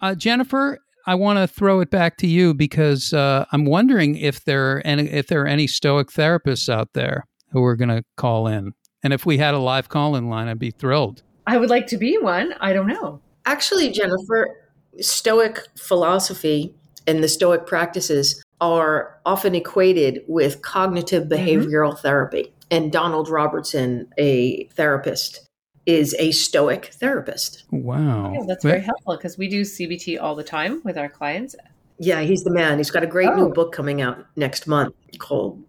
Uh, 0.00 0.14
Jennifer, 0.14 0.78
I 1.06 1.14
want 1.14 1.38
to 1.38 1.46
throw 1.46 1.80
it 1.80 1.90
back 1.90 2.16
to 2.18 2.26
you 2.26 2.54
because 2.54 3.12
uh, 3.12 3.44
I'm 3.52 3.66
wondering 3.66 4.16
if 4.16 4.44
there 4.44 4.76
are 4.76 4.82
any, 4.84 5.10
if 5.10 5.26
there 5.26 5.42
are 5.42 5.46
any 5.46 5.66
Stoic 5.66 6.08
therapists 6.08 6.68
out 6.72 6.94
there 6.94 7.24
who 7.50 7.62
are 7.64 7.76
going 7.76 7.88
to 7.88 8.04
call 8.16 8.46
in, 8.46 8.72
and 9.02 9.12
if 9.12 9.26
we 9.26 9.38
had 9.38 9.54
a 9.54 9.58
live 9.58 9.88
call-in 9.88 10.28
line, 10.28 10.48
I'd 10.48 10.58
be 10.58 10.70
thrilled. 10.70 11.22
I 11.46 11.56
would 11.56 11.70
like 11.70 11.86
to 11.88 11.98
be 11.98 12.18
one. 12.18 12.54
I 12.60 12.72
don't 12.72 12.88
know. 12.88 13.20
Actually, 13.46 13.90
Jennifer, 13.90 14.56
Stoic 15.00 15.60
philosophy 15.76 16.74
and 17.06 17.22
the 17.22 17.28
Stoic 17.28 17.66
practices 17.66 18.42
are 18.60 19.18
often 19.24 19.54
equated 19.54 20.22
with 20.26 20.62
cognitive 20.62 21.24
mm-hmm. 21.24 21.34
behavioral 21.34 21.98
therapy. 21.98 22.52
And 22.70 22.92
Donald 22.92 23.28
Robertson, 23.28 24.08
a 24.18 24.64
therapist, 24.74 25.46
is 25.86 26.14
a 26.18 26.32
Stoic 26.32 26.86
therapist. 26.86 27.64
Wow, 27.70 28.32
Yeah, 28.34 28.44
that's 28.46 28.62
very 28.62 28.82
helpful 28.82 29.16
because 29.16 29.38
we 29.38 29.48
do 29.48 29.62
CBT 29.62 30.20
all 30.20 30.34
the 30.34 30.44
time 30.44 30.82
with 30.84 30.98
our 30.98 31.08
clients. 31.08 31.56
Yeah, 31.98 32.20
he's 32.20 32.44
the 32.44 32.50
man. 32.50 32.76
He's 32.76 32.90
got 32.90 33.02
a 33.02 33.06
great 33.06 33.30
Oh. 33.30 33.36
new 33.36 33.52
book 33.52 33.72
coming 33.72 34.02
out 34.02 34.18
next 34.36 34.66
month 34.66 34.94
called 35.18 35.64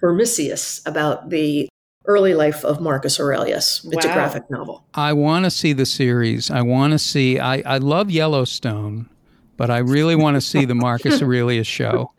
Verissimus 0.00 0.86
about 0.86 1.30
the 1.30 1.68
early 2.06 2.34
life 2.34 2.64
of 2.64 2.80
Marcus 2.80 3.18
Aurelius. 3.18 3.84
It's 3.90 4.04
a 4.04 4.12
graphic 4.12 4.48
novel. 4.50 4.84
I 4.94 5.12
want 5.12 5.44
to 5.44 5.50
see 5.50 5.72
the 5.72 5.86
series. 5.86 6.50
I 6.50 6.62
want 6.62 6.92
to 6.92 6.98
see. 6.98 7.40
I, 7.40 7.62
I 7.66 7.78
love 7.78 8.10
Yellowstone, 8.10 9.08
but 9.56 9.70
I 9.70 9.78
really 9.78 10.16
want 10.16 10.34
to 10.36 10.40
see 10.40 10.64
the 10.64 10.74
Marcus 10.74 11.22
Aurelius 11.22 11.66
show. 11.66 12.12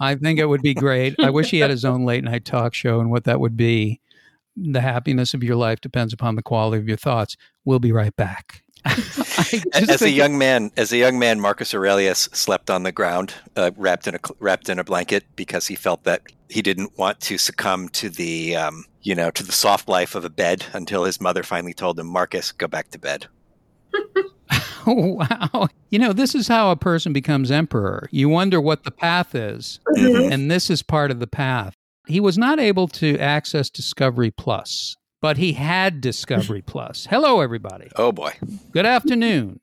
I 0.00 0.14
think 0.14 0.38
it 0.38 0.46
would 0.46 0.62
be 0.62 0.74
great. 0.74 1.14
I 1.20 1.30
wish 1.30 1.50
he 1.50 1.58
had 1.58 1.70
his 1.70 1.84
own 1.84 2.04
late 2.04 2.24
night 2.24 2.44
talk 2.44 2.72
show 2.72 3.00
and 3.00 3.10
what 3.10 3.24
that 3.24 3.38
would 3.38 3.56
be. 3.56 4.00
The 4.56 4.80
happiness 4.80 5.34
of 5.34 5.44
your 5.44 5.56
life 5.56 5.80
depends 5.80 6.12
upon 6.12 6.36
the 6.36 6.42
quality 6.42 6.80
of 6.80 6.88
your 6.88 6.96
thoughts. 6.96 7.36
We'll 7.64 7.78
be 7.78 7.92
right 7.92 8.14
back. 8.16 8.62
As 9.74 10.00
a 10.00 10.10
young 10.10 10.38
man, 10.38 10.70
as 10.78 10.90
a 10.90 10.96
young 10.96 11.18
man, 11.18 11.38
Marcus 11.38 11.74
Aurelius 11.74 12.30
slept 12.32 12.70
on 12.70 12.82
the 12.82 12.92
ground, 12.92 13.34
uh, 13.54 13.72
wrapped 13.76 14.06
in 14.06 14.14
a 14.14 14.18
wrapped 14.38 14.70
in 14.70 14.78
a 14.78 14.84
blanket, 14.84 15.24
because 15.36 15.66
he 15.66 15.74
felt 15.74 16.04
that 16.04 16.22
he 16.48 16.62
didn't 16.62 16.96
want 16.96 17.20
to 17.20 17.36
succumb 17.36 17.90
to 17.90 18.08
the, 18.08 18.56
um, 18.56 18.86
you 19.02 19.14
know, 19.14 19.30
to 19.32 19.42
the 19.42 19.52
soft 19.52 19.86
life 19.86 20.14
of 20.14 20.24
a 20.24 20.30
bed. 20.30 20.64
Until 20.72 21.04
his 21.04 21.20
mother 21.20 21.42
finally 21.42 21.74
told 21.74 21.98
him, 21.98 22.06
"Marcus, 22.06 22.52
go 22.52 22.66
back 22.66 22.90
to 22.92 22.98
bed." 22.98 23.26
Oh, 24.86 25.18
wow. 25.52 25.68
You 25.90 25.98
know, 25.98 26.12
this 26.12 26.34
is 26.34 26.48
how 26.48 26.70
a 26.70 26.76
person 26.76 27.12
becomes 27.12 27.50
emperor. 27.50 28.08
You 28.10 28.28
wonder 28.28 28.60
what 28.60 28.84
the 28.84 28.90
path 28.90 29.34
is, 29.34 29.80
and 29.96 30.50
this 30.50 30.70
is 30.70 30.82
part 30.82 31.10
of 31.10 31.20
the 31.20 31.26
path. 31.26 31.74
He 32.06 32.20
was 32.20 32.38
not 32.38 32.58
able 32.58 32.88
to 32.88 33.18
access 33.18 33.70
Discovery 33.70 34.30
Plus, 34.30 34.96
but 35.20 35.36
he 35.36 35.52
had 35.52 36.00
Discovery 36.00 36.62
Plus. 36.66 37.06
Hello, 37.08 37.40
everybody. 37.40 37.88
Oh 37.96 38.12
boy. 38.12 38.32
Good 38.72 38.86
afternoon. 38.86 39.60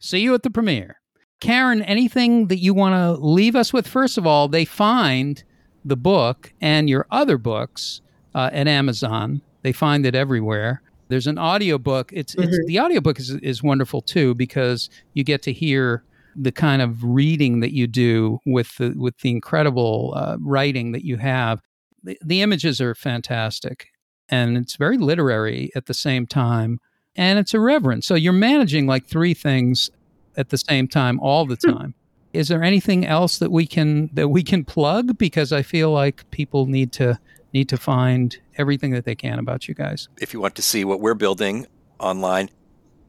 See 0.00 0.20
you 0.20 0.34
at 0.34 0.42
the 0.42 0.50
premiere. 0.50 1.00
Karen, 1.40 1.82
anything 1.82 2.48
that 2.48 2.58
you 2.58 2.74
want 2.74 2.94
to 2.94 3.22
leave 3.24 3.56
us 3.56 3.72
with? 3.72 3.86
First 3.88 4.18
of 4.18 4.26
all, 4.26 4.48
they 4.48 4.64
find 4.64 5.42
the 5.84 5.96
book 5.96 6.52
and 6.60 6.88
your 6.88 7.06
other 7.10 7.38
books 7.38 8.02
uh, 8.34 8.50
at 8.52 8.68
Amazon. 8.68 9.40
They 9.62 9.72
find 9.72 10.04
it 10.06 10.14
everywhere. 10.14 10.82
There's 11.10 11.26
an 11.26 11.38
audiobook. 11.38 12.12
It's, 12.12 12.34
it's 12.36 12.58
the 12.66 12.80
audiobook 12.80 13.18
is, 13.18 13.30
is 13.30 13.62
wonderful 13.62 14.00
too 14.00 14.34
because 14.34 14.88
you 15.12 15.24
get 15.24 15.42
to 15.42 15.52
hear 15.52 16.04
the 16.36 16.52
kind 16.52 16.80
of 16.80 17.02
reading 17.02 17.60
that 17.60 17.74
you 17.74 17.86
do 17.86 18.38
with 18.46 18.76
the 18.78 18.94
with 18.96 19.18
the 19.18 19.30
incredible 19.30 20.14
uh, 20.16 20.36
writing 20.40 20.92
that 20.92 21.04
you 21.04 21.16
have. 21.16 21.60
The, 22.02 22.18
the 22.24 22.42
images 22.42 22.80
are 22.80 22.94
fantastic 22.94 23.88
and 24.28 24.56
it's 24.56 24.76
very 24.76 24.96
literary 24.96 25.70
at 25.74 25.86
the 25.86 25.94
same 25.94 26.26
time 26.26 26.80
and 27.16 27.38
it's 27.38 27.52
irreverent. 27.52 28.04
So 28.04 28.14
you're 28.14 28.32
managing 28.32 28.86
like 28.86 29.06
three 29.06 29.34
things 29.34 29.90
at 30.36 30.50
the 30.50 30.58
same 30.58 30.88
time 30.88 31.18
all 31.20 31.44
the 31.44 31.56
time. 31.56 31.94
Is 32.32 32.48
there 32.48 32.62
anything 32.62 33.04
else 33.04 33.38
that 33.38 33.50
we 33.50 33.66
can 33.66 34.10
that 34.14 34.28
we 34.28 34.42
can 34.42 34.64
plug 34.64 35.18
because 35.18 35.52
I 35.52 35.62
feel 35.62 35.90
like 35.90 36.30
people 36.30 36.66
need 36.66 36.92
to 36.92 37.18
need 37.52 37.68
to 37.68 37.76
find 37.76 38.38
everything 38.60 38.92
that 38.92 39.04
they 39.04 39.16
can 39.16 39.38
about 39.38 39.66
you 39.66 39.74
guys. 39.74 40.08
If 40.20 40.32
you 40.32 40.40
want 40.40 40.54
to 40.56 40.62
see 40.62 40.84
what 40.84 41.00
we're 41.00 41.14
building 41.14 41.66
online, 41.98 42.50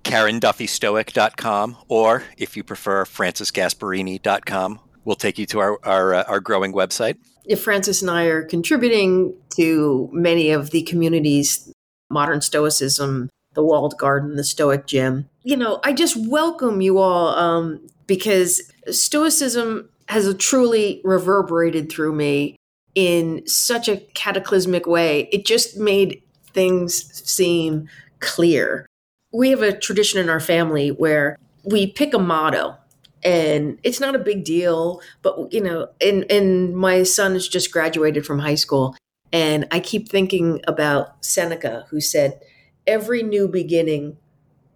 KarenDuffyStoic.com, 0.04 1.78
or 1.88 2.24
if 2.38 2.58
you 2.58 2.64
prefer, 2.64 3.06
FrancisGasparini.com. 3.06 4.80
We'll 5.04 5.16
take 5.16 5.38
you 5.38 5.45
to 5.47 5.60
our 5.60 5.80
our, 5.84 6.14
uh, 6.14 6.24
our 6.28 6.39
growing 6.39 6.74
website. 6.74 7.18
If 7.45 7.64
Francis 7.64 8.02
and 8.02 8.12
I 8.12 8.26
are 8.26 8.43
contributing 8.43 9.36
to 9.56 10.10
many 10.12 10.52
of 10.52 10.72
the 10.72 10.84
communities, 10.84 11.72
modern 12.10 12.41
Stoicism, 12.41 13.30
the 13.54 13.64
walled 13.64 13.97
garden, 13.97 14.36
the 14.36 14.43
Stoic 14.43 14.86
gym, 14.86 15.28
you 15.43 15.58
know, 15.58 15.80
I 15.84 15.93
just 15.93 16.16
welcome 16.16 16.82
you 16.82 16.99
all 16.99 17.30
um, 17.30 17.88
because 18.06 18.62
Stoicism 18.89 19.89
has 20.08 20.34
truly 20.36 21.02
reverberated 21.04 21.91
through 21.91 22.14
me 22.14 22.58
in 22.96 23.46
such 23.48 23.88
a 23.88 23.98
cataclysmic 24.14 24.86
way. 24.86 25.30
It 25.32 25.46
just 25.46 25.78
made 25.78 26.22
things 26.54 27.22
seem 27.30 27.88
clear. 28.20 28.86
We 29.34 29.50
have 29.50 29.62
a 29.62 29.78
tradition 29.78 30.20
in 30.20 30.30
our 30.30 30.39
family 30.39 30.89
where 30.89 31.38
we 31.64 31.88
pick 31.88 32.14
a 32.14 32.20
motto 32.20 32.76
and 33.24 33.80
it's 33.84 34.00
not 34.00 34.16
a 34.16 34.20
big 34.20 34.44
deal 34.44 35.02
but 35.22 35.52
you 35.54 35.62
know 35.62 35.88
and 36.02 36.30
and 36.32 36.76
my 36.76 37.04
son 37.04 37.34
has 37.34 37.48
just 37.48 37.72
graduated 37.72 38.26
from 38.26 38.39
high 38.39 38.56
school 38.56 38.96
and 39.32 39.68
i 39.72 39.80
keep 39.80 40.10
thinking 40.10 40.60
about 40.68 41.24
seneca 41.24 41.86
who 41.89 42.02
said 42.02 42.39
every 42.88 43.22
new 43.22 43.48
beginning 43.48 44.18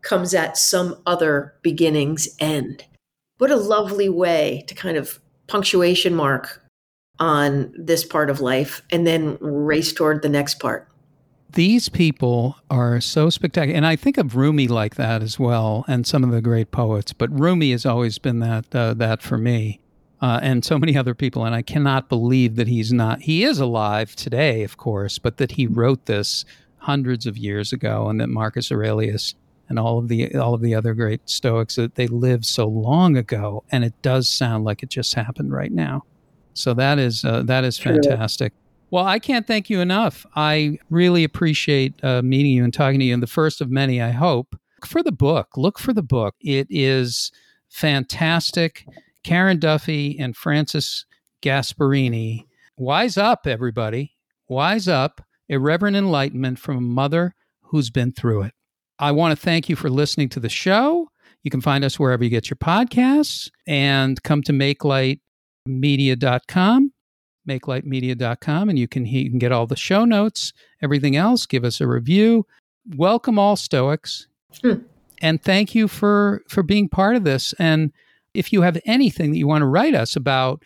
comes 0.02 0.34
at 0.34 0.58
some 0.58 1.02
other 1.06 1.56
beginning's 1.64 2.30
end 2.40 2.86
what 3.40 3.52
a 3.52 3.56
lovely 3.56 4.10
way 4.10 4.64
to 4.68 4.76
kind 4.76 4.98
of 4.98 5.20
punctuation 5.48 6.14
mark 6.14 6.62
on 7.20 7.74
this 7.78 8.04
part 8.04 8.30
of 8.30 8.42
life 8.42 8.82
and 8.92 9.08
then 9.08 9.38
race 9.40 9.94
toward 9.94 10.22
the 10.22 10.30
next 10.30 10.60
part 10.60 10.88
These 11.54 11.88
people 11.88 12.58
are 12.70 13.00
so 13.00 13.30
spectacular. 13.30 13.78
And 13.78 13.86
I 13.86 13.96
think 13.96 14.18
of 14.18 14.36
Rumi 14.36 14.68
like 14.68 14.96
that 14.96 15.24
as 15.24 15.40
well, 15.40 15.86
and 15.88 16.06
some 16.06 16.24
of 16.26 16.32
the 16.32 16.42
great 16.42 16.72
poets. 16.72 17.14
But 17.14 17.30
Rumi 17.32 17.72
has 17.72 17.86
always 17.86 18.20
been 18.20 18.40
that, 18.40 18.76
uh, 18.76 18.94
that 18.96 19.22
for 19.22 19.38
me, 19.38 19.80
uh, 20.22 20.40
and 20.44 20.66
so 20.66 20.78
many 20.78 20.98
other 20.98 21.16
people. 21.16 21.46
And 21.46 21.56
I 21.56 21.62
cannot 21.62 22.10
believe 22.10 22.58
that 22.58 22.68
he's 22.68 22.92
not, 22.92 23.22
he 23.22 23.46
is 23.46 23.60
alive 23.60 24.18
today, 24.18 24.64
of 24.64 24.76
course, 24.76 25.18
but 25.18 25.38
that 25.38 25.52
he 25.54 25.66
wrote 25.66 26.08
this 26.08 26.44
hundreds 26.80 27.26
of 27.26 27.38
years 27.38 27.72
ago, 27.72 28.10
and 28.10 28.20
that 28.20 28.28
Marcus 28.28 28.70
Aurelius 28.70 29.36
and 29.70 29.80
all 29.80 29.98
of 29.98 30.10
the 30.10 30.36
all 30.36 30.54
of 30.54 30.62
the 30.62 30.76
other 30.76 30.94
great 30.94 31.30
Stoics 31.30 31.76
that 31.78 31.96
they 31.96 32.08
lived 32.08 32.46
so 32.46 32.68
long 32.68 33.16
ago, 33.16 33.64
and 33.72 33.86
it 33.86 33.94
does 34.02 34.28
sound 34.28 34.66
like 34.66 34.84
it 34.84 34.90
just 34.90 35.16
happened 35.16 35.54
right 35.54 35.72
now. 35.72 36.04
So 36.56 36.74
that 36.74 37.00
is 37.00 37.24
uh, 37.24 37.44
that 37.44 37.64
is 37.64 37.78
fantastic. 37.78 38.54
Well, 38.92 39.06
I 39.06 39.20
can't 39.20 39.46
thank 39.46 39.70
you 39.70 39.82
enough. 39.82 40.26
I 40.36 40.78
really 40.90 41.24
appreciate 41.24 42.02
uh, 42.04 42.22
meeting 42.22 42.52
you 42.52 42.64
and 42.64 42.74
talking 42.74 43.00
to 43.00 43.06
you, 43.06 43.14
and 43.14 43.24
the 43.24 43.28
first 43.28 43.62
of 43.62 43.70
many, 43.70 44.02
I 44.02 44.12
hope. 44.12 44.56
Look 44.78 44.88
for 44.88 45.04
the 45.04 45.12
book. 45.12 45.58
Look 45.58 45.80
for 45.80 45.94
the 45.94 46.04
book. 46.04 46.36
It 46.40 46.68
is 46.70 47.32
fantastic. 47.70 48.86
Karen 49.24 49.60
Duffy 49.60 50.18
and 50.20 50.36
Francis 50.36 51.06
Gasparini. 51.42 52.46
Wise 52.78 53.18
up, 53.18 53.48
everybody. 53.48 54.14
Wise 54.48 54.88
up. 54.88 55.22
Irreverent 55.50 55.96
enlightenment 55.96 56.60
from 56.60 56.78
a 56.78 56.82
mother 56.82 57.36
who's 57.62 57.90
been 57.90 58.12
through 58.12 58.44
it. 58.44 58.54
I 59.00 59.12
want 59.12 59.38
to 59.38 59.44
thank 59.44 59.68
you 59.68 59.76
for 59.76 59.90
listening 59.90 60.30
to 60.30 60.40
the 60.40 60.50
show. 60.50 61.10
You 61.44 61.52
can 61.52 61.62
find 61.62 61.84
us 61.84 62.00
wherever 62.00 62.24
you 62.24 62.30
get 62.30 62.50
your 62.50 62.58
podcasts 62.58 63.50
and 63.68 64.22
come 64.24 64.42
to 64.44 64.54
makelightmedia.com 65.68 66.92
makelightmedia.com 67.48 68.70
and 68.70 68.80
you 68.80 68.88
can 68.88 69.06
you 69.06 69.30
can 69.30 69.40
get 69.40 69.52
all 69.52 69.68
the 69.68 69.76
show 69.76 70.04
notes 70.04 70.52
everything 70.82 71.16
else 71.16 71.46
give 71.46 71.64
us 71.64 71.80
a 71.80 71.88
review. 71.88 72.46
Welcome 72.96 73.40
all 73.40 73.56
stoics. 73.56 74.28
Hmm. 74.62 74.84
and 75.22 75.44
thank 75.44 75.76
you 75.76 75.88
for 75.88 76.42
for 76.48 76.64
being 76.64 76.88
part 76.88 77.16
of 77.16 77.24
this. 77.24 77.54
And 77.60 77.92
if 78.34 78.54
you 78.54 78.62
have 78.62 78.80
anything 78.86 79.32
that 79.32 79.38
you 79.38 79.48
want 79.48 79.62
to 79.62 79.68
write 79.68 79.96
us 79.96 80.16
about 80.16 80.64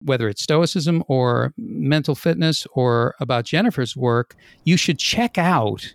whether 0.00 0.28
it's 0.28 0.42
stoicism 0.42 1.02
or 1.08 1.52
mental 1.56 2.14
fitness 2.14 2.66
or 2.74 3.14
about 3.20 3.44
jennifer's 3.44 3.96
work 3.96 4.34
you 4.64 4.76
should 4.76 4.98
check 4.98 5.38
out 5.38 5.94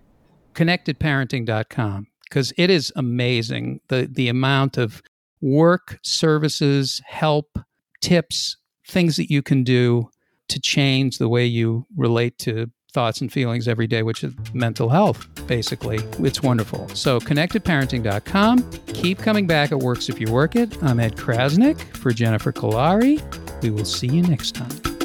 connectedparenting.com 0.56 2.08
because 2.24 2.52
it 2.58 2.70
is 2.70 2.92
amazing 2.96 3.80
the 3.90 4.10
the 4.12 4.28
amount 4.30 4.78
of 4.78 5.04
work 5.42 6.00
services 6.02 7.02
help 7.06 7.60
tips 8.02 8.58
things 8.88 9.16
that 9.18 9.30
you 9.30 9.42
can 9.42 9.64
do 9.64 10.10
to 10.50 10.60
change 10.60 11.18
the 11.18 11.30
way 11.30 11.46
you 11.46 11.86
relate 11.96 12.38
to 12.40 12.70
thoughts 12.92 13.22
and 13.22 13.32
feelings 13.32 13.68
every 13.68 13.88
day, 13.88 14.02
which 14.02 14.24
is 14.24 14.34
mental 14.54 14.90
health, 14.90 15.28
basically. 15.48 16.00
It's 16.20 16.42
wonderful. 16.42 16.90
So, 16.90 17.20
connectedparenting.com. 17.20 18.72
Keep 18.88 19.20
coming 19.20 19.46
back. 19.46 19.72
It 19.72 19.78
works 19.78 20.10
if 20.10 20.20
you 20.20 20.32
work 20.32 20.56
it. 20.56 20.82
I'm 20.84 21.00
Ed 21.00 21.16
Crasnick 21.16 21.80
for 21.98 22.12
Jennifer 22.12 22.52
Kolari. 22.52 23.22
We 23.62 23.70
will 23.70 23.86
see 23.86 24.08
you 24.08 24.24
next 24.24 24.56
time. 24.56 24.99